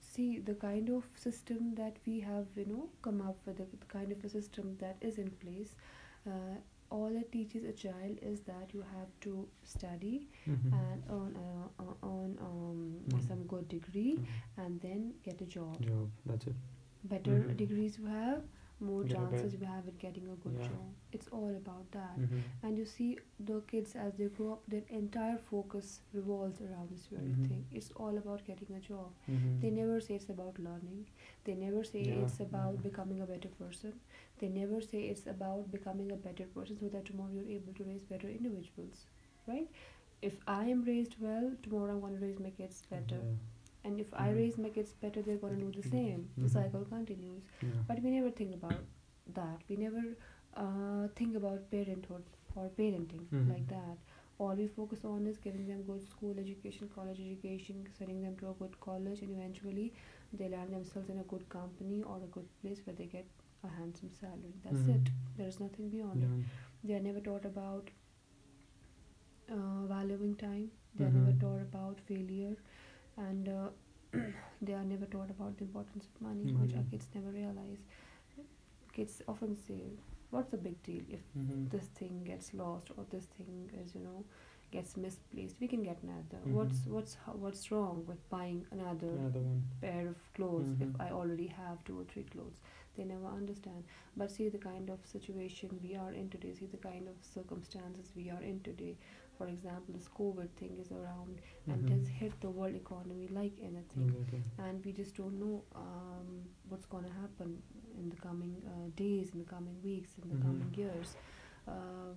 see 0.00 0.38
the 0.38 0.54
kind 0.54 0.88
of 0.90 1.04
system 1.14 1.74
that 1.76 1.96
we 2.06 2.20
have 2.20 2.46
you 2.56 2.64
know 2.66 2.88
come 3.02 3.20
up 3.20 3.36
with 3.46 3.56
the, 3.58 3.66
the 3.82 3.86
kind 3.86 4.12
of 4.12 4.24
a 4.24 4.28
system 4.28 4.76
that 4.80 4.96
is 5.00 5.18
in 5.18 5.30
place 5.44 5.74
uh, 6.26 6.56
all 6.90 7.14
it 7.20 7.30
teaches 7.32 7.64
a 7.64 7.72
child 7.72 8.18
is 8.22 8.40
that 8.40 8.72
you 8.74 8.82
have 8.94 9.10
to 9.20 9.34
study 9.64 10.28
Mhm. 10.48 10.72
and 10.78 11.02
earn 11.18 11.36
uh, 11.42 11.68
uh, 11.84 11.94
earn 12.12 12.32
um, 12.48 12.80
Mhm. 13.08 13.22
some 13.28 13.44
good 13.52 13.68
degree 13.68 14.14
Mhm. 14.16 14.64
and 14.64 14.80
then 14.86 15.12
get 15.28 15.40
a 15.40 15.46
job 15.58 15.80
Job. 15.90 16.10
That's 16.26 16.46
it. 16.46 16.56
better 17.14 17.36
Mhm. 17.38 17.56
degrees 17.62 17.98
you 17.98 18.06
have 18.06 18.42
more 18.80 19.02
Get 19.04 19.12
chances 19.14 19.52
you 19.54 19.66
have 19.66 19.86
at 19.88 19.98
getting 19.98 20.28
a 20.34 20.36
good 20.44 20.56
Yeah. 20.58 20.68
job 20.68 20.88
it's 21.18 21.28
all 21.38 21.54
about 21.56 21.90
that 21.96 22.18
Mhm. 22.24 22.42
and 22.62 22.78
you 22.80 22.84
see 22.92 23.08
the 23.50 23.60
kids 23.72 23.94
as 24.04 24.14
they 24.20 24.28
grow 24.38 24.52
up 24.54 24.66
their 24.74 24.84
entire 25.00 25.38
focus 25.50 25.90
revolves 26.18 26.60
around 26.68 26.90
this 26.94 27.06
very 27.14 27.32
Mhm. 27.34 27.48
thing 27.48 27.64
it's 27.80 27.90
all 28.04 28.18
about 28.22 28.44
getting 28.50 28.72
a 28.78 28.80
job 28.88 29.10
Mhm. 29.28 29.60
they 29.64 29.70
never 29.78 30.00
say 30.08 30.14
it's 30.20 30.30
about 30.36 30.58
learning 30.68 31.04
they 31.44 31.54
never 31.64 31.84
say 31.92 32.02
Yeah, 32.08 32.20
it's 32.24 32.40
about 32.46 32.74
yeah. 32.74 32.86
becoming 32.88 33.20
a 33.26 33.28
better 33.32 33.52
person 33.62 33.98
they 34.38 34.48
never 34.58 34.80
say 34.90 35.02
it's 35.14 35.26
about 35.36 35.70
becoming 35.78 36.12
a 36.12 36.20
better 36.28 36.46
person 36.58 36.78
so 36.84 36.88
that 36.96 37.04
tomorrow 37.12 37.32
you're 37.38 37.54
able 37.60 37.74
to 37.80 37.84
raise 37.92 38.04
better 38.14 38.28
individuals 38.38 39.06
right 39.46 39.68
if 40.30 40.38
i 40.58 40.62
am 40.76 40.82
raised 40.92 41.14
well 41.26 41.50
tomorrow 41.62 41.92
i'm 41.94 42.00
going 42.06 42.18
to 42.18 42.24
raise 42.26 42.38
my 42.48 42.50
kids 42.62 42.82
better. 42.96 43.20
And 43.84 44.00
if 44.04 44.12
i 44.22 44.26
Mhm. 44.28 44.36
raise 44.40 44.56
my 44.64 44.70
kids 44.78 44.92
better 45.04 45.22
they're 45.26 45.42
going 45.44 45.58
to 45.60 45.66
do 45.66 45.82
the 45.82 45.88
same. 45.88 46.24
The 46.36 46.46
Mhm. 46.48 46.52
cycle 46.56 46.84
continues. 46.96 47.42
Yeah. 47.62 47.68
but 47.88 48.02
we 48.06 48.10
never 48.16 48.30
think 48.40 48.54
about 48.54 48.82
that. 49.40 49.62
We 49.68 49.76
never 49.86 50.02
uh, 50.62 51.08
think 51.18 51.36
about 51.38 51.70
parenthood 51.70 52.24
or 52.56 52.68
parenting 52.78 53.26
like 53.50 53.66
that. 53.72 53.98
All 54.44 54.54
we 54.60 54.66
focus 54.78 55.04
on 55.10 55.26
is 55.32 55.36
giving 55.44 55.66
them 55.68 55.82
good 55.90 56.02
school 56.12 56.38
education 56.42 56.88
college 56.94 57.20
education 57.26 57.84
sending 57.98 58.20
them 58.24 58.34
to 58.40 58.48
a 58.50 58.54
good 58.62 58.74
college 58.86 59.22
and 59.26 59.36
eventually 59.36 59.86
they 60.40 60.48
land 60.54 60.72
themselves 60.78 61.08
in 61.14 61.18
a 61.24 61.26
good 61.34 61.44
company 61.54 62.02
or 62.02 62.16
a 62.28 62.30
good 62.38 62.48
place 62.62 62.80
where 62.86 62.96
they 63.02 63.06
get 63.14 63.26
a 63.68 63.70
handsome 63.78 64.10
salary. 64.20 64.54
That's 64.64 64.82
Mhm. 64.88 64.94
it 64.96 65.12
there 65.38 65.48
is 65.54 65.60
nothing 65.64 65.90
beyond 65.96 66.24
it. 66.28 66.34
They 66.88 66.94
are 67.00 67.04
never 67.08 67.20
taught 67.30 67.44
about 67.54 67.90
uh, 69.50 69.86
valuing 69.86 70.34
time. 70.36 70.70
They 70.96 71.04
are 71.04 71.10
never 71.10 71.32
taught 71.40 71.60
about 71.62 72.00
failure 72.00 72.56
and 73.16 73.48
uh, 73.48 73.68
they 74.62 74.72
are 74.74 74.84
never 74.84 75.06
taught 75.06 75.30
about 75.30 75.56
the 75.58 75.64
importance 75.64 76.06
of 76.14 76.20
money, 76.22 76.52
which 76.58 76.74
our 76.74 76.82
kids 76.90 77.06
never 77.14 77.28
realize 77.30 77.78
kids 78.92 79.22
often 79.28 79.56
say 79.66 79.82
what's 80.30 80.50
the 80.50 80.56
big 80.56 80.82
deal 80.82 81.02
if 81.08 81.20
Mhm. 81.38 81.68
this 81.70 81.86
thing 81.98 82.22
gets 82.24 82.52
lost 82.54 82.90
or 82.96 83.04
this 83.10 83.26
thing 83.36 83.70
is 83.82 83.94
you 83.94 84.00
know 84.00 84.24
gets 84.72 84.96
misplaced 84.96 85.56
we 85.60 85.66
can 85.72 85.82
get 85.82 86.02
another 86.02 86.40
Mhm. 86.44 86.52
what's 86.56 86.80
what's 86.96 87.14
what's 87.44 87.70
wrong 87.72 88.04
with 88.10 88.20
buying 88.34 88.64
another 88.70 89.12
Another 89.14 89.40
one. 89.40 89.62
pair 89.80 90.08
of 90.08 90.20
clothes 90.34 90.70
Mhm. 90.72 90.82
if 90.88 91.00
I 91.00 91.08
already 91.10 91.46
have 91.48 91.82
two 91.84 91.98
or 92.00 92.04
three 92.04 92.24
clothes. 92.24 92.60
They 92.96 93.04
never 93.04 93.26
understand. 93.26 93.84
But 94.16 94.30
see 94.30 94.48
the 94.48 94.58
kind 94.58 94.90
of 94.90 95.04
situation 95.06 95.78
we 95.82 95.94
are 95.96 96.12
in 96.12 96.28
today, 96.30 96.52
see 96.54 96.66
the 96.66 96.76
kind 96.86 97.08
of 97.08 97.16
circumstances 97.34 98.12
we 98.16 98.28
are 98.30 98.42
in 98.42 98.60
today. 98.60 98.96
For 99.40 99.48
example, 99.48 99.94
this 99.98 100.08
COVID 100.22 100.50
thing 100.60 100.72
is 100.82 100.90
around 100.92 101.38
and 101.66 101.78
it 101.84 101.90
has 101.96 102.06
hit 102.22 102.32
the 102.42 102.50
world 102.58 102.74
economy 102.74 103.26
like 103.40 103.54
anything. 103.68 104.08
Exactly. 104.08 104.42
And 104.64 104.84
we 104.84 104.92
just 104.92 105.16
don't 105.20 105.38
know 105.44 105.62
um, 105.84 106.28
what's 106.68 106.84
going 106.94 107.04
to 107.04 107.14
happen 107.22 107.50
in 108.00 108.10
the 108.10 108.16
coming 108.16 108.54
uh, 108.72 108.90
days, 108.96 109.30
in 109.32 109.38
the 109.44 109.48
coming 109.56 109.76
weeks, 109.82 110.10
in 110.22 110.28
the 110.32 110.36
Mhm. 110.36 110.46
coming 110.48 110.74
years. 110.82 111.08
Uh, 111.66 112.12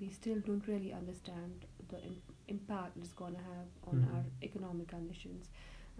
we 0.00 0.08
still 0.20 0.40
don't 0.48 0.66
really 0.72 0.92
understand 1.02 1.66
the 1.92 1.98
Im- 2.08 2.22
impact 2.48 2.96
it's 3.02 3.12
going 3.22 3.34
to 3.40 3.44
have 3.54 3.68
on 3.90 3.96
Mhm. 4.00 4.14
our 4.14 4.24
economic 4.48 4.88
conditions 4.96 5.50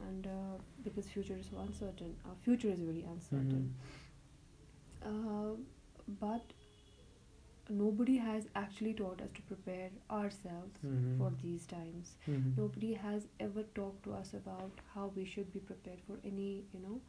and 0.09 0.27
uh, 0.27 0.57
because 0.85 1.07
future 1.17 1.37
is 1.43 1.47
so 1.53 1.59
uncertain 1.67 2.13
our 2.29 2.37
future 2.47 2.71
is 2.77 2.81
very 2.91 3.03
uncertain 3.15 3.65
Mhm. 5.03 5.11
uh, 5.11 5.57
but 6.21 6.53
nobody 7.71 8.17
has 8.19 8.47
actually 8.61 8.93
taught 8.95 9.21
us 9.25 9.31
to 9.35 9.43
prepare 9.51 9.91
ourselves 10.11 10.79
Mhm. 10.85 11.17
for 11.19 11.31
these 11.43 11.67
times 11.73 12.15
Mhm. 12.27 12.55
nobody 12.57 12.93
has 13.05 13.27
ever 13.47 13.63
talked 13.79 14.03
to 14.05 14.15
us 14.21 14.33
about 14.39 14.83
how 14.95 15.07
we 15.17 15.25
should 15.35 15.53
be 15.57 15.61
prepared 15.71 16.01
for 16.09 16.19
any 16.33 16.49
you 16.75 16.81
know 16.87 17.01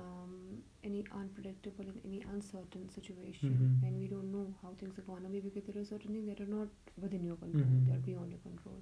um, 0.00 0.62
any 0.84 1.04
unpredictable 1.20 1.84
and 1.92 2.00
any 2.04 2.22
uncertain 2.34 2.88
situation 2.96 3.58
Mhm. 3.58 3.86
and 3.86 3.98
we 4.04 4.08
don't 4.14 4.32
know 4.36 4.46
how 4.62 4.72
things 4.82 4.98
are 4.98 5.06
going 5.10 5.22
to 5.22 5.28
be 5.36 5.40
because 5.48 5.64
there 5.66 5.82
are 5.82 5.90
certain 5.92 6.12
things 6.16 6.28
that 6.32 6.40
are 6.46 6.52
not 6.58 6.68
within 7.06 7.24
your 7.30 7.36
control 7.36 7.70
Mhm. 7.70 7.86
they 7.86 7.92
are 7.98 8.04
beyond 8.10 8.30
your 8.36 8.42
control 8.48 8.80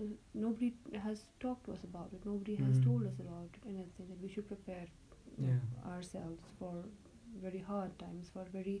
uh, 0.00 0.04
nobody 0.34 0.74
has 1.06 1.24
talked 1.40 1.64
to 1.66 1.72
us 1.72 1.84
about 1.84 2.12
it 2.12 2.24
nobody 2.24 2.56
has 2.56 2.78
Mhm. 2.78 2.84
told 2.86 3.06
us 3.06 3.18
about 3.24 3.48
it 3.58 3.68
anything 3.74 4.08
that 4.12 4.20
we 4.22 4.28
should 4.36 4.48
prepare 4.48 4.86
Yeah. 5.38 5.58
ourselves 5.92 6.42
for 6.58 6.74
very 7.44 7.58
hard 7.70 7.98
times 7.98 8.30
for 8.34 8.44
very 8.56 8.76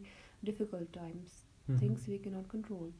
difficult 0.50 0.92
times 0.92 1.42
Mhm. 1.68 1.78
things 1.78 2.06
we 2.08 2.18
cannot 2.18 2.48
control. 2.48 2.92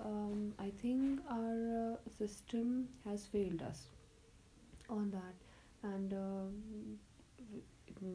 Um, 0.00 0.54
I 0.58 0.70
think 0.70 1.20
our 1.30 1.94
uh, 1.94 2.10
system 2.10 2.88
has 3.04 3.26
failed 3.26 3.62
us 3.62 3.88
on 4.88 5.10
that, 5.10 5.34
and 5.82 6.10
w- 6.10 6.98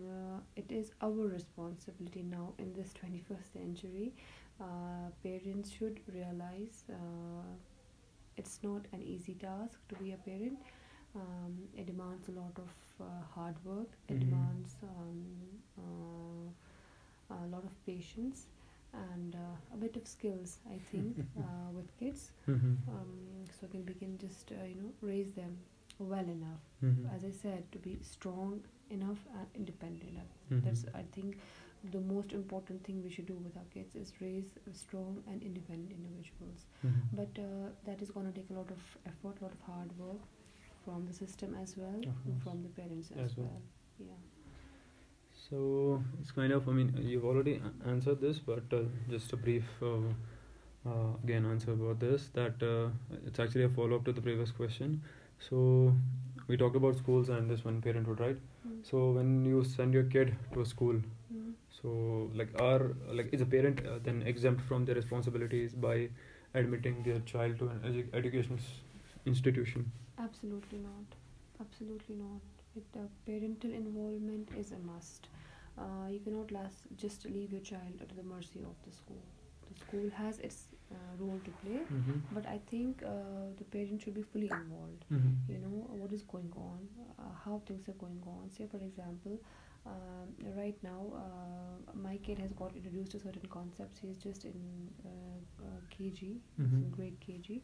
uh, 0.10 0.40
it 0.56 0.72
is 0.72 0.92
our 1.02 1.28
responsibility 1.36 2.24
now 2.24 2.54
in 2.58 2.74
this 2.74 2.94
21st 2.94 3.54
century. 3.54 4.14
Uh, 4.60 5.10
parents 5.24 5.72
should 5.72 6.00
realize 6.14 6.84
uh, 6.90 7.48
it's 8.38 8.60
not 8.64 8.86
an 8.94 9.02
easy 9.02 9.34
task 9.36 9.80
to 9.90 9.96
be 9.96 10.12
a 10.12 10.18
parent. 10.18 10.60
Um, 11.16 11.58
it 11.78 11.86
demands 11.88 12.28
a 12.30 12.32
lot 12.32 12.58
of 12.58 12.72
uh, 13.02 13.06
hard 13.36 13.56
work. 13.66 13.90
It 14.08 14.20
Mhm. 14.20 14.22
demands 14.22 14.76
um, 14.84 15.26
uh, 15.78 17.36
a 17.36 17.48
lot 17.48 17.64
of 17.66 17.74
patience 17.86 18.48
and 18.94 19.36
uh, 19.36 19.74
a 19.74 19.78
bit 19.78 19.96
of 19.96 20.08
skills, 20.08 20.60
I 20.70 20.78
think, 20.92 21.18
uh, 21.40 21.70
with 21.74 21.96
kids. 21.98 22.32
Mhm. 22.48 22.78
Um, 22.88 23.46
so 23.60 23.68
can 23.68 23.86
we 23.86 23.94
can 23.94 24.18
just 24.18 24.52
uh, 24.52 24.64
you 24.66 24.76
know 24.76 24.92
raise 25.02 25.32
them 25.34 25.58
well 26.00 26.28
enough, 26.38 26.62
Mhm. 26.84 27.14
as 27.16 27.24
I 27.26 27.32
said, 27.32 27.72
to 27.72 27.78
be 27.80 27.98
strong 28.02 28.62
enough 28.90 29.20
and 29.38 29.48
independent 29.56 30.10
enough. 30.12 30.32
Mhm. 30.52 30.64
That's 30.64 30.86
I 31.02 31.04
think 31.16 31.38
the 31.92 32.00
most 32.02 32.34
important 32.34 32.84
thing 32.86 33.04
we 33.04 33.10
should 33.16 33.28
do 33.28 33.36
with 33.44 33.56
our 33.58 33.68
kids 33.74 33.96
is 33.96 34.14
raise 34.22 34.50
strong 34.74 35.22
and 35.28 35.42
independent 35.50 35.92
individuals. 36.00 36.66
Mhm. 36.84 37.16
But 37.20 37.40
uh, 37.44 37.70
that 37.86 38.02
is 38.02 38.12
going 38.12 38.26
to 38.32 38.34
take 38.40 38.50
a 38.50 38.58
lot 38.62 38.72
of 38.78 38.82
effort, 39.06 39.40
a 39.42 39.44
lot 39.46 39.54
of 39.54 39.62
hard 39.74 39.94
work 39.98 40.22
from 40.86 41.06
the 41.06 41.14
system 41.14 41.56
as 41.62 41.78
well, 41.78 42.02
and 42.26 42.42
from 42.44 42.62
the 42.64 42.70
parents 42.82 43.12
as, 43.12 43.18
As 43.32 43.38
well. 43.38 43.48
well. 43.48 43.62
Yeah. 44.10 44.20
So 45.50 46.04
it's 46.22 46.32
kind 46.32 46.54
of, 46.54 46.68
I 46.70 46.72
mean, 46.72 46.94
you've 47.02 47.26
already 47.26 47.62
answered 47.88 48.22
this, 48.22 48.40
but 48.40 48.64
uh, 48.72 48.84
just 49.10 49.34
a 49.34 49.38
brief, 49.38 49.64
uh, 49.82 49.98
uh, 50.88 51.14
again, 51.24 51.46
answer 51.46 51.72
about 51.72 52.00
this. 52.00 52.30
That 52.34 52.62
uh, 52.62 52.90
it's 53.26 53.40
actually 53.40 53.64
a 53.64 53.70
follow 53.70 53.96
up 53.96 54.06
to 54.06 54.12
the 54.12 54.22
previous 54.22 54.52
question. 54.52 55.02
So 55.40 55.94
we 56.48 56.58
talked 56.58 56.76
about 56.76 56.98
schools 56.98 57.30
and 57.30 57.50
this 57.50 57.66
one 57.66 57.82
parenthood, 57.82 58.20
right? 58.20 58.38
Mm. 58.68 58.84
So 58.84 59.12
when 59.12 59.46
you 59.46 59.64
send 59.64 59.94
your 59.94 60.04
kid 60.04 60.36
to 60.54 60.62
a 60.62 60.66
school, 60.66 61.02
Mm. 61.34 61.54
so 61.80 61.90
like 62.34 62.54
are 62.60 62.96
like 63.18 63.28
is 63.32 63.42
a 63.42 63.46
parent 63.46 63.82
uh, 63.86 63.98
then 64.04 64.24
exempt 64.32 64.62
from 64.70 64.86
their 64.86 64.96
responsibilities 64.96 65.74
by 65.76 66.10
admitting 66.56 67.04
their 67.04 67.20
child 67.32 67.60
to 67.60 67.68
an 67.74 67.80
edu- 67.90 68.08
educational 68.22 68.58
s- 68.58 68.72
institution. 69.28 69.92
Absolutely 70.18 70.80
not. 70.80 71.14
Absolutely 71.62 72.16
not. 72.16 72.42
It, 72.76 72.84
uh, 72.98 73.06
parental 73.28 73.72
involvement 73.82 74.50
is 74.58 74.72
a 74.72 74.80
must. 74.80 75.28
Uh, 75.80 76.08
you 76.10 76.20
cannot 76.20 76.52
last, 76.52 76.80
just 76.98 77.26
leave 77.26 77.52
your 77.52 77.62
child 77.62 78.02
at 78.02 78.16
the 78.16 78.24
mercy 78.24 78.62
of 78.64 78.76
the 78.86 78.92
school. 78.92 79.24
The 79.72 79.76
school 79.80 80.10
has 80.16 80.40
its 80.40 80.68
uh, 80.92 80.96
role 81.20 81.40
to 81.46 81.52
play, 81.64 81.80
Mm-hmm. 81.94 82.20
but 82.32 82.46
I 82.48 82.60
think 82.70 83.04
uh, 83.06 83.10
the 83.58 83.64
parent 83.66 84.02
should 84.02 84.16
be 84.16 84.24
fully 84.24 84.50
involved. 84.52 85.06
Mm-hmm. 85.12 85.52
You 85.54 85.60
know 85.60 85.76
what 86.02 86.12
is 86.12 86.24
going 86.24 86.52
on, 86.56 86.88
uh, 87.20 87.24
how 87.46 87.62
things 87.66 87.88
are 87.88 87.94
going 88.06 88.22
on. 88.26 88.50
Say, 88.50 88.68
for 88.70 88.78
example, 88.78 89.40
um, 89.86 90.28
right 90.58 90.78
now 90.84 91.02
uh, 91.16 91.92
my 92.02 92.18
kid 92.18 92.40
has 92.40 92.52
got 92.54 92.76
introduced 92.76 93.12
to 93.12 93.20
certain 93.20 93.48
concepts. 93.50 94.00
He's 94.00 94.18
just 94.18 94.46
in 94.46 94.90
uh, 95.06 95.64
uh, 95.64 95.80
KG, 95.92 96.40
he's 96.58 96.74
in 96.74 96.90
grade 96.90 97.18
KG, 97.26 97.62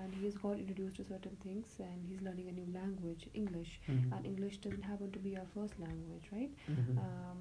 and 0.00 0.14
he 0.14 0.24
has 0.26 0.34
got 0.36 0.58
introduced 0.58 0.96
to 0.96 1.04
certain 1.04 1.36
things, 1.42 1.76
and 1.78 2.04
he's 2.08 2.20
learning 2.22 2.48
a 2.48 2.52
new 2.52 2.66
language, 2.74 3.28
English. 3.34 3.80
Mm-hmm. 3.88 4.12
And 4.12 4.26
English 4.26 4.58
doesn't 4.58 4.82
happen 4.82 5.10
to 5.12 5.18
be 5.18 5.36
our 5.36 5.46
first 5.54 5.78
language, 5.78 6.26
right? 6.32 6.50
Mm-hmm. 6.70 6.98
Um, 6.98 7.38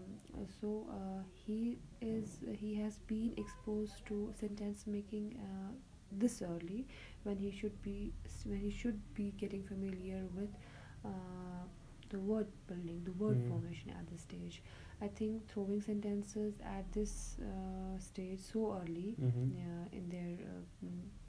so 0.61 0.85
uh, 0.89 1.23
he 1.45 1.77
is 2.01 2.39
he 2.59 2.75
has 2.75 2.97
been 3.07 3.33
exposed 3.37 4.05
to 4.07 4.31
sentence 4.39 4.85
making 4.87 5.35
uh, 5.39 5.71
this 6.11 6.41
early 6.41 6.85
when 7.23 7.37
he 7.37 7.51
should 7.51 7.81
be 7.81 8.13
when 8.45 8.59
he 8.59 8.69
should 8.71 8.99
be 9.15 9.33
getting 9.37 9.63
familiar 9.63 10.21
with 10.35 10.49
uh, 11.05 11.63
the 12.09 12.19
word 12.19 12.47
building, 12.67 13.01
the 13.05 13.11
word 13.23 13.37
Mm. 13.37 13.47
formation 13.49 13.89
at 13.91 14.07
this 14.11 14.21
stage. 14.21 14.61
I 15.01 15.07
think 15.07 15.47
throwing 15.49 15.81
sentences 15.81 16.53
at 16.63 16.91
this 16.93 17.37
uh, 17.41 17.97
stage 17.99 18.39
so 18.39 18.79
early 18.81 19.15
Mm-hmm. 19.21 19.47
uh, 19.59 19.85
in 19.91 20.09
their 20.09 20.33
uh, 20.47 20.61
mm, 20.85 20.99
uh, 20.99 21.22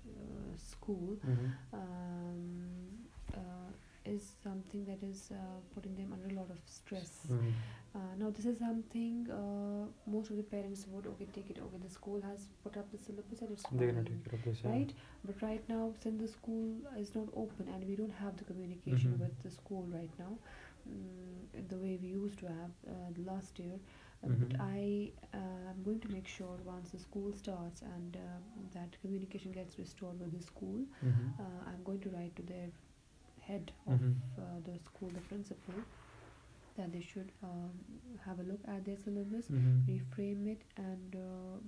school 0.56 1.16
Mm-hmm. 1.26 1.46
um, 1.72 2.88
uh, 3.34 3.70
is 4.04 4.32
something 4.42 4.84
that 4.84 5.02
is 5.02 5.30
uh, 5.32 5.36
putting 5.74 5.94
them 5.96 6.12
under 6.12 6.28
a 6.34 6.38
lot 6.38 6.50
of 6.50 6.58
stress. 6.66 7.26
Mm-hmm. 7.30 7.48
Uh, 7.94 7.98
now 8.18 8.30
this 8.30 8.44
is 8.44 8.58
something 8.58 9.26
uh, 9.30 9.86
most 10.10 10.30
of 10.30 10.36
the 10.36 10.42
parents 10.42 10.84
would 10.90 11.06
okay 11.06 11.26
take 11.32 11.48
it 11.50 11.58
okay 11.64 11.78
the 11.82 11.88
school 11.88 12.20
has 12.20 12.48
put 12.64 12.76
up 12.76 12.90
the 12.90 12.98
syllabus 12.98 13.40
and 13.42 13.52
it's 13.52 13.62
They're 13.72 13.92
gonna 13.92 14.02
take 14.04 14.24
care 14.24 14.34
of 14.38 14.44
this. 14.44 14.58
Yeah. 14.64 14.70
right 14.70 14.92
but 15.24 15.40
right 15.42 15.62
now 15.68 15.92
since 16.02 16.20
the 16.20 16.26
school 16.26 16.74
is 16.98 17.14
not 17.14 17.28
open 17.36 17.68
and 17.72 17.86
we 17.86 17.94
don't 17.94 18.16
have 18.22 18.36
the 18.36 18.44
communication 18.44 19.12
Mhm. 19.12 19.20
with 19.20 19.38
the 19.44 19.50
school 19.50 19.84
right 19.92 20.10
now 20.18 20.32
mm, 20.90 21.68
the 21.68 21.76
way 21.76 21.96
we 22.02 22.08
used 22.08 22.38
to 22.40 22.46
have 22.48 22.72
uh, 22.88 23.10
last 23.30 23.58
year 23.60 23.78
uh, 24.24 24.28
Mhm. 24.28 24.40
but 24.40 24.54
I 24.60 25.12
uh, 25.34 25.70
am 25.70 25.82
going 25.84 26.00
to 26.00 26.08
make 26.10 26.26
sure 26.28 26.58
once 26.64 26.90
the 26.90 26.98
school 26.98 27.32
starts 27.32 27.82
and 27.82 28.16
uh, 28.16 28.20
that 28.74 28.96
communication 29.02 29.52
gets 29.52 29.78
restored 29.78 30.20
with 30.20 30.32
the 30.32 30.42
school 30.42 30.84
Mm-hmm. 31.04 31.30
uh, 31.38 31.42
I'm 31.66 31.82
going 31.84 32.00
to 32.00 32.10
write 32.10 32.36
to 32.36 32.42
their 32.42 32.70
head 33.40 33.72
of 33.86 34.00
Mhm. 34.00 34.22
uh, 34.38 34.60
the 34.64 34.78
school, 34.84 35.10
the 35.10 35.20
principal, 35.20 35.84
that 36.76 36.92
they 36.92 37.00
should 37.00 37.32
um, 37.42 37.70
have 38.24 38.38
a 38.40 38.42
look 38.42 38.60
at 38.68 38.84
their 38.84 38.96
syllabus, 38.96 39.50
Mm-hmm. 39.50 39.80
reframe 39.88 40.46
it, 40.48 40.62
and 40.76 41.16
uh, 41.16 41.58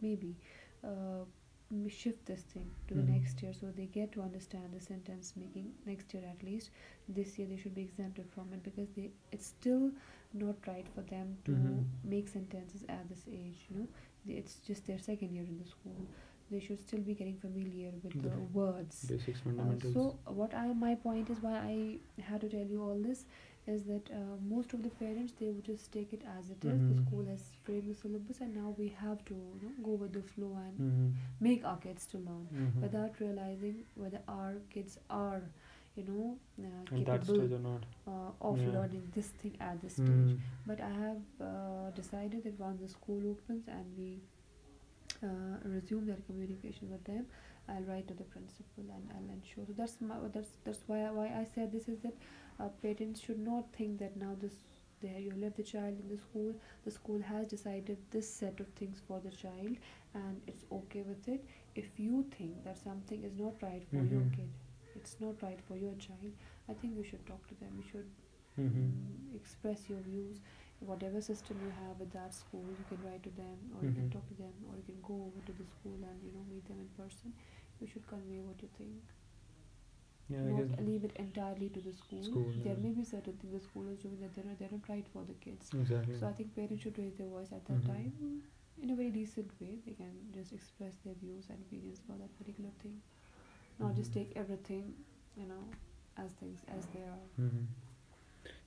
maybe 0.00 0.36
uh, 0.84 1.24
shift 1.88 2.26
this 2.26 2.42
thing 2.42 2.70
to 2.88 2.94
the 2.94 3.02
Mhm. 3.02 3.08
next 3.14 3.42
year 3.42 3.52
so 3.54 3.70
they 3.70 3.86
get 3.86 4.12
to 4.12 4.20
understand 4.22 4.72
the 4.72 4.80
sentence 4.80 5.34
making 5.36 5.72
next 5.86 6.12
year 6.14 6.24
at 6.30 6.42
least. 6.42 6.70
This 7.08 7.38
year 7.38 7.46
they 7.48 7.56
should 7.56 7.74
be 7.74 7.82
exempted 7.82 8.26
from 8.30 8.52
it 8.52 8.62
because 8.62 8.90
they 8.96 9.10
it's 9.32 9.46
still 9.46 9.90
not 10.32 10.66
right 10.66 10.88
for 10.88 11.02
them 11.02 11.36
to 11.46 11.52
Mhm. 11.52 11.84
make 12.04 12.28
sentences 12.28 12.84
at 12.88 13.08
this 13.08 13.24
age. 13.28 13.66
You 13.70 13.76
know, 13.78 13.88
They- 14.24 14.34
it's 14.34 14.60
just 14.60 14.86
their 14.86 14.98
second 14.98 15.34
year 15.34 15.44
in 15.44 15.58
the 15.58 15.64
school. 15.66 16.06
They 16.50 16.60
should 16.60 16.80
still 16.80 17.00
be 17.00 17.14
getting 17.14 17.38
familiar 17.38 17.90
with 18.02 18.12
the 18.22 18.28
The 18.28 18.38
words. 18.58 19.04
Basics, 19.08 19.40
Uh, 19.40 19.44
fundamentals. 19.44 19.94
so 19.94 20.18
what 20.40 20.54
I 20.54 20.72
my 20.74 20.94
point 21.06 21.30
is 21.30 21.40
why 21.42 21.54
I 21.58 21.76
had 22.30 22.40
to 22.42 22.48
tell 22.48 22.66
you 22.74 22.82
all 22.82 22.98
this 23.08 23.24
is 23.66 23.84
that 23.84 24.10
uh, 24.10 24.36
most 24.48 24.72
of 24.74 24.82
the 24.82 24.90
parents 24.90 25.32
they 25.40 25.46
would 25.50 25.64
just 25.64 25.92
take 25.92 26.12
it 26.12 26.22
as 26.38 26.50
it 26.50 26.64
is. 26.64 26.80
The 26.88 26.94
Mhm. 26.94 27.06
school 27.06 27.24
has 27.32 27.42
framed 27.64 27.88
the 27.90 27.94
syllabus 27.94 28.40
and 28.40 28.54
now 28.56 28.74
we 28.78 28.88
have 29.02 29.24
to 29.26 29.34
you 29.34 29.60
know, 29.68 29.74
go 29.88 29.92
with 30.02 30.12
the 30.12 30.22
flow 30.22 30.52
and 30.66 30.80
mm-hmm. 30.80 31.10
make 31.48 31.64
our 31.64 31.76
kids 31.86 32.06
to 32.12 32.18
learn 32.18 32.48
Mm-hmm. 32.52 32.80
without 32.82 33.20
realizing 33.20 33.84
whether 33.94 34.20
our 34.28 34.54
kids 34.70 34.98
are 35.10 35.42
you 35.96 36.04
know 36.08 36.36
uh, 36.64 36.82
capable 36.96 37.42
or 37.54 37.58
not. 37.68 37.86
uh, 38.08 38.30
of 38.50 38.58
Yeah. 38.60 38.72
learning 38.76 39.08
this 39.14 39.28
thing 39.42 39.56
at 39.60 39.80
this 39.80 39.94
stage. 39.94 40.32
Mm. 40.36 40.38
But 40.66 40.80
I 40.80 40.92
have 41.06 41.22
uh, 41.40 41.90
decided 42.02 42.44
that 42.44 42.58
once 42.58 42.80
the 42.80 42.88
school 42.88 43.22
opens 43.34 43.68
and 43.68 43.96
we 43.98 44.10
uh, 45.22 45.28
resume 45.64 46.06
that 46.06 46.24
communication 46.26 46.90
with 46.90 47.04
them, 47.04 47.26
I'll 47.68 47.82
write 47.82 48.08
to 48.08 48.14
the 48.14 48.24
principal 48.24 48.84
and 48.96 49.04
I'll 49.14 49.30
ensure. 49.34 49.64
So 49.66 49.72
that's 49.76 49.96
my 50.00 50.16
that's 50.32 50.50
that's 50.64 50.82
why 50.86 50.98
why 51.10 51.26
I 51.26 51.44
said 51.54 51.70
this 51.72 51.88
is 51.88 51.98
that 52.00 52.14
uh, 52.60 52.68
parents 52.82 53.20
should 53.20 53.38
not 53.40 53.72
think 53.72 53.98
that 53.98 54.16
now 54.16 54.34
this 54.40 54.54
there 55.00 55.18
you 55.18 55.32
left 55.36 55.56
the 55.56 55.62
child 55.62 55.98
in 56.00 56.08
the 56.08 56.16
school. 56.16 56.54
The 56.84 56.90
school 56.90 57.20
has 57.22 57.46
decided 57.48 57.98
this 58.10 58.32
set 58.32 58.60
of 58.60 58.68
things 58.68 59.00
for 59.06 59.20
the 59.20 59.30
child 59.30 59.76
and 60.14 60.40
it's 60.46 60.64
okay 60.70 61.02
with 61.02 61.26
it. 61.28 61.44
If 61.74 61.98
you 61.98 62.24
think 62.36 62.64
that 62.64 62.78
something 62.78 63.22
is 63.24 63.34
not 63.36 63.60
right 63.62 63.84
for 63.94 64.04
your 64.04 64.22
Mhm. 64.22 64.32
kid, 64.36 64.50
it's 64.94 65.16
not 65.20 65.42
right 65.42 65.60
for 65.68 65.76
your 65.76 65.94
child. 65.96 66.32
I 66.68 66.74
think 66.74 66.96
you 66.96 67.02
should 67.04 67.26
talk 67.26 67.46
to 67.48 67.54
them. 67.56 67.72
You 67.76 67.82
should 67.90 68.10
Mm-hmm. 68.58 68.90
mm, 68.92 69.34
express 69.36 69.88
your 69.88 70.00
views 70.00 70.40
whatever 70.80 71.20
system 71.20 71.58
you 71.64 71.70
have 71.70 71.98
with 71.98 72.10
that 72.12 72.34
school 72.34 72.64
you 72.78 72.84
can 72.88 73.00
write 73.06 73.22
to 73.22 73.30
them 73.30 73.58
or 73.76 73.84
you 73.84 73.92
can 73.98 74.04
Mhm. 74.04 74.12
talk 74.14 74.26
to 74.28 74.34
them 74.34 74.54
or 74.68 74.76
you 74.76 74.82
can 74.88 75.00
go 75.08 75.14
over 75.28 75.40
to 75.46 75.52
the 75.60 75.66
school 75.74 75.98
and 76.10 76.22
you 76.26 76.32
know 76.32 76.44
meet 76.50 76.64
them 76.66 76.80
in 76.84 76.88
person 77.00 77.32
you 77.80 77.86
should 77.86 78.06
convey 78.06 78.40
what 78.48 78.60
you 78.62 78.68
think 78.78 79.12
Yeah, 80.32 80.64
not 80.64 80.84
leave 80.86 81.04
it 81.04 81.12
entirely 81.16 81.68
to 81.70 81.80
the 81.80 81.92
school, 81.92 82.22
School, 82.24 82.52
there 82.64 82.74
yeah. 82.74 82.82
may 82.82 82.90
be 82.90 83.04
certain 83.04 83.34
things 83.34 83.52
the 83.52 83.60
school 83.60 83.88
is 83.88 83.98
doing 83.98 84.18
that 84.20 84.34
they're 84.34 84.44
not, 84.44 84.58
they're 84.58 84.72
not 84.72 84.88
right 84.88 85.06
for 85.12 85.22
the 85.24 85.34
kids 85.34 85.70
Exactly. 85.80 86.14
so 86.18 86.26
i 86.26 86.32
think 86.32 86.54
parents 86.56 86.82
should 86.82 86.98
raise 86.98 87.14
their 87.20 87.28
voice 87.28 87.52
at 87.52 87.64
that 87.66 87.82
Mhm. 87.82 87.86
time 87.92 88.42
in 88.82 88.90
a 88.90 88.96
very 89.00 89.10
decent 89.10 89.50
way 89.60 89.72
they 89.86 89.92
can 90.02 90.14
just 90.38 90.52
express 90.52 90.96
their 91.04 91.14
views 91.22 91.46
and 91.50 91.58
opinions 91.66 92.00
about 92.04 92.18
that 92.24 92.36
particular 92.38 92.70
thing 92.82 92.96
not 93.80 93.94
just 94.00 94.10
Mhm. 94.12 94.18
take 94.20 94.36
everything 94.44 94.94
you 95.36 95.46
know 95.52 95.62
as 96.24 96.32
things 96.42 96.64
as 96.78 96.86
they 96.94 97.02
are 97.12 97.22
mm-hmm. 97.40 97.64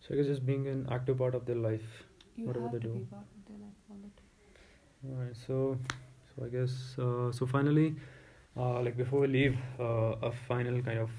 So 0.01 0.13
I 0.13 0.17
guess 0.17 0.27
just 0.27 0.45
being 0.45 0.67
an 0.67 0.87
active 0.91 1.17
part 1.17 1.35
of 1.35 1.45
their 1.45 1.55
life. 1.55 1.89
you 2.35 2.45
Whatever 2.47 2.69
they 2.73 2.79
do. 2.85 2.93
be 2.93 3.05
part 3.11 3.27
of 3.37 3.45
their 3.49 3.57
life 3.57 3.77
all 3.89 3.97
Alright, 5.11 5.35
so 5.47 5.77
so 6.35 6.45
I 6.45 6.49
guess 6.49 6.73
uh, 6.99 7.31
so 7.31 7.45
finally, 7.45 7.95
uh, 8.57 8.81
like 8.81 8.97
before 8.97 9.21
we 9.21 9.27
leave, 9.27 9.57
uh, 9.79 10.15
a 10.29 10.31
final 10.31 10.81
kind 10.81 10.99
of 10.99 11.11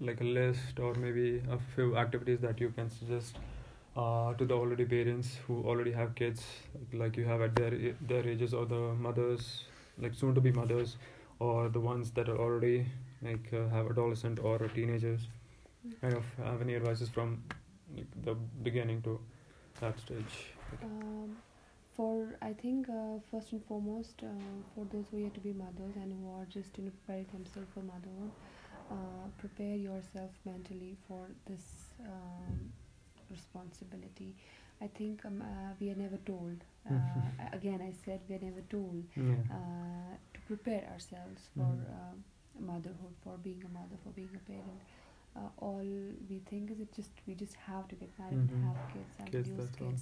like 0.00 0.20
a 0.20 0.24
list 0.24 0.78
or 0.78 0.94
maybe 0.94 1.42
a 1.50 1.58
few 1.74 1.96
activities 1.96 2.40
that 2.40 2.60
you 2.60 2.70
can 2.70 2.90
suggest 2.90 3.38
uh, 3.96 4.34
to 4.34 4.44
the 4.44 4.54
already 4.54 4.84
parents 4.84 5.36
who 5.46 5.62
already 5.64 5.92
have 5.92 6.14
kids, 6.14 6.42
like, 6.92 7.16
you 7.16 7.24
have 7.24 7.40
at 7.40 7.54
their 7.54 7.94
their 8.00 8.26
ages 8.28 8.52
or 8.52 8.66
the 8.66 8.80
mothers, 8.94 9.64
like 9.98 10.14
soon 10.14 10.34
to 10.34 10.40
be 10.40 10.50
mothers, 10.52 10.96
or 11.38 11.68
the 11.68 11.80
ones 11.80 12.10
that 12.12 12.28
are 12.28 12.38
already 12.38 12.86
like 13.22 13.52
uh, 13.52 13.68
have 13.68 13.90
adolescent 13.90 14.38
or 14.40 14.58
teenagers. 14.74 15.28
Kind 16.00 16.14
of 16.14 16.24
have 16.38 16.60
any 16.62 16.74
advices 16.76 17.08
from 17.08 17.42
like, 17.94 18.06
the 18.24 18.34
beginning 18.62 19.02
to 19.02 19.20
that 19.80 19.98
stage. 20.00 20.52
Um, 20.82 21.36
for 21.96 22.26
I 22.42 22.52
think 22.52 22.88
uh, 22.88 23.18
first 23.30 23.52
and 23.52 23.64
foremost, 23.64 24.22
uh, 24.22 24.26
for 24.74 24.84
those 24.92 25.04
who 25.10 25.18
are 25.18 25.20
yet 25.20 25.34
to 25.34 25.40
be 25.40 25.52
mothers 25.52 25.94
and 25.96 26.12
who 26.12 26.30
are 26.40 26.46
just 26.46 26.76
you 26.78 26.84
know, 26.84 26.90
preparing 27.06 27.26
themselves 27.32 27.68
for 27.72 27.80
motherhood, 27.80 28.30
uh, 28.90 29.28
prepare 29.38 29.76
yourself 29.76 30.30
mentally 30.44 30.96
for 31.08 31.28
this 31.46 31.94
um, 32.00 32.72
responsibility. 33.30 34.34
I 34.80 34.88
think 34.88 35.24
um, 35.24 35.42
uh, 35.42 35.72
we 35.80 35.90
are 35.90 35.94
never 35.96 36.16
told. 36.18 36.58
Uh, 36.88 36.92
a- 37.40 37.56
again, 37.56 37.80
I 37.80 37.92
said 38.04 38.20
we 38.28 38.36
are 38.36 38.40
never 38.50 38.62
told 38.70 39.04
Yeah. 39.16 39.34
uh, 39.50 40.14
to 40.34 40.40
prepare 40.46 40.84
ourselves 40.92 41.48
for 41.56 41.62
Mhm. 41.62 41.86
uh, 41.88 42.14
motherhood, 42.58 43.14
for 43.22 43.36
being 43.38 43.62
a 43.64 43.68
mother, 43.68 43.96
for 44.02 44.10
being 44.10 44.34
a 44.36 44.40
parent. 44.50 44.82
Uh, 45.36 45.48
all 45.58 45.84
we 46.30 46.38
think 46.50 46.70
is 46.70 46.80
it 46.80 46.92
just 46.94 47.10
we 47.26 47.34
just 47.34 47.54
have 47.56 47.88
to 47.88 47.94
get 47.96 48.10
married 48.18 48.38
Mhm. 48.38 48.48
and 48.48 48.58
have 48.68 48.78
kids 48.92 49.16
and 49.18 49.34
use 49.44 49.70
Kids, 49.76 49.80
all. 49.80 49.94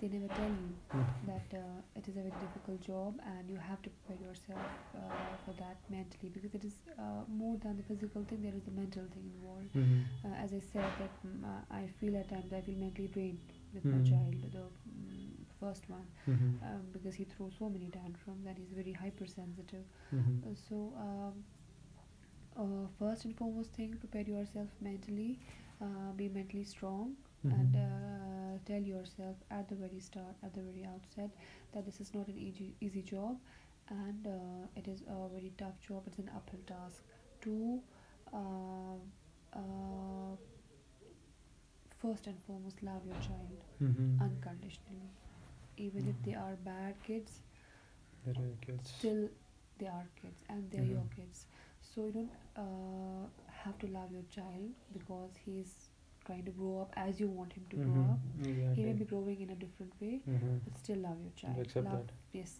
They 0.00 0.08
never 0.08 0.28
tell 0.34 0.50
you 0.62 0.70
Mm. 0.92 1.06
that 1.26 1.54
uh, 1.58 1.80
it 1.98 2.06
is 2.08 2.16
a 2.16 2.20
very 2.20 2.32
difficult 2.40 2.80
job 2.82 3.18
and 3.32 3.48
you 3.50 3.56
have 3.56 3.80
to 3.82 3.90
prepare 3.90 4.18
yourself 4.28 4.66
uh, 4.94 5.00
for 5.44 5.52
that 5.62 5.76
mentally 5.90 6.28
because 6.34 6.54
it 6.54 6.64
is 6.64 6.74
uh, 6.98 7.22
more 7.28 7.56
than 7.64 7.76
the 7.78 7.82
physical 7.82 8.22
thing. 8.24 8.42
There 8.42 8.54
is 8.54 8.64
the 8.64 8.76
mental 8.82 9.04
thing 9.14 9.24
involved. 9.36 9.72
Mhm. 9.74 10.02
Uh, 10.24 10.34
as 10.44 10.52
I 10.52 10.60
said, 10.72 10.90
that 11.02 11.14
uh, 11.50 11.62
I 11.80 11.86
feel 12.00 12.16
at 12.22 12.28
times 12.28 12.52
I 12.52 12.60
feel 12.68 12.78
mentally 12.86 13.08
drained 13.08 13.40
with 13.74 13.84
Mhm. 13.84 13.92
my 13.96 14.02
child, 14.10 14.34
the 14.58 14.64
mm, 14.68 15.32
first 15.60 15.88
one, 15.88 16.06
Mhm. 16.26 16.50
um, 16.70 16.82
because 16.92 17.14
he 17.14 17.24
throws 17.24 17.54
so 17.58 17.68
many 17.70 17.88
tantrums 17.98 18.46
and 18.46 18.58
he's 18.58 18.72
very 18.82 18.92
hypersensitive. 19.04 19.84
Mhm. 20.12 20.42
Uh, 20.46 20.54
so 20.68 20.76
um, 21.06 21.44
uh, 22.56 22.86
first 22.98 23.24
and 23.24 23.36
foremost 23.36 23.72
thing 23.72 23.94
prepare 23.96 24.22
yourself 24.22 24.68
mentally 24.80 25.38
uh, 25.80 26.12
be 26.16 26.28
mentally 26.28 26.64
strong 26.64 27.16
and 27.44 27.74
Mhm. 27.74 27.82
Uh, 28.56 28.60
tell 28.66 28.80
yourself 28.80 29.36
at 29.50 29.68
the 29.68 29.74
very 29.76 30.00
start 30.00 30.36
at 30.42 30.54
the 30.54 30.60
very 30.62 30.84
outset 30.86 31.30
that 31.72 31.84
this 31.86 32.00
is 32.00 32.14
not 32.14 32.28
an 32.28 32.38
easy, 32.38 32.74
easy 32.80 33.02
job 33.02 33.36
and 33.88 34.26
uh, 34.26 34.66
it 34.76 34.88
is 34.88 35.02
a 35.08 35.28
very 35.28 35.52
tough 35.58 35.80
job 35.80 36.02
it's 36.06 36.18
an 36.18 36.30
uphill 36.36 36.60
task 36.66 37.04
to 37.40 37.80
uh, 38.32 38.96
uh, 39.54 40.36
first 42.00 42.26
and 42.26 42.42
foremost 42.46 42.82
love 42.82 43.04
your 43.06 43.16
child 43.20 43.64
Mm-hmm. 43.82 44.16
unconditionally 44.20 45.10
even 45.76 46.06
if 46.06 46.22
they 46.22 46.34
are 46.34 46.56
bad 46.64 46.94
kids 47.02 47.42
There 48.24 48.34
are 48.44 48.56
kids. 48.60 48.92
still 48.98 49.28
they 49.78 49.86
are 49.86 50.08
kids 50.20 50.44
and 50.48 50.70
they're 50.70 50.84
your 50.92 51.04
Mhm. 51.04 51.10
kids 51.14 51.46
so 51.80 52.06
you 52.06 52.12
don't 52.12 52.30
uh, 52.56 53.26
have 53.62 53.78
to 53.78 53.86
love 53.88 54.12
your 54.12 54.22
child 54.30 54.70
because 54.92 55.36
he's 55.44 55.85
trying 56.26 56.44
to 56.44 56.52
grow 56.60 56.74
up 56.82 56.92
as 57.02 57.20
you 57.20 57.28
want 57.38 57.52
him 57.58 57.64
to 57.70 57.76
grow 57.76 58.02
Mhm. 58.04 58.12
up 58.12 58.20
he 58.76 58.84
may 58.84 58.92
be 59.00 59.04
growing 59.12 59.40
in 59.46 59.50
a 59.56 59.58
different 59.64 59.92
way 60.00 60.14
Mhm. 60.26 60.60
but 60.64 60.78
still 60.84 60.98
love 61.08 61.20
your 61.26 61.34
child 61.42 61.60
accept 61.66 61.86
love, 61.88 62.06
that. 62.06 62.12
yes 62.38 62.54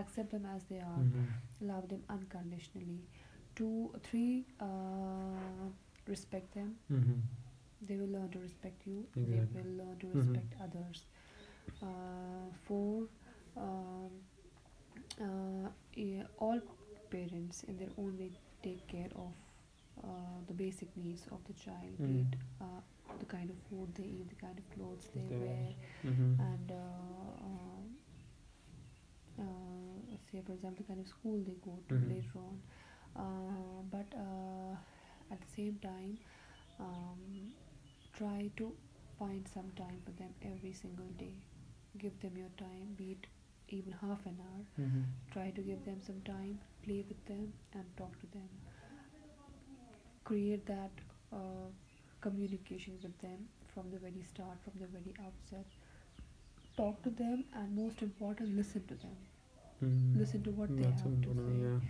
accept 0.00 0.30
them 0.36 0.46
as 0.54 0.64
they 0.72 0.80
are 0.80 1.02
Mhm. 1.04 1.26
love 1.72 1.88
them 1.92 2.02
unconditionally 2.16 3.00
two 3.60 3.74
three 4.08 4.46
uh, 4.68 5.68
respect 6.14 6.54
them 6.54 6.70
Mhm. 6.90 7.20
they 7.88 7.96
will 8.02 8.12
learn 8.16 8.30
to 8.36 8.38
respect 8.48 8.86
you 8.86 8.98
Exactly. 9.16 9.54
they 9.54 9.62
will 9.68 9.76
learn 9.84 9.98
to 10.04 10.06
Mhm. 10.06 10.16
respect 10.20 10.54
others 10.68 11.04
uh, 11.82 12.46
four 12.66 13.08
um, 13.56 14.10
uh, 15.20 15.68
yeah, 15.94 16.26
all 16.38 16.60
parents 17.10 17.64
in 17.64 17.76
their 17.76 17.90
own 17.98 18.16
way 18.18 18.30
take 18.62 18.86
care 18.86 19.10
of 19.16 19.32
uh, 20.04 20.08
the 20.46 20.54
basic 20.54 20.96
needs 20.96 21.26
of 21.36 21.42
the 21.48 21.52
child 21.64 21.96
be 21.98 22.04
Mm. 22.12 22.20
it 22.32 22.38
uh, 22.60 22.80
the 23.18 23.26
kind 23.26 23.50
of 23.50 23.56
food 23.68 23.94
they 23.94 24.04
eat 24.04 24.28
the 24.28 24.34
kind 24.46 24.58
of 24.58 24.64
clothes 24.74 25.08
they 25.14 25.20
They 25.28 25.36
wear. 25.36 25.74
Mhm. 26.04 26.38
and 26.40 26.70
uh, 26.72 27.30
uh, 27.48 29.42
uh, 29.42 30.16
say 30.30 30.40
for 30.46 30.52
example 30.52 30.84
the 30.84 30.88
kind 30.92 31.00
of 31.00 31.08
school 31.08 31.38
they 31.48 31.56
go 31.64 31.74
to 31.88 31.94
Mhm. 31.94 32.08
later 32.12 32.38
on 32.48 32.56
uh, 33.24 33.82
but 33.94 34.14
uh, 34.24 34.74
at 35.32 35.40
the 35.40 35.50
same 35.56 35.78
time 35.82 36.18
um, 36.78 37.52
try 38.18 38.50
to 38.56 38.72
find 39.18 39.46
some 39.54 39.70
time 39.82 40.00
for 40.04 40.12
them 40.22 40.32
every 40.52 40.72
single 40.72 41.10
day 41.24 41.34
give 41.98 42.18
them 42.20 42.36
your 42.42 42.52
time 42.64 42.94
be 42.96 43.12
it 43.16 43.26
even 43.78 43.92
half 44.04 44.24
an 44.32 44.38
hour 44.48 44.64
Mhm. 44.86 45.02
try 45.34 45.48
to 45.58 45.62
give 45.70 45.84
them 45.90 46.00
some 46.10 46.20
time 46.32 46.58
play 46.84 47.00
with 47.12 47.24
them 47.32 47.52
and 47.74 47.96
talk 48.02 48.18
to 48.24 48.26
them 48.38 48.48
create 50.24 50.66
that 50.66 50.90
uh, 52.26 52.40
communication 52.52 52.98
with 53.02 53.18
them 53.20 53.48
from 53.74 53.90
the 53.90 53.98
very 53.98 54.22
start 54.32 54.58
from 54.64 54.80
the 54.80 54.86
very 54.98 55.14
outset 55.26 55.66
talk 56.76 57.02
to 57.02 57.10
them 57.10 57.44
and 57.54 57.76
most 57.76 58.02
important 58.02 58.56
listen 58.56 58.84
to 58.86 58.94
them 58.94 59.16
Mhm. 59.82 60.22
listen 60.22 60.42
to 60.42 60.50
what 60.50 60.76
they 60.76 60.84
That's 60.84 61.02
have 61.02 61.20
to 61.22 61.34
say 61.34 61.58
yeah. 61.62 61.80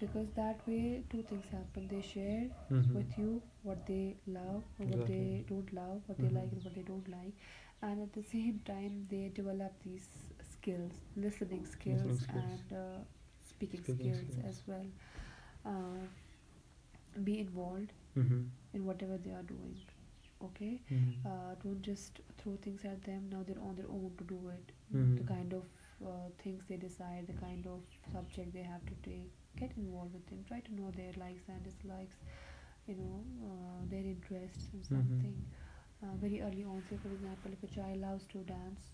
because 0.00 0.28
that 0.36 0.66
way 0.66 1.02
two 1.10 1.22
things 1.22 1.46
happen 1.50 1.88
they 1.88 2.00
share 2.02 2.46
Mhm. 2.70 2.86
with 2.92 3.18
you 3.18 3.42
what 3.62 3.86
they 3.86 4.16
love 4.26 4.62
or 4.78 4.86
what 4.92 5.06
they 5.06 5.44
don't 5.48 5.72
love 5.72 6.02
what 6.06 6.20
they 6.20 6.28
Mhm. 6.28 6.36
like 6.38 6.52
and 6.52 6.64
what 6.64 6.74
they 6.74 6.82
don't 6.92 7.08
like 7.08 7.34
and 7.82 8.02
at 8.02 8.12
the 8.12 8.22
same 8.22 8.60
time 8.66 9.06
they 9.10 9.30
develop 9.34 9.72
these 9.84 10.08
skills 10.52 10.92
listening 11.16 11.66
skills, 11.66 12.20
skills. 12.20 12.28
and 12.28 12.72
uh, 12.72 12.98
speaking, 13.44 13.84
Speaking 13.84 14.12
skills, 14.12 14.32
skills. 14.32 14.44
as 14.48 14.62
well 14.66 14.86
uh, 15.66 16.06
be 17.24 17.38
involved 17.40 17.92
Mhm. 18.16 18.50
in 18.74 18.84
whatever 18.84 19.16
they 19.18 19.30
are 19.30 19.42
doing 19.42 19.76
okay 20.44 20.80
Mhm. 20.90 21.26
uh, 21.26 21.54
don't 21.62 21.82
just 21.82 22.20
throw 22.38 22.56
things 22.56 22.84
at 22.84 23.02
them 23.04 23.28
now 23.30 23.42
they're 23.46 23.62
on 23.68 23.74
their 23.76 23.88
own 23.98 24.12
to 24.18 24.24
do 24.24 24.38
it 24.54 24.72
the 25.16 25.22
Mhm. 25.22 25.30
kind 25.30 25.52
of 25.52 25.64
uh, 26.06 26.28
things 26.42 26.64
they 26.68 26.76
decide 26.76 27.26
the 27.26 27.32
kind 27.40 27.66
of 27.66 27.80
subject 28.12 28.52
they 28.52 28.62
have 28.72 28.84
to 28.86 28.94
take 29.08 29.30
get 29.56 29.72
involved 29.76 30.12
with 30.12 30.26
them 30.26 30.44
try 30.48 30.60
to 30.60 30.74
know 30.74 30.90
their 30.96 31.12
likes 31.18 31.48
and 31.48 31.62
dislikes 31.62 32.16
you 32.86 32.94
know 32.96 33.24
uh, 33.50 33.84
their 33.90 34.04
interests 34.14 34.68
in 34.72 34.82
Mhm. 34.90 34.90
something 34.90 35.36
uh, 36.02 36.14
very 36.20 36.40
early 36.40 36.64
on 36.64 36.82
say 36.88 36.96
for 37.02 37.08
example 37.10 37.50
if 37.52 37.62
a 37.62 37.72
child 37.74 37.98
loves 38.00 38.26
to 38.26 38.38
dance 38.38 38.92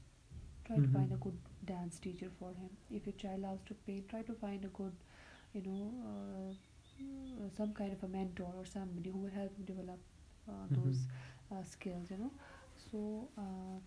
try 0.67 0.79
to 0.79 0.89
find 0.89 1.13
a 1.13 1.17
good 1.17 1.39
dance 1.65 1.99
teacher 1.99 2.31
for 2.39 2.51
him 2.53 2.71
if 2.91 3.07
a 3.07 3.13
child 3.13 3.41
loves 3.41 3.63
to 3.65 3.75
paint 3.87 4.09
try 4.09 4.23
to 4.23 4.35
find 4.35 4.65
a 4.65 4.69
good 4.81 4.93
you 5.55 5.63
know 5.63 5.83
uh, 6.11 6.53
some 7.57 7.73
kind 7.73 7.93
of 7.93 8.03
a 8.03 8.09
mentor 8.09 8.53
or 8.57 8.65
somebody 8.65 9.11
who 9.11 9.19
will 9.19 9.31
help 9.31 9.57
him 9.57 9.65
develop 9.65 9.99
uh, 10.49 10.67
those 10.75 11.07
uh, 11.53 11.63
skills 11.63 12.11
you 12.11 12.19
know. 12.19 12.33
So 12.91 13.29
uh, 13.39 13.79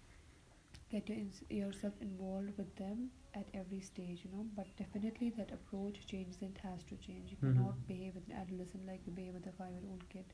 get 0.91 1.07
your 1.09 1.17
ins- 1.17 1.43
yourself 1.49 1.93
involved 2.01 2.51
with 2.57 2.75
them 2.75 3.09
at 3.33 3.45
every 3.53 3.79
stage 3.81 4.21
you 4.25 4.31
know. 4.31 4.45
But 4.55 4.67
definitely 4.77 5.29
that 5.37 5.51
approach 5.51 6.05
changes 6.07 6.41
it 6.41 6.59
has 6.63 6.83
to 6.91 6.95
change. 7.07 7.31
You 7.31 7.37
Mhm. 7.41 7.47
cannot 7.47 7.85
behave 7.87 8.15
with 8.15 8.27
an 8.29 8.35
adolescent 8.41 8.85
like 8.87 9.01
you 9.05 9.13
behave 9.13 9.33
with 9.35 9.47
a 9.47 9.51
five 9.51 9.71
year 9.71 9.87
old 9.89 10.07
kid. 10.09 10.25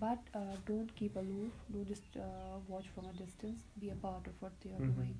But 0.00 0.18
uh, 0.34 0.56
don't 0.66 0.94
keep 0.96 1.16
aloof 1.16 1.52
don't 1.72 1.86
just 1.86 2.16
uh, 2.16 2.58
watch 2.68 2.88
from 2.94 3.06
a 3.06 3.12
distance. 3.12 3.62
Be 3.78 3.90
a 3.90 3.94
part 3.96 4.26
of 4.26 4.34
what 4.40 4.52
they 4.62 4.70
are 4.72 4.80
Mhm. 4.80 4.94
doing. 4.94 5.16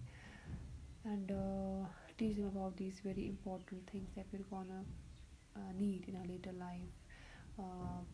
And 1.04 1.30
uh, 1.30 1.86
teach 2.18 2.36
them 2.36 2.46
about 2.46 2.76
these 2.76 3.00
very 3.04 3.28
important 3.28 3.88
things 3.90 4.10
that 4.16 4.26
we're 4.32 4.46
gonna 4.50 4.80
uh, 4.82 5.03
need 5.76 6.04
in 6.08 6.16
our 6.16 6.26
later 6.26 6.52
life 6.52 6.94
um, 7.58 8.06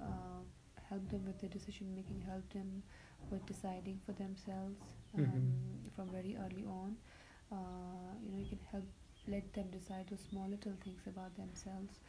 uh, 0.00 0.42
help 0.88 1.08
them 1.08 1.24
with 1.26 1.38
the 1.40 1.48
decision 1.48 1.94
making 1.94 2.20
help 2.26 2.48
them 2.52 2.82
with 3.30 3.44
deciding 3.46 3.98
for 4.04 4.12
themselves 4.12 4.80
um, 5.14 5.18
Mhm. 5.18 5.90
from 5.94 6.08
very 6.08 6.36
early 6.44 6.64
on 6.64 6.96
uh, 7.52 8.12
you 8.22 8.30
know 8.32 8.38
you 8.38 8.46
can 8.46 8.60
help 8.70 8.84
let 9.28 9.52
them 9.54 9.66
decide 9.70 10.06
those 10.10 10.20
small 10.30 10.48
little 10.48 10.72
things 10.82 11.02
about 11.06 11.34
themselves 11.36 12.00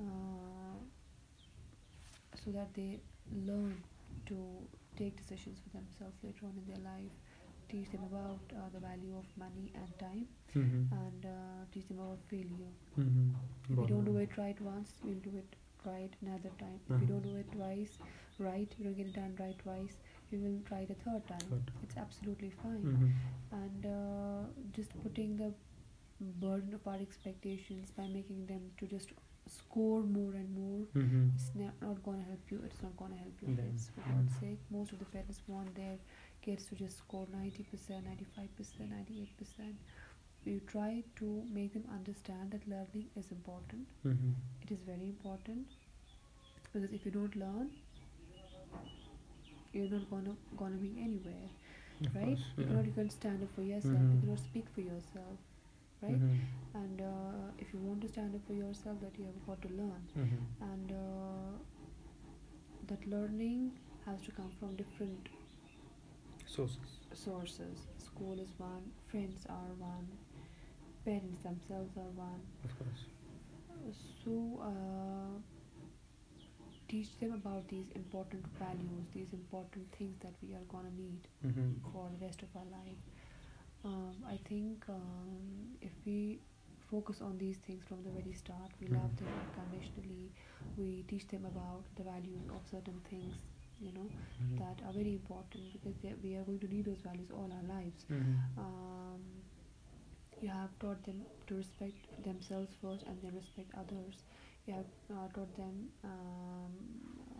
uh, 0.00 0.76
so 2.42 2.50
that 2.50 2.72
they 2.74 3.00
learn 3.46 3.82
to 4.26 4.36
take 4.96 5.16
decisions 5.16 5.58
for 5.62 5.70
themselves 5.76 6.16
later 6.22 6.46
on 6.46 6.52
in 6.56 6.66
their 6.66 6.82
life 6.84 7.12
teach 7.76 7.90
them 7.94 8.04
about 8.10 8.56
uh, 8.58 8.68
the 8.74 8.80
value 8.88 9.16
of 9.22 9.30
money 9.46 9.68
and 9.82 9.98
time 10.02 10.26
Mhm. 10.54 10.82
and 11.02 11.26
uh, 11.36 11.62
teach 11.76 11.88
them 11.92 12.00
about 12.08 12.26
failure 12.34 12.72
Mhm. 12.96 13.24
if 13.70 13.78
you 13.78 13.86
don't 13.94 14.10
do 14.12 14.16
it 14.26 14.36
right 14.42 14.60
once 14.72 14.92
you'll 15.06 15.24
do 15.30 15.34
it 15.44 15.56
right 15.88 16.14
another 16.26 16.52
time 16.62 16.78
if 16.82 16.88
you 16.90 16.94
Uh-huh. 16.96 17.08
don't 17.12 17.26
do 17.30 17.34
it 17.42 17.50
twice 17.56 17.98
right 18.46 18.76
you 18.78 18.84
don't 18.86 18.96
get 19.00 19.10
it 19.12 19.16
done 19.18 19.34
right 19.42 19.58
twice 19.64 19.98
you 20.30 20.38
will 20.44 20.56
try 20.70 20.80
it 20.86 20.90
a 20.94 20.98
third 21.04 21.26
time 21.32 21.50
Third. 21.52 21.70
it's 21.86 21.98
absolutely 22.06 22.50
fine 22.62 22.86
Mhm. 22.94 23.12
and 23.60 23.86
uh, 23.92 24.42
just 24.80 24.96
putting 25.04 25.36
the 25.42 25.50
burden 26.46 26.74
of 26.74 26.86
our 26.86 26.96
expectations 27.06 27.90
by 28.00 28.06
making 28.08 28.46
them 28.46 28.70
to 28.78 28.86
just 28.86 29.12
score 29.54 30.02
more 30.02 30.32
and 30.34 30.54
more 30.58 30.86
Mhm. 30.94 31.30
it's 31.34 31.50
not, 31.54 31.74
not 31.80 32.02
going 32.06 32.18
to 32.22 32.24
help 32.30 32.50
you 32.50 32.60
it's 32.68 32.82
not 32.82 32.96
going 32.96 33.12
to 33.12 33.18
help 33.18 33.36
kids 33.40 33.90
for 33.94 34.00
god's 34.12 34.34
sake 34.40 34.58
most 34.76 34.92
of 34.92 34.98
the 35.02 35.04
parents 35.16 35.42
want 35.46 35.74
their 35.76 35.98
kids 36.46 36.66
to 36.70 36.76
just 36.82 36.98
score 37.04 37.26
90% 37.34 38.02
95% 38.08 38.90
98% 38.90 39.74
you 40.50 40.60
try 40.72 40.90
to 41.20 41.28
make 41.58 41.72
them 41.76 41.84
understand 41.98 42.50
that 42.56 42.66
learning 42.74 43.06
is 43.22 43.30
important 43.36 43.86
Mhm. 44.04 44.34
it 44.66 44.70
is 44.76 44.82
very 44.92 45.08
important 45.14 45.78
because 46.66 46.88
if 46.98 47.04
you 47.08 47.12
don't 47.18 47.36
learn 47.44 47.70
you're 49.72 49.88
not 49.94 50.08
gonna 50.10 50.34
gonna 50.56 50.76
be 50.82 50.92
anywhere 51.06 51.48
Of 52.06 52.14
right 52.14 52.24
course, 52.26 52.44
you 52.56 52.62
yeah. 52.64 52.68
cannot 52.70 52.86
even 52.92 53.10
stand 53.10 53.42
up 53.46 53.50
for 53.56 53.62
yourself 53.62 53.94
Mhm. 54.02 54.12
you 54.14 54.20
cannot 54.22 54.42
speak 54.44 54.68
for 54.76 54.82
yourself 54.86 55.38
right 56.02 56.20
Mhm. 56.20 56.38
and 56.82 57.00
uh, 57.10 57.46
if 57.64 57.72
you 57.74 57.80
want 57.88 58.02
to 58.06 58.08
stand 58.14 58.34
up 58.38 58.46
for 58.50 58.56
yourself 58.62 59.00
that 59.06 59.18
you 59.22 59.26
have 59.30 59.40
got 59.50 59.62
to 59.66 59.70
learn 59.80 60.02
Mhm. 60.24 60.40
and 60.70 60.92
uh, 60.92 61.52
that 62.92 63.06
learning 63.14 63.62
has 64.06 64.20
to 64.28 64.32
come 64.40 64.50
from 64.60 64.76
different 64.82 65.28
Sources. 66.56 67.00
sources 67.12 67.86
school 67.98 68.38
is 68.40 68.52
one 68.58 68.90
friends 69.10 69.46
are 69.48 69.72
one 69.78 70.08
parents 71.04 71.38
themselves 71.40 71.96
are 71.96 72.12
one 72.14 72.42
Of 72.64 72.78
course. 72.78 73.04
so 74.24 74.60
uh, 74.62 75.40
teach 76.88 77.16
them 77.18 77.32
about 77.32 77.66
these 77.68 77.90
important 77.94 78.44
values 78.58 79.04
these 79.14 79.32
important 79.32 79.86
things 79.98 80.16
that 80.20 80.34
we 80.42 80.54
are 80.54 80.64
gonna 80.68 80.90
need 80.96 81.28
Mhm. 81.44 81.80
for 81.92 82.08
the 82.10 82.24
rest 82.24 82.42
of 82.42 82.48
our 82.56 82.64
life 82.70 83.02
um, 83.84 84.14
I 84.28 84.36
think 84.48 84.84
um, 84.88 85.76
if 85.80 85.92
we 86.06 86.40
focus 86.90 87.20
on 87.20 87.38
these 87.38 87.58
things 87.58 87.84
from 87.84 88.02
the 88.04 88.10
very 88.10 88.32
start 88.32 88.70
we 88.80 88.88
love 88.88 89.10
Mhm. 89.12 89.18
them 89.20 89.32
unconditionally 89.44 90.32
we 90.76 91.04
teach 91.08 91.26
them 91.28 91.44
about 91.44 91.84
the 91.96 92.02
values 92.04 92.46
of 92.56 92.66
certain 92.70 93.00
things 93.10 93.36
you 93.80 93.92
know 93.92 94.08
Mhm. 94.40 94.58
that 94.58 94.80
are 94.86 94.92
very 94.92 95.12
important 95.14 95.72
because 95.72 95.94
they, 96.02 96.14
we 96.22 96.34
are 96.36 96.42
going 96.44 96.58
to 96.58 96.68
need 96.68 96.84
those 96.86 97.00
values 97.04 97.30
all 97.30 97.50
our 97.52 97.66
lives 97.76 98.04
Mhm. 98.10 98.36
um, 98.58 99.22
you 100.40 100.48
have 100.48 100.70
taught 100.78 101.02
them 101.04 101.22
to 101.46 101.54
respect 101.56 102.22
themselves 102.24 102.74
first 102.82 103.04
and 103.06 103.20
then 103.22 103.34
respect 103.34 103.70
others 103.78 104.24
you 104.66 104.74
have 104.74 104.90
uh, 105.10 105.28
taught 105.34 105.54
them 105.56 105.88
um, 106.04 106.72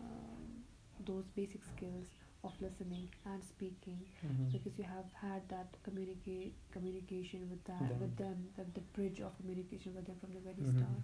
um, 0.01 0.65
those 1.05 1.25
basic 1.37 1.63
skills 1.65 2.07
of 2.45 2.53
listening 2.61 3.09
and 3.27 3.43
speaking 3.45 4.01
Mhm. 4.25 4.53
because 4.53 4.79
you 4.79 4.85
have 4.85 5.11
had 5.21 5.43
that 5.49 5.69
communicate 5.83 6.55
communication 6.73 7.49
with 7.51 7.63
that 7.65 7.89
Them. 7.89 8.01
with 8.01 8.17
them 8.17 8.49
the, 8.57 8.65
the 8.75 8.81
bridge 8.95 9.21
of 9.21 9.37
communication 9.37 9.95
with 9.95 10.07
them 10.07 10.17
from 10.21 10.33
the 10.33 10.41
very 10.41 10.63
Mhm. 10.63 10.77
start 10.77 11.03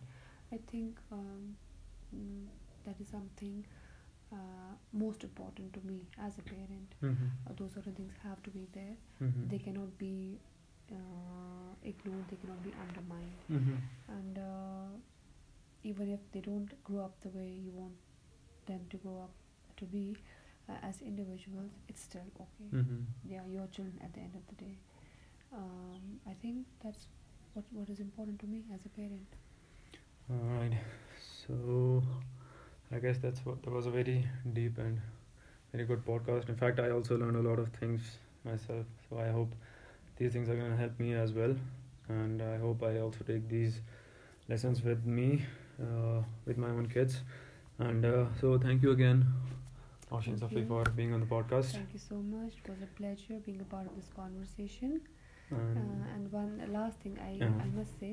i 0.52 0.58
think 0.70 0.98
um, 1.10 1.56
mm, 2.14 2.46
that 2.84 3.00
is 3.00 3.08
something 3.08 3.64
uh, 4.32 4.72
most 4.92 5.24
important 5.24 5.72
to 5.74 5.80
me 5.90 5.98
as 6.18 6.38
a 6.38 6.42
parent 6.42 6.94
Mhm. 7.02 7.30
uh, 7.46 7.52
those 7.58 7.72
sort 7.74 7.86
of 7.86 7.94
things 8.00 8.14
have 8.22 8.42
to 8.42 8.50
be 8.50 8.66
there 8.78 8.96
Mhm. 9.20 9.48
they 9.50 9.58
cannot 9.58 9.96
be 9.98 10.38
uh, 10.92 11.72
ignored 11.92 12.28
they 12.28 12.36
cannot 12.36 12.62
be 12.62 12.72
undermined 12.86 13.44
Mhm. 13.50 13.76
and 14.18 14.38
uh, 14.38 14.90
even 15.84 16.08
if 16.16 16.20
they 16.32 16.40
don't 16.40 16.72
grow 16.84 17.04
up 17.04 17.20
the 17.22 17.28
way 17.30 17.48
you 17.66 17.70
want 17.72 17.94
them 18.66 18.86
to 18.90 18.96
grow 18.98 19.16
up 19.22 19.32
to 19.76 19.84
be 19.86 20.16
uh, 20.68 20.78
as 20.82 21.02
individuals 21.02 21.72
it's 21.88 22.02
still 22.10 22.28
okay 22.46 22.68
Mhm. 22.72 23.06
they 23.24 23.36
are 23.36 23.48
your 23.48 23.66
children 23.68 23.98
at 24.02 24.12
the 24.14 24.20
end 24.20 24.34
of 24.40 24.46
the 24.50 24.54
day 24.64 24.76
um, 25.52 26.20
i 26.26 26.34
think 26.42 26.66
that's 26.84 27.06
what 27.54 27.64
what 27.72 27.88
is 27.90 28.00
important 28.00 28.38
to 28.40 28.46
me 28.46 28.64
as 28.74 28.86
a 28.86 28.88
parent 29.00 29.38
All 30.30 30.36
right. 30.56 30.74
So, 31.46 31.56
I 32.94 32.98
guess 32.98 33.18
that's 33.18 33.44
what 33.46 33.62
that 33.62 33.70
was 33.72 33.86
a 33.86 33.90
very 33.90 34.26
deep 34.52 34.78
and 34.78 35.00
very 35.72 35.84
good 35.86 36.04
podcast. 36.04 36.48
In 36.48 36.56
fact, 36.56 36.78
I 36.80 36.90
also 36.90 37.16
learned 37.16 37.36
a 37.36 37.42
lot 37.48 37.58
of 37.58 37.68
things 37.80 38.18
myself. 38.44 38.86
So 39.08 39.18
I 39.18 39.28
hope 39.28 39.52
these 40.16 40.32
things 40.32 40.48
are 40.48 40.56
gonna 40.56 40.76
help 40.76 40.98
me 40.98 41.14
as 41.14 41.32
well, 41.32 41.54
and 42.08 42.42
I 42.42 42.58
hope 42.58 42.82
I 42.82 42.98
also 43.00 43.24
take 43.26 43.48
these 43.48 43.80
lessons 44.48 44.82
with 44.82 45.04
me, 45.06 45.44
uh, 45.82 46.22
with 46.46 46.58
my 46.58 46.68
own 46.68 46.86
kids. 46.88 47.20
And 47.78 48.04
uh, 48.04 48.26
so, 48.40 48.58
thank 48.58 48.82
you 48.82 48.90
again, 48.92 49.26
Oshin 50.12 50.38
Safi, 50.38 50.66
for 50.68 50.84
being 50.96 51.12
on 51.14 51.20
the 51.20 51.26
podcast. 51.26 51.72
thank 51.72 51.92
you 51.94 51.98
so 51.98 52.16
much 52.16 52.52
it 52.64 52.68
was 52.70 52.82
a 52.82 52.86
pleasure 53.00 53.38
being 53.46 53.60
a 53.60 53.64
part 53.74 53.86
of 53.86 53.94
this 53.96 54.10
conversation 54.16 55.00
And 55.50 55.76
uh, 55.78 56.14
and 56.14 56.32
one 56.32 56.52
last 56.72 57.00
thing 57.00 57.18
i, 57.28 57.32
Yeah. 57.40 57.50
I 57.66 57.68
must 57.78 57.98
say 58.00 58.12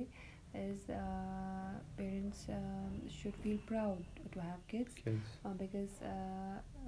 is 0.55 0.89
uh, 0.89 1.79
parents 1.97 2.47
um, 2.49 3.09
should 3.09 3.35
feel 3.37 3.57
proud 3.65 4.03
to 4.31 4.39
have 4.41 4.59
kids 4.67 4.93
kids. 5.03 5.27
uh, 5.45 5.49
because 5.49 6.01
uh, 6.01 6.07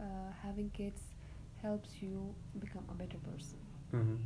uh, 0.01 0.03
having 0.43 0.69
kids 0.71 1.01
helps 1.61 2.01
you 2.01 2.33
become 2.59 2.83
a 2.91 2.95
better 2.95 3.17
person. 3.31 3.59
Mhm. 3.93 4.17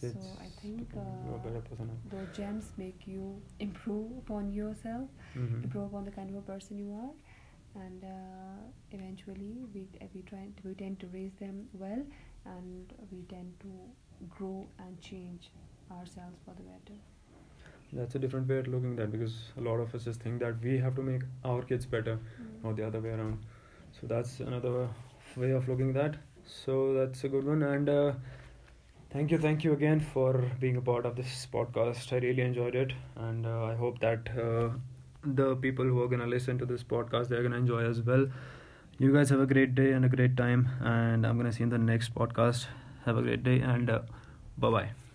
so 0.00 0.06
Kids 0.06 0.26
I 0.40 0.48
think 0.62 0.92
you're 0.94 1.34
a 1.34 1.38
better 1.38 1.58
uh, 1.82 1.86
those 2.10 2.28
gems 2.36 2.72
make 2.76 3.06
you 3.06 3.40
improve 3.58 4.10
upon 4.18 4.52
yourself, 4.52 5.08
Mhm. 5.34 5.64
improve 5.64 5.86
upon 5.90 6.04
the 6.04 6.10
kind 6.18 6.30
of 6.30 6.36
a 6.36 6.42
person 6.42 6.78
you 6.78 6.92
are, 7.04 7.14
and 7.84 8.04
uh, 8.04 8.60
eventually 8.92 9.52
we 9.74 9.82
uh, 10.00 10.06
we 10.14 10.22
try 10.22 10.44
we 10.64 10.74
tend 10.74 10.98
to 11.00 11.06
raise 11.08 11.34
them 11.40 11.68
well, 11.74 12.04
and 12.44 12.94
we 13.12 13.22
tend 13.34 13.52
to 13.60 13.72
grow 14.36 14.66
and 14.78 15.00
change 15.00 15.50
ourselves 15.90 16.38
for 16.44 16.54
the 16.54 16.62
better. 16.62 16.98
That's 17.92 18.14
a 18.14 18.18
different 18.18 18.48
way 18.48 18.58
of 18.58 18.68
looking 18.68 18.92
at 18.92 18.96
that 18.98 19.12
because 19.12 19.34
a 19.56 19.60
lot 19.62 19.76
of 19.76 19.94
us 19.94 20.04
just 20.04 20.20
think 20.20 20.40
that 20.40 20.60
we 20.62 20.78
have 20.78 20.94
to 20.96 21.02
make 21.02 21.22
our 21.44 21.62
kids 21.62 21.86
better, 21.86 22.18
not 22.62 22.76
the 22.76 22.86
other 22.86 23.00
way 23.00 23.10
around. 23.10 23.38
So 23.98 24.06
that's 24.06 24.40
another 24.40 24.88
way 25.36 25.52
of 25.52 25.68
looking 25.68 25.90
at 25.90 25.94
that. 25.94 26.16
So 26.46 26.92
that's 26.94 27.24
a 27.24 27.28
good 27.28 27.46
one. 27.46 27.62
And 27.62 27.88
uh, 27.88 28.12
thank 29.10 29.30
you, 29.30 29.38
thank 29.38 29.64
you 29.64 29.72
again 29.72 30.00
for 30.00 30.44
being 30.60 30.76
a 30.76 30.80
part 30.82 31.06
of 31.06 31.16
this 31.16 31.46
podcast. 31.52 32.12
I 32.12 32.18
really 32.18 32.42
enjoyed 32.42 32.74
it, 32.74 32.92
and 33.16 33.46
uh, 33.46 33.64
I 33.64 33.74
hope 33.74 34.00
that 34.00 34.28
uh, 34.38 34.70
the 35.24 35.56
people 35.56 35.84
who 35.84 36.02
are 36.02 36.08
gonna 36.08 36.26
listen 36.26 36.58
to 36.58 36.66
this 36.66 36.82
podcast 36.84 37.28
they're 37.28 37.42
gonna 37.42 37.56
enjoy 37.56 37.84
as 37.84 38.02
well. 38.02 38.26
You 38.98 39.12
guys 39.12 39.30
have 39.30 39.40
a 39.40 39.46
great 39.46 39.74
day 39.74 39.92
and 39.92 40.04
a 40.04 40.08
great 40.08 40.36
time, 40.36 40.68
and 40.80 41.26
I'm 41.26 41.36
gonna 41.38 41.52
see 41.52 41.60
you 41.60 41.64
in 41.64 41.70
the 41.70 41.78
next 41.78 42.14
podcast. 42.14 42.66
Have 43.04 43.16
a 43.16 43.22
great 43.22 43.42
day 43.42 43.60
and 43.60 43.88
uh, 43.90 44.00
bye 44.58 44.70
bye. 44.70 45.07